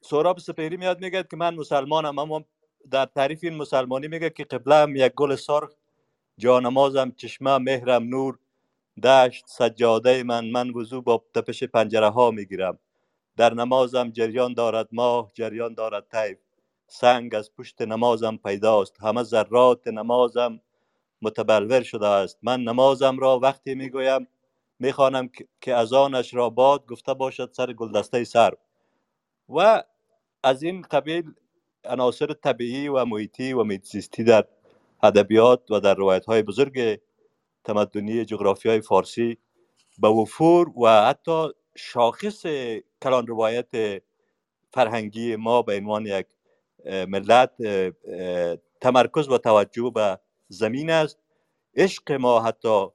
سوراب 0.00 0.38
سپیری 0.38 0.76
میاد 0.76 1.00
میگه 1.00 1.22
که 1.22 1.36
من 1.36 1.54
مسلمانم 1.54 2.18
اما 2.18 2.44
در 2.90 3.06
تعریف 3.06 3.40
این 3.44 3.54
مسلمانی 3.54 4.08
میگه 4.08 4.30
که 4.30 4.44
قبله 4.44 5.06
یک 5.06 5.12
گل 5.12 5.36
سرخ 5.36 5.72
جانمازم 6.38 7.10
چشمه 7.10 7.58
مهرم 7.58 8.04
نور 8.04 8.38
دشت 9.04 9.44
سجاده 9.48 10.22
من 10.22 10.50
من 10.50 10.70
وضو 10.70 11.02
با 11.02 11.24
تپش 11.34 11.64
پنجره 11.64 12.08
ها 12.10 12.30
می‌گیرم. 12.30 12.78
در 13.36 13.54
نمازم 13.54 14.10
جریان 14.10 14.54
دارد 14.54 14.88
ماه 14.92 15.32
جریان 15.34 15.74
دارد 15.74 16.08
طیف. 16.08 16.38
سنگ 16.92 17.34
از 17.34 17.50
پشت 17.54 17.82
نمازم 17.82 18.36
پیداست. 18.36 19.02
همه 19.02 19.22
ذرات 19.22 19.88
نمازم 19.88 20.60
متبلور 21.22 21.82
شده 21.82 22.06
است. 22.06 22.38
من 22.42 22.60
نمازم 22.64 23.18
را 23.18 23.38
وقتی 23.38 23.74
می‌گویم 23.74 24.28
می‌خوانم 24.78 25.30
که 25.60 25.74
از 25.74 25.92
آنش 25.92 26.34
را 26.34 26.50
باد 26.50 26.86
گفته 26.86 27.14
باشد 27.14 27.52
سر 27.52 27.72
گلدسته 27.72 28.24
سر. 28.24 28.54
و 29.48 29.82
از 30.42 30.62
این 30.62 30.82
قبیل 30.82 31.34
عناصر 31.84 32.32
طبیعی 32.32 32.88
و 32.88 33.04
محیطی 33.04 33.52
و 33.52 33.64
میتزیستی 33.64 34.24
در 34.24 34.44
ادبیات 35.02 35.70
و 35.70 35.80
در 35.80 35.94
روایت 35.94 36.26
های 36.26 36.42
بزرگ 36.42 37.00
تمدنی 37.64 38.24
جغرافی 38.24 38.68
های 38.68 38.80
فارسی 38.80 39.38
به 39.98 40.08
وفور 40.08 40.78
و 40.78 41.06
حتی 41.06 41.48
شاخص 41.76 42.46
کلان 43.02 43.26
روایت 43.26 44.02
فرهنگی 44.72 45.36
ما 45.36 45.62
به 45.62 45.76
عنوان 45.76 46.06
یک 46.06 46.26
ملت 46.86 47.50
تمرکز 48.80 49.28
و 49.28 49.38
توجه 49.38 49.90
به 49.94 50.18
زمین 50.48 50.90
است. 50.90 51.18
عشق 51.76 52.12
ما 52.12 52.40
حتی 52.40 52.86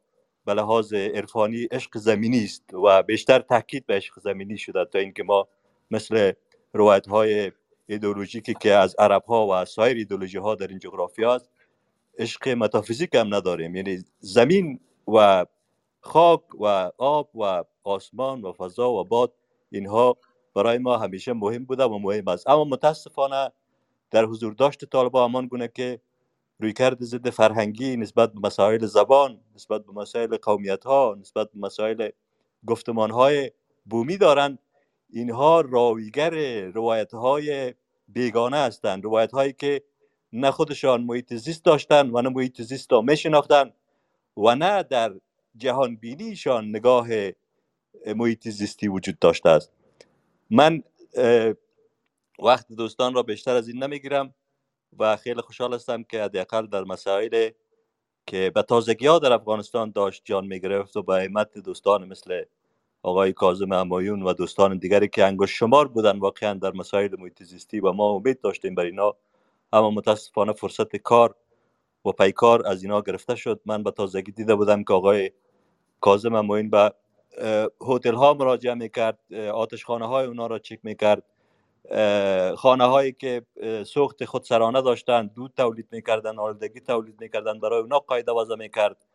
به 0.45 0.53
لحاظ 0.53 0.93
عرفانی 0.93 1.63
عشق 1.63 1.97
زمینی 1.97 2.43
است 2.43 2.73
و 2.73 3.03
بیشتر 3.03 3.39
تاکید 3.39 3.85
به 3.85 3.95
عشق 3.95 4.19
زمینی 4.19 4.57
شده 4.57 4.85
تا 4.85 4.99
اینکه 4.99 5.23
ما 5.23 5.47
مثل 5.91 6.31
روایت 6.73 7.07
های 7.07 7.51
ایدولوژیکی 7.87 8.53
که 8.53 8.73
از 8.73 8.95
عرب 8.99 9.23
ها 9.23 9.47
و 9.47 9.51
از 9.51 9.69
سایر 9.69 9.97
ایدولوژی 9.97 10.37
ها 10.37 10.55
در 10.55 10.67
این 10.67 10.79
جغرافیا 10.79 11.35
است 11.35 11.49
عشق 12.19 12.49
متافیزیک 12.49 13.15
هم 13.15 13.35
نداریم. 13.35 13.75
یعنی 13.75 14.03
زمین 14.19 14.79
و 15.07 15.45
خاک 15.99 16.41
و 16.59 16.91
آب 16.97 17.29
و 17.35 17.63
آسمان 17.83 18.41
و 18.41 18.53
فضا 18.53 18.91
و 18.91 19.03
باد 19.03 19.33
اینها 19.71 20.17
برای 20.55 20.77
ما 20.77 20.97
همیشه 20.97 21.33
مهم 21.33 21.65
بوده 21.65 21.83
و 21.83 21.97
مهم 21.97 22.27
است. 22.27 22.49
اما 22.49 22.63
متاسفانه 22.63 23.51
در 24.11 24.25
حضور 24.25 24.53
داشت 24.53 24.85
طالبا 24.85 25.25
همان 25.25 25.47
گونه 25.47 25.67
که 25.67 25.99
رویکرد 26.59 27.03
ضد 27.03 27.29
فرهنگی 27.29 27.97
نسبت 27.97 28.33
به 28.33 28.39
مسائل 28.43 28.85
زبان 28.85 29.41
نسبت 29.55 29.85
به 29.85 29.93
مسائل 29.93 30.37
قومیت 30.37 30.83
ها 30.83 31.17
نسبت 31.19 31.51
به 31.51 31.59
مسائل 31.59 32.09
گفتمان 32.67 33.11
های 33.11 33.51
بومی 33.85 34.17
دارند. 34.17 34.59
اینها 35.09 35.61
راویگر 35.61 36.61
روایت 36.65 37.13
های 37.13 37.73
بیگانه 38.07 38.57
هستند. 38.57 39.03
روایت 39.03 39.31
هایی 39.31 39.53
که 39.53 39.83
نه 40.33 40.51
خودشان 40.51 41.03
محیط 41.03 41.33
زیست 41.33 41.65
داشتن 41.65 42.09
و 42.09 42.21
نه 42.21 42.29
محیط 42.29 42.61
زیست 42.61 42.93
را 42.93 43.01
میشناختن 43.01 43.73
و 44.37 44.55
نه 44.55 44.83
در 44.83 45.13
جهان 45.57 45.95
بینیشان 45.95 46.69
نگاه 46.69 47.07
محیط 48.15 48.49
زیستی 48.49 48.87
وجود 48.87 49.19
داشته 49.19 49.49
است. 49.49 49.71
من 50.49 50.83
وقت 52.39 52.71
دوستان 52.71 53.13
را 53.13 53.23
بیشتر 53.23 53.55
از 53.55 53.67
این 53.67 53.83
نمی‌گیرم 53.83 54.33
و 54.99 55.17
خیلی 55.17 55.41
خوشحال 55.41 55.73
هستم 55.73 56.03
که 56.03 56.23
حداقل 56.23 56.67
در 56.67 56.83
مسائل 56.83 57.49
که 58.25 58.51
به 58.55 58.61
تازگی 58.61 59.07
ها 59.07 59.19
در 59.19 59.33
افغانستان 59.33 59.91
داشت 59.91 60.21
جان 60.25 60.47
می‌گرفت 60.47 60.97
و 60.97 61.03
به 61.03 61.23
همت 61.23 61.57
دوستان 61.57 62.07
مثل 62.07 62.43
آقای 63.03 63.33
کاظم 63.33 63.71
امایون 63.71 64.23
و 64.23 64.33
دوستان 64.33 64.77
دیگری 64.77 65.07
که 65.07 65.25
انگوش 65.25 65.59
شمار 65.59 65.87
بودن 65.87 66.19
واقعا 66.19 66.53
در 66.53 66.71
مسائل 66.71 67.15
محیط 67.19 67.43
زیستی 67.43 67.79
و 67.79 67.91
ما 67.91 68.09
امید 68.09 68.41
داشتیم 68.41 68.75
بر 68.75 68.83
اینا. 68.83 69.15
اما 69.73 69.91
متاسفانه 69.91 70.53
فرصت 70.53 70.95
کار 70.95 71.35
و 72.05 72.11
پیکار 72.11 72.67
از 72.67 72.83
اینا 72.83 73.01
گرفته 73.01 73.35
شد. 73.35 73.61
من 73.65 73.83
به 73.83 73.91
تازگی 73.91 74.31
دیده 74.31 74.55
بودم 74.55 74.83
که 74.83 74.93
آقای 74.93 75.31
کاظم 76.01 76.35
امایون 76.35 76.69
به 76.69 76.93
هتل 77.87 78.13
ها 78.13 78.33
مراجعه 78.33 78.73
می‌کرد 78.73 79.33
آتش 79.33 79.85
خانه 79.85 80.07
های 80.07 80.27
اونا 80.27 80.47
را 80.47 80.59
چک 80.59 80.79
می‌کرد. 80.83 81.23
خانه 82.55 82.83
هایی 82.83 83.11
که 83.11 83.41
سوخت 83.85 84.25
خود 84.25 84.43
سرانه 84.43 84.81
داشتن 84.81 85.27
دود 85.27 85.53
تولید 85.57 85.87
می‌کردن 85.91 86.39
آلودگی 86.39 86.79
تولید 86.79 87.21
می‌کردن 87.21 87.59
برای 87.59 87.79
اونا 87.81 87.99
قاعده 87.99 88.31
وضع 88.31 88.55
می‌کرد. 88.55 89.05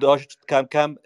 داشت 0.00 0.38
کم 0.48 0.62
کم 0.62 0.96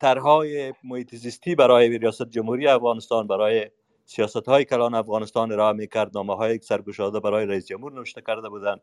طرحهای 0.00 0.74
محیط 0.84 1.14
زیستی 1.14 1.54
برای 1.54 1.98
ریاست 1.98 2.30
جمهوری 2.30 2.66
افغانستان 2.68 3.26
برای 3.26 3.70
سیاست 4.04 4.48
های 4.48 4.64
کلان 4.64 4.94
افغانستان 4.94 5.52
ارائه 5.52 5.72
می‌کرد 5.72 6.10
نامه 6.14 6.36
های 6.36 6.58
سرگشاده 6.58 7.20
برای 7.20 7.46
رئیس 7.46 7.66
جمهور 7.66 7.92
نوشته 7.92 8.22
کرده 8.22 8.48
بودند. 8.48 8.80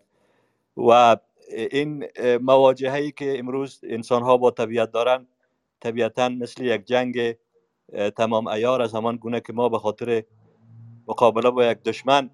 و 0.78 1.18
این 1.72 2.06
مواجهه 2.42 3.12
که 3.12 3.40
امروز 3.40 3.80
انسان 3.84 4.24
ها 4.24 4.38
با 4.38 4.52
طبیعت 4.52 4.92
دارن 4.92 5.28
طبیعتا 5.80 6.30
مثل 6.30 6.64
یک 6.64 6.86
جنگ 6.86 7.36
تمام 8.18 8.48
ایار 8.48 8.82
از 8.82 8.94
همان 8.94 9.16
گونه 9.16 9.40
که 9.40 9.54
ما 9.54 9.70
به 9.70 9.80
خاطر 9.80 10.24
مقابله 11.08 11.50
با 11.50 11.66
یک 11.66 11.84
دشمن 11.84 12.30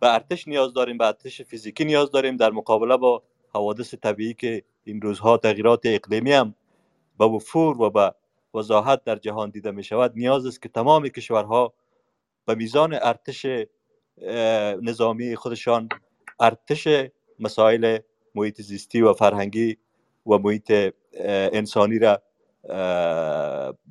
به 0.00 0.14
ارتش 0.14 0.48
نیاز 0.48 0.72
داریم 0.72 0.98
به 0.98 1.06
ارتش 1.06 1.42
فیزیکی 1.42 1.84
نیاز 1.84 2.10
داریم. 2.10 2.36
در 2.36 2.50
مقابله 2.50 2.96
با 2.96 3.22
حوادث 3.54 3.94
طبیعی 3.94 4.34
که 4.34 4.62
این 4.84 5.00
روزها 5.00 5.36
تغییرات 5.36 5.80
اقلیمی 5.84 6.32
هم 6.32 6.54
به 7.18 7.24
وفور 7.24 7.82
و 7.82 7.90
به 7.90 8.14
وضاحت 8.54 9.04
در 9.04 9.16
جهان 9.16 9.50
دیده 9.50 9.70
می 9.70 9.84
شود 9.84 10.12
نیاز 10.16 10.46
است 10.46 10.62
که 10.62 10.68
تمام 10.68 11.08
کشورها 11.08 11.72
به 12.46 12.54
میزان 12.54 12.94
ارتش 12.94 13.46
نظامی 14.82 15.36
خودشان 15.36 15.88
ارتش 16.40 16.88
مسائل 17.40 17.98
محیط 18.34 18.60
زیستی 18.60 19.02
و 19.02 19.12
فرهنگی 19.12 19.76
و 20.26 20.38
محیط 20.38 20.94
انسانی 21.52 21.98
را 21.98 22.22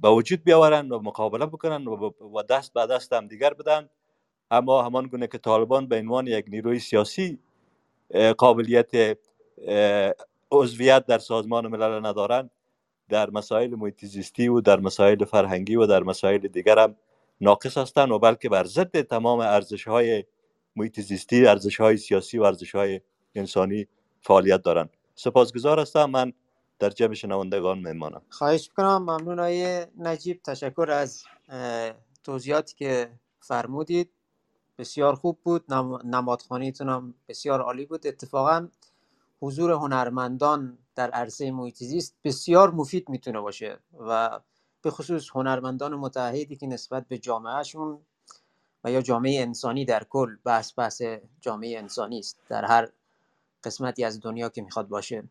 به 0.01 0.09
وجود 0.09 0.43
بیاورند 0.43 0.91
و 0.91 0.99
مقابله 0.99 1.45
بکنن 1.45 1.88
و 2.36 2.43
دست 2.49 2.73
به 2.73 2.88
دست 2.88 3.13
هم 3.13 3.28
دیگر 3.28 3.53
بدن. 3.53 3.89
اما 4.51 4.83
همان 4.83 5.07
گونه 5.07 5.27
که 5.27 5.37
طالبان 5.37 5.87
به 5.87 5.97
عنوان 5.99 6.27
یک 6.27 6.45
نیروی 6.47 6.79
سیاسی 6.79 7.39
قابلیت 8.37 9.17
عضویت 10.51 11.05
در 11.05 11.17
سازمان 11.17 11.67
ملل 11.67 12.05
ندارند 12.05 12.51
در 13.09 13.29
مسائل 13.29 13.75
محیط 13.75 14.39
و 14.39 14.61
در 14.61 14.79
مسائل 14.79 15.25
فرهنگی 15.25 15.75
و 15.75 15.85
در 15.85 16.03
مسائل 16.03 16.47
دیگر 16.47 16.79
هم 16.79 16.95
ناقص 17.41 17.77
هستند 17.77 18.11
و 18.11 18.19
بلکه 18.19 18.49
بر 18.49 18.63
ضد 18.63 19.01
تمام 19.01 19.39
ارزش 19.39 19.87
های 19.87 20.23
محیط 20.75 20.99
زیستی 20.99 21.47
ارزش 21.47 21.79
های 21.79 21.97
سیاسی 21.97 22.37
و 22.37 22.43
ارزش 22.43 22.75
های 22.75 23.01
انسانی 23.35 23.87
فعالیت 24.21 24.61
دارند. 24.61 24.89
سپاسگزار 25.15 25.79
هستم. 25.79 26.05
من 26.05 26.33
در 26.79 26.89
جمع 26.89 27.13
شنوندگان 27.13 27.79
میمانم. 27.79 28.21
خواهش 28.29 28.69
می‌کنم. 28.69 28.97
ممنون 28.97 29.39
های 29.39 29.85
نجیب. 29.97 30.41
تشکر 30.43 30.91
از 30.91 31.23
توضیحاتی 32.23 32.75
که 32.75 33.09
فرمودید. 33.39 34.14
بسیار 34.78 35.15
خوب 35.15 35.39
بود. 35.43 35.73
نمادخانیتون 36.03 36.89
هم 36.89 37.13
بسیار 37.28 37.61
عالی 37.61 37.86
بود. 37.86 38.07
اتفاقا 38.07 38.67
حضور 39.41 39.71
هنرمندان 39.71 40.78
در 40.95 41.11
عرصه 41.11 41.51
محیط 41.51 41.84
بسیار 42.23 42.71
مفید 42.71 43.09
می‌تونه 43.09 43.39
باشه 43.39 43.80
و 43.99 44.39
به 44.82 44.91
خصوص 44.91 45.30
هنرمندان 45.34 45.95
متحدی 45.95 46.55
که 46.55 46.67
نسبت 46.67 47.07
به 47.07 47.17
جامعهشون 47.17 48.01
و 48.84 48.91
یا 48.91 49.01
جامعه 49.01 49.41
انسانی 49.41 49.86
در 49.86 50.03
کل 50.03 50.36
بحث 50.43 50.73
بحث 50.78 51.01
جامعه 51.41 51.80
انسانی 51.80 52.19
است. 52.19 52.39
در 52.49 52.65
هر 52.65 52.89
قسمتی 53.63 54.03
از 54.03 54.19
دنیا 54.21 54.49
که 54.49 54.61
می‌خواد 54.61 54.88
باشه. 54.88 55.23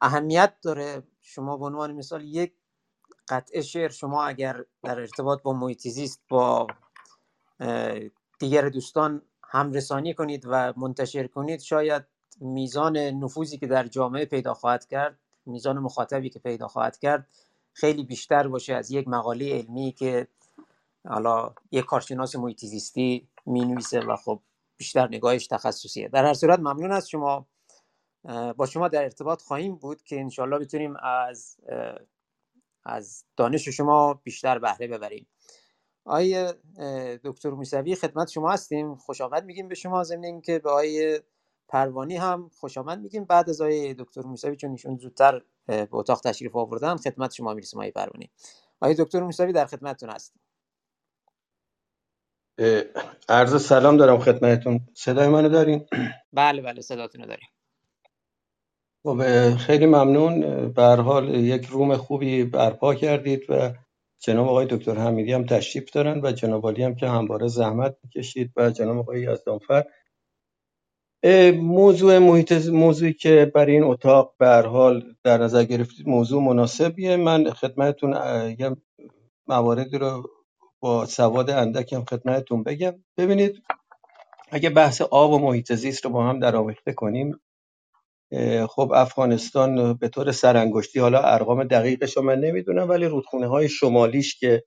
اهمیت 0.00 0.54
داره. 0.62 1.02
شما 1.20 1.56
به 1.56 1.64
عنوان 1.64 1.92
مثال 1.92 2.24
یک 2.24 2.52
قطعه 3.28 3.62
شعر 3.62 3.88
شما 3.88 4.24
اگر 4.24 4.64
در 4.82 5.00
ارتباط 5.00 5.42
با 5.42 5.52
محیط 5.52 5.88
با 6.28 6.66
دیگر 8.38 8.68
دوستان 8.68 9.22
همرسانی 9.44 10.14
کنید 10.14 10.44
و 10.46 10.72
منتشر 10.76 11.26
کنید. 11.26 11.60
شاید 11.60 12.04
میزان 12.40 12.96
نفوذی 12.96 13.58
که 13.58 13.66
در 13.66 13.86
جامعه 13.86 14.24
پیدا 14.24 14.54
خواهد 14.54 14.86
کرد 14.86 15.18
میزان 15.46 15.78
مخاطبی 15.78 16.30
که 16.30 16.38
پیدا 16.38 16.68
خواهد 16.68 16.98
کرد 16.98 17.28
خیلی 17.72 18.04
بیشتر 18.04 18.48
باشه 18.48 18.74
از 18.74 18.90
یک 18.90 19.08
مقاله 19.08 19.58
علمی 19.58 19.92
که 19.92 20.28
حالا 21.08 21.54
یک 21.70 21.84
کارشناس 21.84 22.36
محیط 22.36 22.64
زیستی 22.64 23.28
می 23.46 23.74
و 24.08 24.16
خب 24.16 24.40
بیشتر 24.76 25.08
نگاهش 25.08 25.46
تخصصیه. 25.46 26.08
در 26.08 26.24
هر 26.24 26.34
صورت 26.34 26.58
ممنون 26.58 26.92
از 26.92 27.08
شما. 27.08 27.46
با 28.56 28.66
شما 28.66 28.88
در 28.88 29.02
ارتباط 29.02 29.42
خواهیم 29.42 29.76
بود 29.76 30.02
که 30.02 30.20
انشالله 30.20 30.58
بتونیم 30.58 30.96
از 31.02 31.56
از 32.84 33.24
دانش 33.36 33.68
شما 33.68 34.14
بیشتر 34.14 34.58
بهره 34.58 34.86
ببریم. 34.86 35.26
آقای 36.10 36.54
دکتر 37.24 37.50
موسوی 37.50 37.94
خدمت 37.94 38.30
شما 38.30 38.50
هستیم. 38.52 38.94
خوش 38.94 39.20
آمد 39.20 39.44
میگیم 39.44 39.68
به 39.68 39.74
شما 39.74 40.04
ضمن 40.04 40.24
اینکه 40.24 40.58
به 40.58 40.70
آقای 40.70 41.20
پروانی 41.68 42.16
هم 42.16 42.50
خوش 42.54 42.78
آمد 42.78 43.00
میگیم. 43.00 43.24
بعد 43.24 43.50
از 43.50 43.60
آقای 43.60 43.94
دکتر 43.94 44.22
موسوی 44.22 44.56
چون 44.56 44.70
ایشون 44.70 44.96
زودتر 44.96 45.42
به 45.66 45.88
اتاق 45.92 46.20
تشریف 46.20 46.56
آوردن 46.56 46.96
خدمت 46.96 47.32
شما 47.32 47.54
می‌رسیم 47.54 47.78
آقای 47.80 47.90
پروانی. 47.90 48.30
آقای 48.80 48.94
دکتر 48.98 49.20
موسوی 49.20 49.52
در 49.52 49.66
خدمتتون 49.66 50.10
هستیم. 50.10 50.40
عرض 53.28 53.66
سلام 53.66 53.96
دارم 53.96 54.18
خدمتتون. 54.18 54.80
صدای 54.94 55.28
منو 55.28 55.48
دارین؟ 55.48 55.86
بله 56.32 56.62
بله 56.62 56.80
صداتونو 56.80 57.26
داریم. 57.26 57.48
خب 59.02 59.56
خیلی 59.56 59.86
ممنون. 59.86 60.68
به 60.72 60.82
حال 60.82 61.34
یک 61.34 61.66
روم 61.66 61.96
خوبی 61.96 62.44
برپا 62.44 62.94
کردید 62.94 63.50
و 63.50 63.72
جناب 64.20 64.48
آقای 64.48 64.66
دکتر 64.70 64.94
حمیدی 64.94 65.32
هم 65.32 65.46
تشریف 65.46 65.90
دارن 65.90 66.20
و 66.24 66.32
جناب 66.32 66.68
علی 66.68 66.82
هم 66.82 66.94
که 66.94 67.08
همواره 67.08 67.48
زحمت 67.48 67.96
می‌کشید 68.04 68.52
و 68.56 68.70
جناب 68.70 68.98
آقای 68.98 69.22
یزدانفر. 69.22 69.84
موضوع 71.56 72.18
محیط 72.18 72.52
موضوعی 72.68 73.12
که 73.12 73.52
برای 73.54 73.72
این 73.72 73.84
اتاق 73.84 74.34
به 74.38 74.48
حال 74.48 75.14
در 75.24 75.38
نظر 75.38 75.64
گرفتید 75.64 76.08
موضوع 76.08 76.42
مناسبیه. 76.42 77.16
من 77.16 77.50
خدمتتون 77.50 78.12
یه 78.58 78.76
مواردی 79.48 79.98
رو 79.98 80.30
با 80.80 81.06
سواد 81.06 81.50
اندکم 81.50 82.04
خدمتتون 82.04 82.62
بگم. 82.62 83.04
ببینید 83.18 83.62
اگه 84.50 84.70
بحث 84.70 85.02
آب 85.02 85.32
و 85.32 85.38
محیط 85.38 85.72
زیست 85.74 86.04
رو 86.04 86.10
با 86.10 86.24
هم 86.28 86.38
در 86.38 86.56
آمیخته 86.56 86.92
کنیم 86.92 87.40
خب 88.68 88.92
افغانستان 88.94 89.94
به 89.94 90.08
طور 90.08 90.32
سرانگشتی 90.32 91.00
حالا 91.00 91.20
ارقام 91.22 91.64
دقیقش 91.64 92.16
رو 92.16 92.22
من 92.22 92.40
نمی‌دونم 92.40 92.88
ولی 92.88 93.06
رودخونه 93.06 93.46
های 93.46 93.68
شمالیش 93.68 94.40
که 94.40 94.64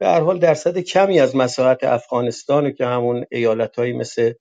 به 0.00 0.06
هر 0.06 0.20
حال 0.20 0.38
درصد 0.38 0.78
کمی 0.78 1.20
از 1.20 1.36
مساحت 1.36 1.84
افغانستان 1.84 2.72
که 2.72 2.86
همون 2.86 3.24
ایالت 3.30 3.78
مثل 3.78 4.32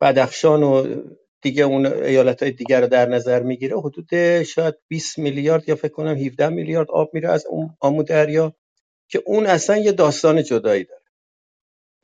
بدخشان 0.00 0.62
و 0.62 0.96
دیگه 1.42 1.62
اون 1.64 1.86
ایالت 1.86 2.42
های 2.42 2.52
دیگر 2.52 2.80
رو 2.80 2.86
در 2.86 3.08
نظر 3.08 3.42
می‌گیره 3.42 3.78
حدود 3.80 4.42
شاید 4.42 4.74
20 4.88 5.18
میلیارد 5.18 5.68
یا 5.68 5.76
فکر 5.76 5.92
کنم 5.92 6.16
17 6.16 6.48
میلیارد 6.48 6.90
آب 6.90 7.10
میره 7.14 7.28
از 7.28 7.46
اون 7.46 7.76
آمو 7.80 8.02
دریا 8.02 8.54
که 9.10 9.22
اون 9.26 9.46
اصلا 9.46 9.78
یه 9.78 9.92
داستان 9.92 10.42
جدایی 10.42 10.84
داره. 10.84 11.02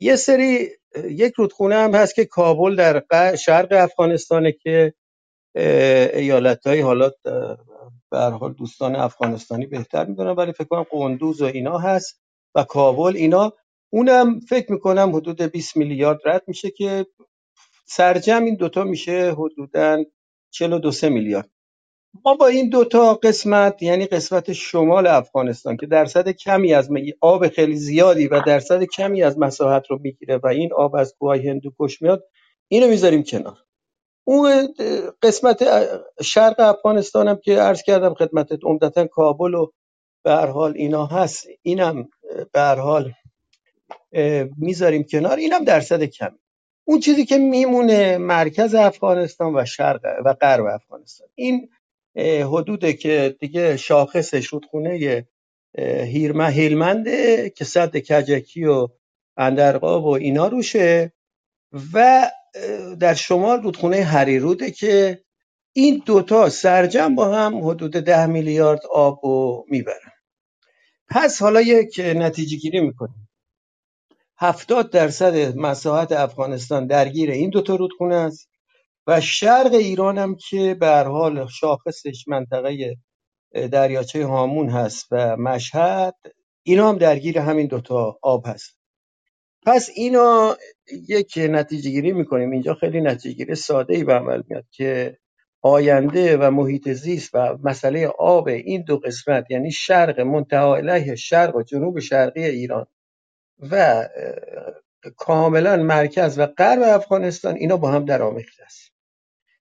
یه 0.01 0.15
سری 0.15 0.69
یک 0.95 1.33
رودخونه 1.37 1.75
هم 1.75 1.95
هست 1.95 2.15
که 2.15 2.25
کابل 2.25 2.75
در 2.75 3.35
شرق 3.35 3.67
افغانستانه 3.71 4.51
که 4.51 4.93
ایالت 6.13 6.67
های 6.67 6.81
حالا 6.81 7.11
به 8.11 8.19
حال 8.19 8.53
دوستان 8.53 8.95
افغانستانی 8.95 9.65
بهتر 9.65 10.05
می‌دونن 10.05 10.31
ولی 10.31 10.51
فکر 10.53 10.67
کنم 10.67 10.85
قندوز 10.91 11.41
و 11.41 11.45
اینا 11.45 11.77
هست 11.77 12.21
و 12.55 12.63
کابل 12.63 13.17
اینا. 13.17 13.53
اونم 13.93 14.39
فکر 14.39 14.71
می‌کنم 14.71 15.15
حدود 15.15 15.41
20 15.41 15.77
میلیارد 15.77 16.19
رد 16.25 16.43
میشه 16.47 16.71
که 16.71 17.05
سرجم 17.85 18.43
این 18.43 18.55
دوتا 18.55 18.83
میشه 18.83 19.33
حدودا 19.33 20.03
42 20.51 20.91
میلیارد. 21.09 21.49
ما 22.25 22.33
با 22.35 22.47
این 22.47 22.69
دوتا 22.69 23.13
قسمت 23.13 23.81
یعنی 23.81 24.05
قسمت 24.05 24.53
شمال 24.53 25.07
افغانستان 25.07 25.77
که 25.77 25.85
درصد 25.85 26.29
کمی 26.29 26.73
از 26.73 26.89
آب 27.21 27.47
خیلی 27.47 27.75
زیادی 27.75 28.27
و 28.27 28.41
درصد 28.41 28.83
کمی 28.83 29.23
از 29.23 29.39
مساحت 29.39 29.87
رو 29.87 29.99
می‌گیره 30.01 30.37
و 30.37 30.47
این 30.47 30.73
آب 30.73 30.95
از 30.95 31.15
کوه 31.19 31.37
هندوکش 31.37 32.01
میاد 32.01 32.23
اینو 32.67 32.87
می‌ذاریم 32.87 33.23
کنار. 33.23 33.57
اون 34.23 34.73
قسمت 35.21 35.63
شرق 36.23 36.59
افغانستان 36.59 37.27
هم 37.27 37.39
که 37.43 37.59
عرض 37.59 37.83
کردم 37.83 38.13
خدمتت 38.13 38.59
عمدتا 38.63 39.07
کابل 39.07 39.53
و 39.53 39.71
به 40.23 40.31
هر 40.31 40.47
حال 40.47 40.73
اینا 40.75 41.05
هست 41.05 41.47
اینم 41.61 42.09
به 42.53 42.59
هر 42.59 42.75
حال 42.79 43.11
می‌ذاریم 44.57 45.03
کنار. 45.03 45.37
اینم 45.37 45.63
درصد 45.63 46.03
کمی. 46.03 46.37
اون 46.89 46.99
چیزی 46.99 47.25
که 47.25 47.37
میمونه 47.37 48.17
مرکز 48.17 48.75
افغانستان 48.75 49.55
و 49.55 49.65
شرق 49.65 50.01
و 50.25 50.33
غرب 50.33 50.65
افغانستان. 50.65 51.27
این 51.35 51.69
حدوده 52.17 52.93
که 52.93 53.35
دیگه 53.39 53.77
شاخصش 53.77 54.47
رودخونه 54.47 55.25
هیلمنده 56.49 57.49
که 57.49 57.65
صد 57.65 57.97
کجکی 57.97 58.65
و 58.65 58.87
اندرقاب 59.37 60.05
و 60.05 60.09
اینا 60.09 60.47
روشه 60.47 61.13
و 61.93 62.27
در 62.99 63.13
شمال 63.13 63.61
رودخونه 63.61 64.03
هریروده 64.03 64.71
که 64.71 65.23
این 65.73 66.03
دوتا 66.05 66.49
سرجم 66.49 67.15
با 67.15 67.35
هم 67.35 67.67
حدود 67.67 67.91
ده 67.91 68.25
میلیارد 68.25 68.81
آب 68.91 69.19
رو 69.23 69.65
می‌برن. 69.69 70.11
پس 71.09 71.41
حالا 71.41 71.61
یک 71.61 72.01
نتیجه 72.15 72.57
گیری 72.57 72.79
می‌کنیم. 72.79 73.29
هفتاد 74.37 74.91
درصد 74.91 75.57
مساحت 75.57 76.11
افغانستان 76.11 76.87
درگیر 76.87 77.31
این 77.31 77.49
دوتا 77.49 77.75
رودخونه 77.75 78.15
است. 78.15 78.49
و 79.07 79.21
شرق 79.21 79.73
ایران 79.73 80.17
هم 80.17 80.35
که 80.35 80.73
به 80.79 80.87
حال 80.87 81.47
شاخصش 81.47 82.27
منطقه 82.27 82.97
دریاچه 83.71 84.25
هامون 84.25 84.69
هست 84.69 85.07
و 85.11 85.37
مشهد 85.37 86.15
اینا 86.63 86.89
هم 86.89 86.97
درگیر 86.97 87.39
همین 87.39 87.67
دوتا 87.67 88.19
آب 88.21 88.47
هست. 88.47 88.77
پس 89.65 89.89
اینا 89.95 90.57
یک 91.09 91.39
نتیجه 91.49 91.89
گیری 91.89 92.11
می‌کنیم. 92.11 92.51
اینجا 92.51 92.73
خیلی 92.73 93.01
نتیجه 93.01 93.37
گیری 93.37 93.55
ساده 93.55 93.95
ای 93.95 94.03
به 94.03 94.13
عمل 94.13 94.43
میاد 94.49 94.65
که 94.71 95.17
آینده 95.61 96.37
و 96.37 96.51
محیط 96.51 96.89
زیست 96.89 97.29
و 97.35 97.57
مسئله 97.63 98.07
آب 98.07 98.47
این 98.47 98.83
دو 98.83 98.97
قسمت 98.97 99.51
یعنی 99.51 99.71
شرق 99.71 100.19
منتها 100.19 100.77
علیه 100.77 101.15
شرق 101.15 101.55
و 101.55 101.63
جنوب 101.63 101.99
شرقی 101.99 102.45
ایران 102.45 102.87
و 103.71 104.05
کاملا 105.17 105.77
مرکز 105.77 106.39
و 106.39 106.45
غرب 106.45 106.81
افغانستان 106.83 107.55
اینا 107.55 107.77
با 107.77 107.91
هم 107.91 108.05
درآمیخته 108.05 108.63
است. 108.63 108.91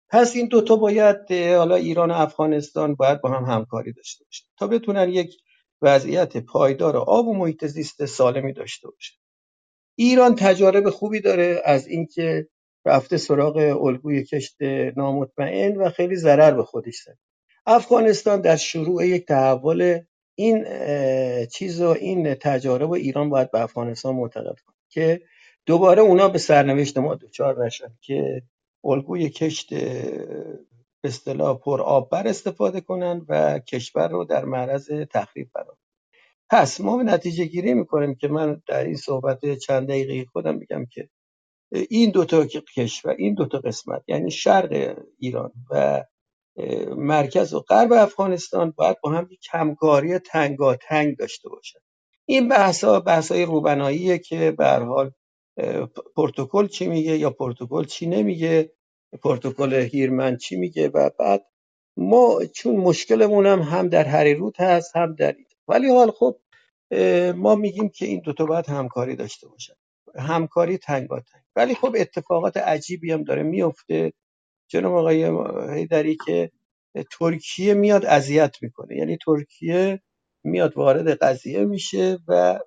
پس 0.08 0.36
این 0.36 0.48
دوتا 0.48 0.76
باید 0.76 1.32
حالا 1.32 1.74
ایران 1.74 2.10
و 2.10 2.14
افغانستان 2.14 2.94
باید 2.94 3.20
با 3.20 3.30
هم 3.30 3.44
همکاری 3.44 3.92
داشته 3.92 4.24
باشن 4.24 4.44
تا 4.58 4.66
بتونن 4.66 5.08
یک 5.08 5.30
وضعیت 5.82 6.36
پایدار 6.36 6.96
آب 6.96 7.28
و 7.28 7.34
محیط 7.34 7.66
زیست 7.66 8.06
سالمی 8.06 8.52
داشته 8.52 8.88
باشن. 8.88 9.14
ایران 9.96 10.34
تجارب 10.34 10.90
خوبی 10.90 11.20
داره 11.20 11.62
از 11.64 11.86
اینکه 11.86 12.48
رفته 12.86 13.16
سراغ 13.16 13.56
الگوی 13.56 14.24
کشت 14.24 14.62
نامطمئن 14.96 15.76
و 15.76 15.90
خیلی 15.90 16.16
ضرر 16.16 16.50
به 16.50 16.64
خودش 16.64 16.96
زد 16.96 17.18
افغانستان 17.66 18.40
در 18.40 18.56
شروع 18.56 19.06
یک 19.06 19.26
تحول 19.26 20.00
این 20.34 20.66
چیز 21.46 21.80
و 21.80 21.88
این 21.88 22.34
تجارب 22.34 22.90
و 22.90 22.94
ایران 22.94 23.30
باید 23.30 23.50
به 23.50 23.60
افغانستان 23.60 24.14
معتقد 24.14 24.56
کنه 24.66 24.76
که 24.88 25.20
دوباره 25.66 26.02
اونا 26.02 26.28
به 26.28 26.38
سرنوشت 26.38 26.98
ما 26.98 27.14
دچار 27.14 27.66
نشن 27.66 27.98
که 28.00 28.42
الگوی 28.84 29.30
کشت 29.30 29.74
به 29.74 31.08
اصطلاح 31.08 31.58
پر 31.58 31.82
آب 31.82 32.10
بر 32.10 32.28
استفاده 32.28 32.80
کنن 32.80 33.26
و 33.28 33.58
کشور 33.58 34.08
رو 34.08 34.24
در 34.24 34.44
معرض 34.44 34.90
تخریب 34.90 35.50
قرار 35.54 35.76
پس 36.50 36.80
ما 36.80 37.02
نتیجه 37.02 37.44
گیری 37.44 37.74
می‌کنیم 37.74 38.14
که 38.14 38.28
من 38.28 38.62
در 38.68 38.84
این 38.84 38.96
صحبت 38.96 39.54
چند 39.54 39.88
دقیقه 39.88 40.24
خودم 40.32 40.54
میگم 40.54 40.86
که 40.86 41.08
این 41.90 42.10
دوتا 42.10 42.46
کشور 42.76 43.14
این 43.18 43.34
دوتا 43.34 43.58
قسمت 43.58 44.02
یعنی 44.08 44.30
شرق 44.30 44.98
ایران 45.18 45.52
و 45.70 46.04
مرکز 46.96 47.54
و 47.54 47.60
غرب 47.60 47.92
افغانستان 47.92 48.70
باید 48.70 48.96
با 49.02 49.10
هم 49.10 49.28
یک 49.30 49.48
همکاری 49.50 50.18
تنگاتنگ 50.18 51.16
داشته 51.16 51.48
باشن. 51.48 51.78
این 52.26 52.48
بحث 52.48 52.84
ها 52.84 53.00
بحث 53.00 53.32
های 53.32 53.44
روبناییه 53.44 54.18
که 54.18 54.50
به 54.50 54.66
حال 54.66 55.10
پروتکل 56.16 56.66
چی 56.66 56.86
میگه 56.86 57.18
یا 57.18 57.30
پروتکل 57.30 57.84
چی 57.84 58.06
نمیگه 58.06 58.72
پروتکل 59.22 59.74
هیرمن 59.74 60.36
چی 60.36 60.56
میگه 60.56 60.88
و 60.88 61.10
بعد 61.18 61.46
ما 61.96 62.44
چون 62.54 62.76
مشکلمون 62.76 63.46
هم 63.46 63.60
هم 63.62 63.88
در 63.88 64.04
هریرود 64.04 64.56
هست 64.60 64.96
هم 64.96 65.14
در 65.14 65.32
این 65.32 65.46
ولی 65.68 65.88
حال 65.90 66.10
خب 66.10 66.38
ما 67.36 67.54
میگیم 67.54 67.88
که 67.88 68.06
این 68.06 68.20
دوتا 68.20 68.46
باید 68.46 68.66
همکاری 68.66 69.16
داشته 69.16 69.48
باشن. 69.48 69.74
همکاری 70.18 70.78
تنگاتنگ 70.78 71.42
ولی 71.56 71.74
خب 71.74 71.96
اتفاقات 71.98 72.56
عجیبی 72.56 73.12
هم 73.12 73.24
داره 73.24 73.42
میفته. 73.42 74.12
جناب 74.70 74.94
آقای 74.94 75.30
هیدری 75.78 76.16
که 76.26 76.50
ترکیه 77.18 77.74
میاد 77.74 78.04
اذیت 78.06 78.56
می‌کنه. 78.62 78.96
یعنی 78.96 79.18
ترکیه 79.26 80.02
میاد 80.44 80.76
وارد 80.76 81.08
قضیه 81.08 81.64
میشه 81.64 82.18
و 82.28 82.60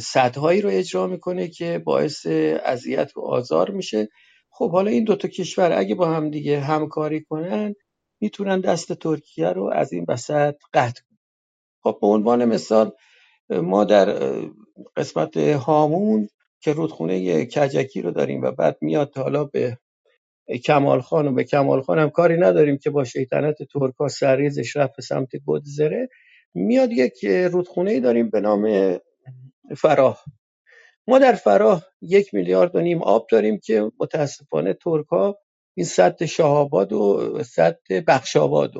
سدهایی 0.00 0.60
رو 0.60 0.70
اجرا 0.72 1.06
می‌کنه 1.06 1.48
که 1.48 1.82
باعث 1.84 2.26
اذیت 2.64 3.16
و 3.16 3.20
آزار 3.20 3.70
میشه. 3.70 4.08
خب 4.50 4.70
حالا 4.72 4.90
این 4.90 5.04
دوتا 5.04 5.28
کشور 5.28 5.72
اگه 5.72 5.94
با 5.94 6.06
هم 6.08 6.30
دیگه 6.30 6.60
همکاری 6.60 7.20
کنن 7.24 7.74
می‌تونن 8.20 8.60
دست 8.60 8.92
ترکیه 8.92 9.48
رو 9.48 9.70
از 9.74 9.92
این 9.92 10.06
وسط 10.08 10.54
قطع 10.74 11.02
کنن. 11.10 11.18
خب 11.82 11.98
به 12.00 12.06
عنوان 12.06 12.44
مثال 12.44 12.92
ما 13.50 13.84
در 13.84 14.06
قسمت 14.96 15.36
هامون 15.36 16.28
که 16.60 16.72
رودخونه 16.72 17.46
کجکی 17.46 18.02
رو 18.02 18.10
داریم 18.10 18.42
و 18.42 18.50
بعد 18.50 18.78
میاد 18.80 19.16
حالا 19.16 19.44
به 19.44 19.78
کمال 20.64 21.00
خان 21.00 21.28
و 21.28 21.32
به 21.32 21.44
کمال 21.44 21.82
خان 21.82 21.98
هم 21.98 22.10
کاری 22.10 22.36
نداریم 22.36 22.78
که 22.78 22.90
با 22.90 23.04
شیطنت 23.04 23.56
ترکا 23.62 24.08
سریزش 24.08 24.76
رفت 24.76 24.96
به 24.96 25.02
سمت 25.02 25.28
گدزره 25.46 26.08
میاد 26.54 26.92
یک 26.92 27.24
رودخونه 27.24 28.00
داریم 28.00 28.30
به 28.30 28.40
نام 28.40 28.98
فراه. 29.76 30.24
ما 31.08 31.18
در 31.18 31.32
فراه 31.32 31.86
یک 32.00 32.34
میلیارد 32.34 32.76
و 32.76 32.80
نیم 32.80 33.02
آب 33.02 33.26
داریم 33.30 33.58
که 33.58 33.92
متاسفانه 34.00 34.72
ترکا 34.74 35.38
این 35.76 35.86
سد 35.86 36.24
شهاباد 36.24 36.92
و 36.92 37.38
سد 37.42 37.78
بخشاباد 38.06 38.72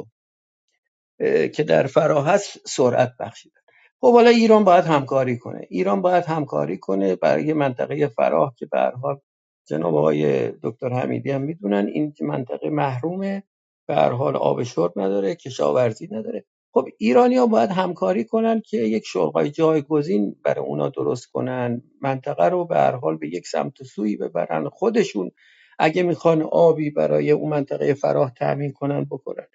که 1.55 1.62
در 1.68 1.86
فراه 1.86 2.26
هست 2.26 2.68
سرعت 2.68 3.12
بخشیدن. 3.20 3.61
خب 4.01 4.12
حالا 4.12 4.30
ایران 4.30 4.64
باید 4.64 4.84
همکاری 4.84 5.39
کنه. 5.39 5.66
ایران 5.70 6.03
باید 6.03 6.24
همکاری 6.24 6.78
کنه 6.78 7.16
برای 7.16 7.53
منطقه 7.53 8.07
فراه 8.07 8.55
که 8.59 8.66
به 8.66 8.93
حال 9.03 9.20
جناب 9.68 9.95
آقای 9.95 10.53
دکتر 10.62 10.89
حمیدی 10.89 11.30
هم 11.30 11.43
می‌دونن 11.43 11.86
این 11.86 12.14
منطقه 12.20 12.70
محرومه. 12.70 13.43
به 13.86 13.95
حال 13.95 14.36
آب 14.36 14.62
شرب 14.62 14.93
نداره 14.97 15.34
کشاورزی 15.34 16.09
نداره. 16.11 16.45
خب 16.73 16.89
ایرانیا 16.99 17.47
باید 17.47 17.71
همکاری 17.71 18.25
کنن 18.25 18.62
که 18.66 18.79
یک 18.79 19.05
شغلای 19.07 19.51
جایگزین 19.51 20.37
برای 20.45 20.66
اونا 20.66 20.89
درست 20.89 21.27
کنن. 21.27 21.83
منطقه 22.03 22.45
رو 22.47 22.66
به 22.66 22.77
هر 22.77 22.93
حال 22.97 23.16
به 23.19 23.29
یک 23.29 23.49
سمت 23.49 23.83
و 23.83 23.85
سوی 23.85 24.16
ببرن. 24.16 24.69
خودشون 24.69 25.31
اگه 25.79 26.05
می‌خوان 26.05 26.43
آبی 26.43 26.91
برای 26.91 27.31
اون 27.31 27.51
منطقه 27.51 27.95
فراه 27.95 28.35
تامین 28.35 28.73
کنن 28.73 29.05
بکنن. 29.05 29.47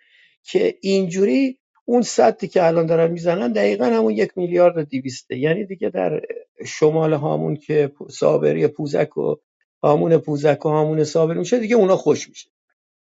که 0.43 0.75
اینجوری 0.81 1.59
اون 1.85 2.03
سدی 2.03 2.49
که 2.49 2.67
الان 2.67 2.85
دارن 2.85 3.11
می‌زنن 3.11 3.53
دقیقا 3.53 3.85
همون 3.85 4.13
یک 4.13 4.31
میلیارد 4.37 4.77
و 4.77 4.83
دیویسته 4.83 5.37
یعنی 5.37 5.65
دیگه 5.65 5.89
در 5.89 6.21
شمال 6.67 7.13
هامون 7.13 7.55
که 7.55 7.91
صابری 8.11 8.67
پوزک 8.67 9.17
و 9.17 9.35
هامون 9.83 10.19
پوزک 10.19 10.67
و 10.67 10.69
هامون 10.69 11.05
صابری 11.05 11.39
میشه 11.39 11.59
دیگه 11.59 11.75
اونا 11.77 11.97
خوش 11.97 12.29
میشه. 12.29 12.49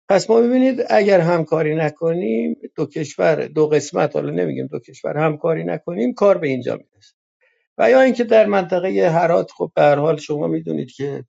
پس 0.10 0.30
ما 0.30 0.41
ببینید 0.41 0.84
اگر 0.89 1.20
همکاری 1.20 1.76
نکنیم 1.76 2.58
دو 2.76 2.86
کشور 2.86 3.45
دو 3.47 3.68
قسمت 3.68 4.16
حالا 4.16 4.32
نمیگیم 4.32 4.68
دو 4.68 4.80
کشور 4.80 5.18
همکاری 5.18 5.64
نکنیم 5.64 6.14
کار 6.14 6.38
به 6.38 6.47
اینجا 6.47 6.74
می‌رسه. 6.76 7.16
و 7.78 7.91
یا 7.91 8.01
اینکه 8.01 8.24
در 8.24 8.45
منطقه 8.45 9.10
هرات 9.10 9.51
خب 9.58 9.72
به 9.76 9.82
هر 9.82 9.95
حال 9.95 10.18
شما 10.18 10.47
می‌دونید 10.47 10.91
که 10.91 11.26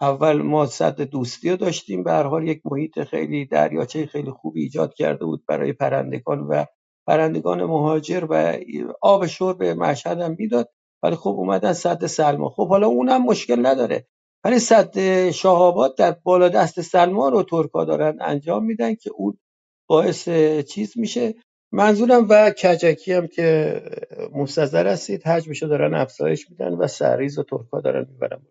اول 0.00 0.42
ما 0.42 0.66
صد 0.66 1.00
دوستی 1.02 1.50
رو 1.50 1.56
داشتیم 1.56 2.04
به 2.04 2.12
هر 2.12 2.22
حال 2.24 2.48
یک 2.48 2.62
محیط 2.64 3.04
خیلی 3.04 3.46
دریاچه 3.46 4.06
خیلی 4.06 4.30
خوبی 4.30 4.62
ایجاد 4.62 4.94
کرده 4.94 5.24
بود 5.24 5.44
برای 5.48 5.72
پرندگان 5.72 6.40
و 6.40 6.64
پرندگان 7.06 7.64
مهاجر 7.64 8.26
و 8.30 8.58
آب 9.02 9.26
شرب 9.26 9.62
مشهد 9.64 10.20
هم 10.20 10.36
می‌داد 10.38 10.70
ولی 11.02 11.16
خب 11.16 11.30
اومدن 11.30 11.72
صد 11.72 12.06
سلما. 12.06 12.50
خب 12.50 12.68
حالا 12.68 12.86
اونم 12.86 13.22
مشکل 13.24 13.66
نداره. 13.66 14.06
ولی 14.44 14.58
صد 14.58 15.30
شهابات 15.30 15.96
در 15.98 16.10
بالا 16.12 16.48
دست 16.48 16.80
سلما 16.80 17.28
رو 17.28 17.42
ترکا 17.42 17.84
دارن 17.84 18.18
انجام 18.20 18.64
میدن 18.64 18.94
که 18.94 19.10
اون 19.14 19.38
باعث 19.86 20.28
چیز 20.68 20.98
میشه. 20.98 21.34
منظورم 21.72 22.26
و 22.30 22.50
کجکی 22.50 23.12
هم 23.12 23.26
که 23.26 23.80
مستظر 24.34 24.86
هستید 24.86 25.26
حجمشو 25.26 25.66
دارن 25.66 25.94
افزایش 25.94 26.50
میدن 26.50 26.72
و 26.74 26.86
سریز 26.86 27.38
و 27.38 27.42
ترکا 27.42 27.80
دارن 27.80 28.06
می‌برن. 28.10 28.42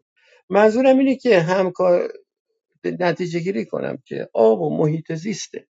منظورم 0.50 0.98
اینه 0.98 1.16
که 1.16 1.40
همکار 1.40 2.14
نتیجه 2.86 3.40
گیری 3.40 3.66
کنم 3.66 3.98
که 4.06 4.30
آب 4.34 4.62
و 4.62 4.78
محیط 4.78 5.14
زیسته. 5.14 5.68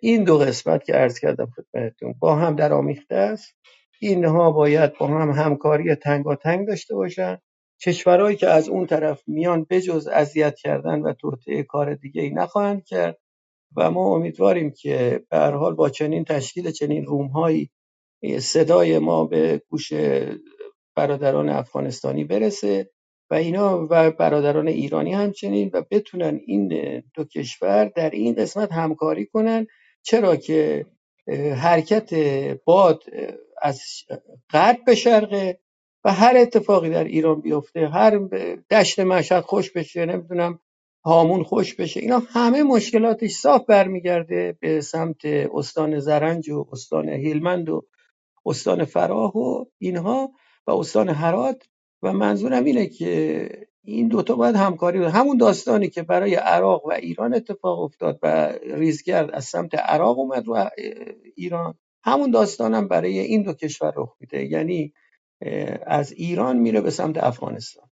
این 0.00 0.24
دو 0.24 0.38
قسمت 0.38 0.84
که 0.84 0.92
عرض 0.92 1.18
کردم 1.18 1.46
خدمتتون 1.56 2.14
با 2.20 2.36
هم 2.36 2.56
در 2.56 2.72
آمیخته 2.72 3.14
است. 3.14 3.56
اینها 4.00 4.50
باید 4.52 4.98
با 4.98 5.06
هم 5.06 5.30
همکاری 5.30 5.94
تنگاتنگ 5.94 6.66
داشته 6.68 6.94
باشن. 6.94 7.38
کشورهایی 7.84 8.36
که 8.36 8.48
از 8.48 8.68
اون 8.68 8.86
طرف 8.86 9.22
میان 9.26 9.66
بجز 9.70 10.08
اذیت 10.08 10.54
کردن 10.56 11.00
و 11.00 11.12
توطئه 11.12 11.62
کار 11.62 11.94
دیگه 11.94 12.22
ای 12.22 12.30
نخواهند 12.30 12.84
کرد 12.84 13.18
و 13.76 13.90
ما 13.90 14.14
امیدواریم 14.14 14.70
که 14.70 15.24
به 15.30 15.36
هر 15.36 15.52
حال 15.52 15.74
با 15.74 15.88
چنین 15.88 16.24
تشکیل 16.24 16.70
چنین 16.70 17.04
روم‌هایی 17.04 17.70
صدای 18.40 18.98
ما 18.98 19.24
به 19.24 19.62
گوش 19.68 19.92
برادران 20.96 21.48
افغانستانی 21.48 22.24
برسه 22.24 22.90
و 23.30 23.34
اینا 23.34 23.86
و 23.90 24.10
برادران 24.10 24.68
ایرانی 24.68 25.12
همچنین 25.12 25.70
و 25.72 25.82
بتونن 25.90 26.40
این 26.46 26.68
دو 27.14 27.24
کشور 27.24 27.84
در 27.84 28.10
این 28.10 28.34
قسمت 28.34 28.72
همکاری 28.72 29.26
کنن. 29.26 29.66
چرا 30.02 30.36
که 30.36 30.86
حرکت 31.56 32.14
باد 32.64 33.02
از 33.62 33.82
غرب 34.50 34.84
به 34.86 34.94
شرقه 34.94 35.58
و 36.04 36.12
هر 36.12 36.36
اتفاقی 36.36 36.90
در 36.90 37.04
ایران 37.04 37.40
بیفته 37.40 37.88
هر 37.88 38.18
دشت 38.70 39.00
مشهد 39.00 39.44
خوش 39.44 39.70
بشه 39.70 40.06
نمی‌دونم 40.06 40.58
هامون 41.04 41.42
خوش 41.42 41.74
بشه 41.74 42.00
اینا 42.00 42.22
همه 42.28 42.62
مشکلاتش 42.62 43.30
صاف 43.30 43.66
برمیگرده 43.66 44.56
به 44.60 44.80
سمت 44.80 45.24
استان 45.24 45.98
زرنج 45.98 46.50
و 46.50 46.66
استان 46.72 47.08
هلمند 47.08 47.68
و 47.68 47.86
استان 48.46 48.84
فراه 48.84 49.36
و 49.36 49.64
اینها 49.78 50.32
و 50.66 50.70
استان 50.70 51.08
هرات 51.08 51.62
و 52.02 52.12
منظورم 52.12 52.64
اینه 52.64 52.86
که 52.86 53.48
این 53.84 54.08
دوتا 54.08 54.34
باید 54.34 54.56
همکاری 54.56 54.98
بود 54.98 55.08
همون 55.08 55.36
داستانی 55.36 55.88
که 55.88 56.02
برای 56.02 56.34
عراق 56.34 56.86
و 56.86 56.92
ایران 56.92 57.34
اتفاق 57.34 57.80
افتاد 57.80 58.18
و 58.22 58.52
ریزگرد 58.62 59.30
از 59.30 59.44
سمت 59.44 59.74
عراق 59.74 60.18
اومد 60.18 60.48
و 60.48 60.70
ایران 61.36 61.74
همون 62.04 62.30
داستانم 62.30 62.88
برای 62.88 63.18
این 63.18 63.42
دو 63.42 63.52
کشور 63.52 63.92
رخ 63.96 64.16
میده. 64.20 64.44
یعنی 64.44 64.92
از 65.86 66.12
ایران 66.12 66.56
میره 66.56 66.80
به 66.80 66.90
سمت 66.90 67.18
افغانستان. 67.24 67.88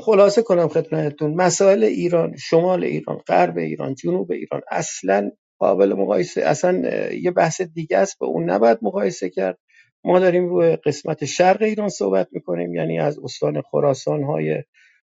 خلاصه 0.00 0.42
کنم 0.42 0.68
خدمتتون 0.68 1.34
مسائل 1.34 1.84
ایران 1.84 2.36
شمال 2.36 2.84
ایران 2.84 3.16
غرب 3.28 3.58
ایران 3.58 3.94
جنوب 3.94 4.32
ایران 4.32 4.62
اصلا 4.70 5.30
قابل 5.58 5.94
مقایسه 5.94 6.42
اصلا 6.42 6.82
یه 7.12 7.30
بحث 7.30 7.60
دیگه 7.62 7.98
است 7.98 8.18
به 8.20 8.26
اون 8.26 8.50
نباید 8.50 8.78
مقایسه 8.82 9.30
کرد. 9.30 9.58
ما 10.04 10.18
داریم 10.20 10.48
روی 10.48 10.76
قسمت 10.76 11.24
شرق 11.24 11.62
ایران 11.62 11.88
صحبت 11.88 12.28
می‌کنیم 12.32 12.74
یعنی 12.74 13.00
از 13.00 13.18
استان 13.18 13.62
خراسان 13.62 14.22
های 14.22 14.62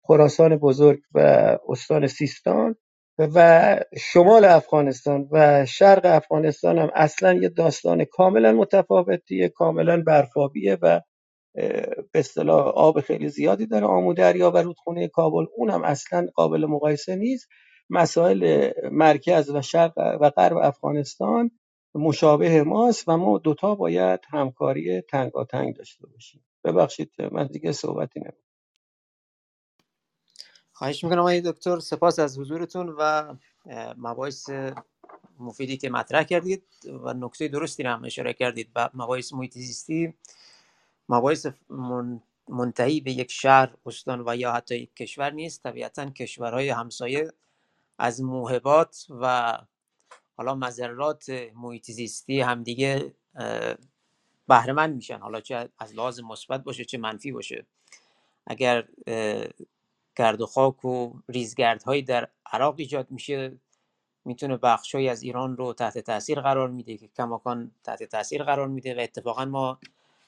خراسان 0.03 0.57
بزرگ 0.57 0.99
و 1.13 1.19
استان 1.69 2.07
سیستان. 2.07 2.75
و 3.19 3.79
شمال 3.99 4.45
افغانستان 4.45 5.29
و 5.31 5.65
شرق 5.65 6.01
افغانستان 6.05 6.77
هم 6.79 6.91
اصلا 6.95 7.33
یه 7.33 7.49
داستان 7.49 8.05
کاملا 8.05 8.53
متفاوتیه 8.53 9.49
کاملا 9.49 10.01
برفابیه 10.03 10.77
و 10.81 11.01
به 12.13 12.19
اصطلاح 12.19 12.67
آب 12.67 13.01
خیلی 13.01 13.29
زیادی 13.29 13.67
داره 13.67 13.85
آمو 13.87 14.13
دریا 14.13 14.51
و 14.51 14.57
رودخونه 14.57 15.07
کابل 15.07 15.45
اونم 15.57 15.83
اصلا 15.83 16.27
قابل 16.35 16.65
مقایسه 16.65 17.15
نیست. 17.15 17.49
مسائل 17.89 18.71
مرکز 18.91 19.49
و 19.51 19.61
شرق 19.63 19.93
و 19.97 20.29
غرب 20.29 20.57
افغانستان 20.57 21.51
مشابه 21.95 22.63
ماست 22.63 23.09
و 23.09 23.17
ما 23.17 23.37
دوتا 23.37 23.75
باید 23.75 24.19
همکاری 24.31 25.01
تنگاتنگ 25.01 25.75
داشته 25.75 26.07
باشیم. 26.07 26.45
ببخشید 26.65 27.11
من 27.31 27.47
دیگه 27.47 27.71
صحبتی 27.71 28.19
نمیم 28.19 28.43
خواهش 30.73 31.03
می‌کنم 31.03 31.19
آقای 31.19 31.41
دکتر 31.41 31.79
سپاس 31.79 32.19
از 32.19 32.39
حضورتون 32.39 32.95
و 32.99 33.33
مباحث 33.97 34.49
مفیدی 35.39 35.77
که 35.77 35.89
مطرح 35.89 36.23
کردید 36.23 36.63
و 37.03 37.13
نکته 37.13 37.47
درستی 37.47 37.83
هم 37.83 38.03
اشاره 38.05 38.33
کردید 38.33 38.69
و 38.75 38.89
مباحث 38.93 39.33
محیط 39.33 39.53
زیستی 39.53 40.13
مباحث 41.09 41.47
منتهی 42.47 43.01
به 43.01 43.11
یک 43.11 43.31
شهر 43.31 43.75
استان 43.85 44.23
و 44.27 44.35
یا 44.35 44.51
حتی 44.51 44.75
یک 44.75 44.95
کشور 44.95 45.29
نیست. 45.29 45.63
طبیعتا 45.63 46.09
کشورهای 46.09 46.69
همسایه 46.69 47.31
از 47.97 48.21
موهبات 48.21 49.07
و 49.21 49.57
حالا 50.37 50.55
مذرات 50.55 51.29
محیط 51.55 51.91
زیستی 51.91 52.41
همدیگه 52.41 53.13
بهره 54.47 54.87
میشن. 54.87 55.19
حالا 55.19 55.41
چه 55.41 55.69
از 55.79 55.95
لحاظ 55.95 56.19
مثبت 56.19 56.63
باشه 56.63 56.85
چه 56.85 56.97
منفی 56.97 57.31
باشه. 57.31 57.65
اگر 58.47 58.87
گرد 60.15 60.41
و 60.41 60.45
خاک 60.45 60.85
و 60.85 61.13
ریزگردهایی 61.29 62.01
در 62.01 62.27
عراق 62.51 62.75
ایجاد 62.77 63.11
میشه. 63.11 63.57
می‌تونه 64.25 64.57
بخشهایی 64.57 65.09
از 65.09 65.23
ایران 65.23 65.57
رو 65.57 65.73
تحت 65.73 65.97
تاثیر 65.97 66.41
قرار 66.41 66.69
میده 66.69 66.97
که 66.97 67.07
کماکان 67.07 67.71
تحت 67.83 68.03
تاثیر 68.03 68.43
قرار 68.43 68.67
میده 68.67 68.95
و 68.95 68.99
اتفاقا 68.99 69.45
ما 69.45 69.79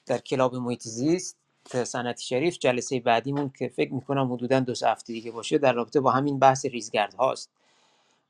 در 0.06 0.18
کلاب 0.18 0.54
محیط 0.56 0.82
زیست 0.82 1.38
سنتی 1.84 2.24
شریف 2.24 2.58
جلسه 2.58 3.00
بعدیمون 3.00 3.52
که 3.58 3.68
فکر 3.68 3.92
می‌کنم 3.92 4.32
حدودا 4.32 4.60
دو 4.60 4.72
هفته 4.86 5.12
دیگه 5.12 5.30
باشه 5.30 5.58
در 5.58 5.72
رابطه 5.72 6.00
با 6.00 6.10
همین 6.10 6.38
بحث 6.38 6.66
ریزگرد 6.66 7.14
هاست 7.14 7.50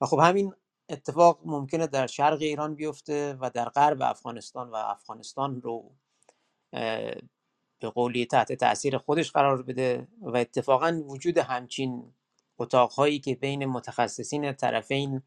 و 0.00 0.07
خب 0.07 0.18
همین 0.18 0.52
اتفاق 0.88 1.38
ممکنه 1.44 1.86
در 1.86 2.07
شرق 2.07 2.38
ایران 2.40 2.74
بیفته 2.74 3.36
و 3.40 3.50
در 3.50 3.68
غرب 3.68 4.02
افغانستان 4.02 4.70
و 4.70 4.74
افغانستان 4.74 5.62
رو 5.62 5.90
به 7.81 7.91
قولی 7.91 8.27
تحت 8.27 8.53
تاثیر 8.53 8.99
خودش 8.99 9.31
قرار 9.31 9.62
بده 9.62 10.09
و 10.20 10.37
اتفاقا 10.37 11.03
وجود 11.07 11.39
همچین 11.39 12.12
اتاقهایی 12.59 13.18
که 13.18 13.35
بین 13.35 13.66
متخصصین 13.66 14.53
طرفین 14.53 15.22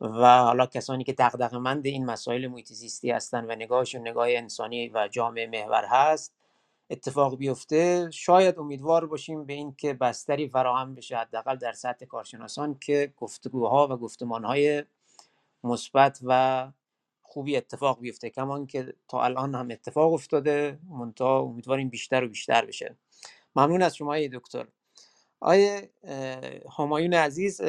و 0.00 0.38
حالا 0.42 0.66
کسانی 0.66 1.04
که 1.04 1.14
مند 1.52 1.86
این 1.86 2.06
مسائل 2.06 2.46
محیط 2.46 2.72
زیستی 2.72 3.10
هستن 3.10 3.44
و 3.44 3.54
نگاهشون 3.54 4.00
نگاه 4.00 4.26
انسانی 4.30 4.88
و 4.88 5.08
جامعه 5.08 5.46
محور 5.46 5.84
هست 5.84 6.34
اتفاق 6.90 7.36
بیفته. 7.36 8.10
شاید 8.12 8.58
امیدوار 8.58 9.06
باشیم 9.06 9.44
به 9.44 9.52
این 9.52 9.74
که 9.74 9.94
بستری 9.94 10.48
فراهم 10.48 10.94
بشه 10.94 11.16
حداقل 11.16 11.56
در 11.56 11.72
سطح 11.72 12.06
کارشناسان 12.06 12.78
که 12.78 13.12
گفتگوها 13.16 13.88
و 13.90 13.96
گفتمانهای 13.96 14.84
مثبت 15.64 16.20
و 16.22 16.68
خوبی 17.32 17.56
اتفاق 17.56 18.00
بیفته 18.00 18.30
کمان 18.30 18.66
که 18.66 18.94
تا 19.08 19.22
الان 19.24 19.54
هم 19.54 19.68
اتفاق 19.70 20.12
افتاده 20.12 20.78
منتها 20.88 21.40
امیدواریم 21.40 21.88
بیشتر 21.88 22.24
و 22.24 22.28
بیشتر 22.28 22.64
بشه. 22.64 22.96
ممنون 23.56 23.82
از 23.82 23.96
شما 23.96 24.18
دکتر. 24.18 24.66
آیه 25.40 25.90
همایون 26.78 27.14
عزیز 27.14 27.60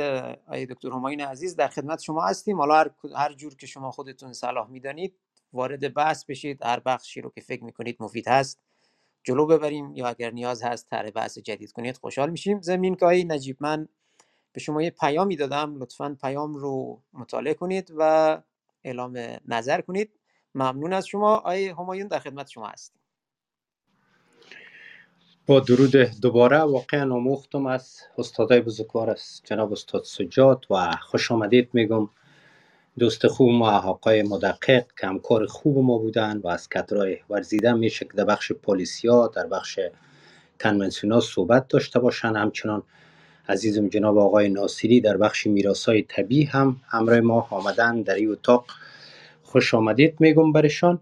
آیه 0.47 0.65
دکتر 0.65 0.87
همایون 0.87 1.21
عزیز 1.21 1.55
در 1.55 1.67
خدمت 1.67 2.01
شما 2.01 2.21
هستیم. 2.21 2.57
حالا 2.57 2.75
هر, 2.75 2.91
هر 3.15 3.33
جور 3.33 3.55
که 3.55 3.67
شما 3.67 3.91
خودتون 3.91 4.33
صلاح 4.33 4.69
می‌دانید 4.69 5.15
وارد 5.53 5.93
بحث 5.93 6.25
بشید. 6.25 6.63
هر 6.63 6.79
بخشی 6.79 7.21
رو 7.21 7.29
که 7.29 7.41
فکر 7.41 7.63
می‌کنید 7.63 7.97
مفید 7.99 8.27
هست 8.27 8.59
جلو 9.23 9.45
ببریم 9.45 9.95
یا 9.95 10.07
اگر 10.07 10.31
نیاز 10.31 10.63
هست 10.63 10.89
طرح 10.89 11.09
بحث 11.09 11.37
جدید 11.37 11.71
کنید 11.71 11.97
خوشحال 11.97 12.29
میشیم. 12.29 12.61
زمین 12.61 12.95
که 12.95 13.05
آیه 13.05 13.23
نجیب 13.23 13.57
من 13.59 13.87
به 14.53 14.59
شما 14.59 14.81
یه 14.81 14.89
پیامی 14.89 15.35
دادم. 15.35 15.75
لطفا 15.75 16.17
پیام 16.21 16.55
رو 16.55 17.01
مطالعه 17.13 17.53
کنید 17.53 17.91
و 17.97 18.41
اعلام 18.83 19.19
نظر 19.47 19.81
کنید. 19.81 20.11
ممنون 20.55 20.93
از 20.93 21.07
شما. 21.07 21.35
آیه 21.35 21.75
همایون 21.75 22.07
در 22.07 22.19
خدمت 22.19 22.49
شما 22.49 22.67
هستیم. 22.67 23.01
با 25.45 25.59
درود 25.59 25.95
دوباره 26.21 26.57
واقعا 26.57 27.13
آموختم 27.13 27.65
از 27.65 27.99
استادای 28.17 28.61
بزرگوار 28.61 29.09
است 29.09 29.45
جناب 29.45 29.71
استاد 29.71 30.03
سجاد 30.03 30.65
و 30.69 30.91
خوش 30.91 31.31
آمدید 31.31 31.69
میگم. 31.73 32.09
دوست 32.99 33.27
خوب 33.27 33.51
ما 33.51 33.71
آقای 33.71 34.23
مدقق 34.23 34.85
که 34.99 35.07
همکار 35.07 35.45
خوب 35.45 35.77
ما 35.77 35.97
بودن 35.97 36.37
و 36.37 36.47
از 36.47 36.69
کدرای 36.69 37.17
ورزیده 37.29 37.73
میشه 37.73 38.05
که 38.05 38.11
در 38.13 38.25
بخش 38.25 38.51
پلیسیا 38.51 39.27
در 39.27 39.47
بخش 39.47 39.79
کنونسیونا 40.59 41.19
صحبت 41.19 41.67
داشته 41.67 41.99
باشن. 41.99 42.35
همچنان 42.35 42.83
عزیزم 43.49 43.87
جناب 43.87 44.17
آقای 44.17 44.49
ناصری 44.49 45.01
در 45.01 45.17
بخش 45.17 45.47
میراسای 45.47 46.01
طبیعی 46.01 46.43
هم 46.43 46.75
همراه 46.87 47.19
ما 47.19 47.47
آمدن 47.49 48.01
در 48.01 48.15
این 48.15 48.31
اتاق 48.31 48.65
خوش 49.43 49.73
آمدید 49.73 50.15
میگم 50.19 50.51
برشان. 50.51 50.99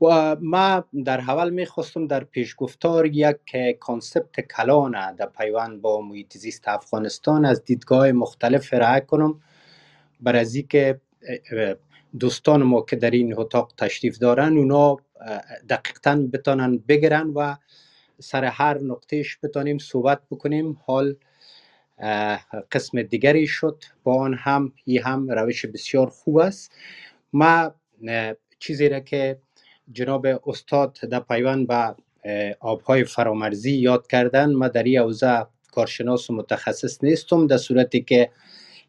و 0.00 0.36
ما 0.40 0.84
در 1.04 1.20
حول 1.20 1.50
می‌خواستم 1.50 2.06
در 2.06 2.24
پیشگفتار 2.24 3.06
یک 3.06 3.36
کانسپت 3.80 4.40
کلان 4.40 5.14
در 5.14 5.26
پیوند 5.26 5.80
با 5.80 6.00
محیط 6.00 6.36
زیست 6.36 6.68
افغانستان 6.68 7.44
از 7.44 7.64
دیدگاه 7.64 8.12
مختلف 8.12 8.68
ارائه 8.74 9.00
کنم. 9.00 9.40
بر 10.20 10.36
از 10.36 10.56
که 10.68 11.00
دوستان 12.20 12.62
ما 12.62 12.80
که 12.80 12.96
در 12.96 13.10
این 13.10 13.38
اتاق 13.38 13.72
تشریف 13.78 14.18
دارن 14.18 14.56
اونا 14.56 14.96
دقیقا 15.68 16.28
بتانن 16.32 16.78
بگیرن 16.88 17.32
و 17.34 17.56
سر 18.20 18.44
هر 18.44 18.78
نقطهش 18.78 19.38
بتانیم 19.42 19.78
صحبت 19.78 20.20
بکنیم. 20.30 20.78
حال 20.86 21.16
قسم 22.72 23.02
دیگری 23.02 23.46
شد. 23.46 23.84
با 24.04 24.20
آن 24.20 24.34
هم 24.34 24.72
ای 24.84 24.98
هم 24.98 25.30
روش 25.30 25.66
بسیار 25.66 26.06
خوب 26.06 26.36
است. 26.36 26.72
ما 27.32 27.74
چیزی 28.58 28.88
را 28.88 29.00
که 29.00 29.38
جناب 29.92 30.26
استاد 30.46 30.98
در 31.10 31.20
پیوند 31.20 31.66
به 31.66 31.94
آبهای 32.60 33.04
فرامرزی 33.04 33.72
یاد 33.72 34.06
کردن 34.06 34.52
ما 34.52 34.68
در 34.68 34.82
این 34.82 34.98
حوزه 34.98 35.46
کارشناس 35.72 36.30
و 36.30 36.34
متخصص 36.34 37.04
نیستم. 37.04 37.46
در 37.46 37.56
صورتی 37.56 38.02
که 38.02 38.30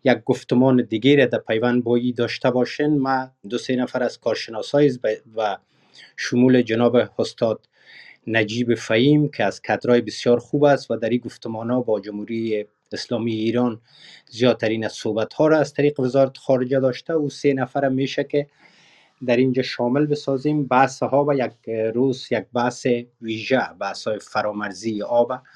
یک 0.04 0.18
گفتمان 0.26 0.84
دیگه 0.90 1.30
در 1.32 1.40
پیوند 1.40 1.84
بایی 1.84 2.14
داشته 2.14 2.52
باشین. 2.52 2.98
ما 2.98 3.32
دو 3.50 3.58
سه 3.58 3.76
نفر 3.76 4.04
از 4.04 4.20
کارشناس 4.20 4.76
و 5.36 5.58
شمول 6.18 6.62
جناب 6.62 6.96
استاد 7.20 7.68
نجیب 8.28 8.76
فهیم 8.76 9.30
که 9.30 9.44
از 9.44 9.62
کدرای 9.62 10.02
بسیار 10.02 10.40
خوب 10.40 10.64
است 10.64 10.92
و 10.92 10.96
در 10.96 11.10
این 11.10 11.20
گفتمان 11.20 11.72
ها 11.72 11.82
با 11.82 12.00
جمهوری 12.00 12.66
اسلامی 12.94 13.34
ایران 13.34 13.82
زیادترین 14.30 14.86
از 14.86 14.94
صحبت 14.94 15.34
ها 15.34 15.48
را 15.48 15.58
از 15.58 15.74
طریق 15.74 16.00
وزارت 16.00 16.38
خارجه 16.38 16.80
داشته 16.80 17.14
او 17.14 17.30
سه 17.30 17.54
نفر 17.54 17.90
میشه 17.90 18.24
که 18.24 18.48
در 19.26 19.38
اینجا 19.38 19.62
شامل 19.64 20.06
بسازیم. 20.06 20.68
بحث 20.68 21.04
ها 21.04 21.26
و 21.26 21.34
یک 21.34 21.70
روز 21.96 22.28
یک 22.32 22.46
بحث 22.54 22.88
ویژه 23.22 23.62
بحث 23.80 24.08
های 24.08 24.20
فرامرزی 24.20 25.02
آب 25.02 25.42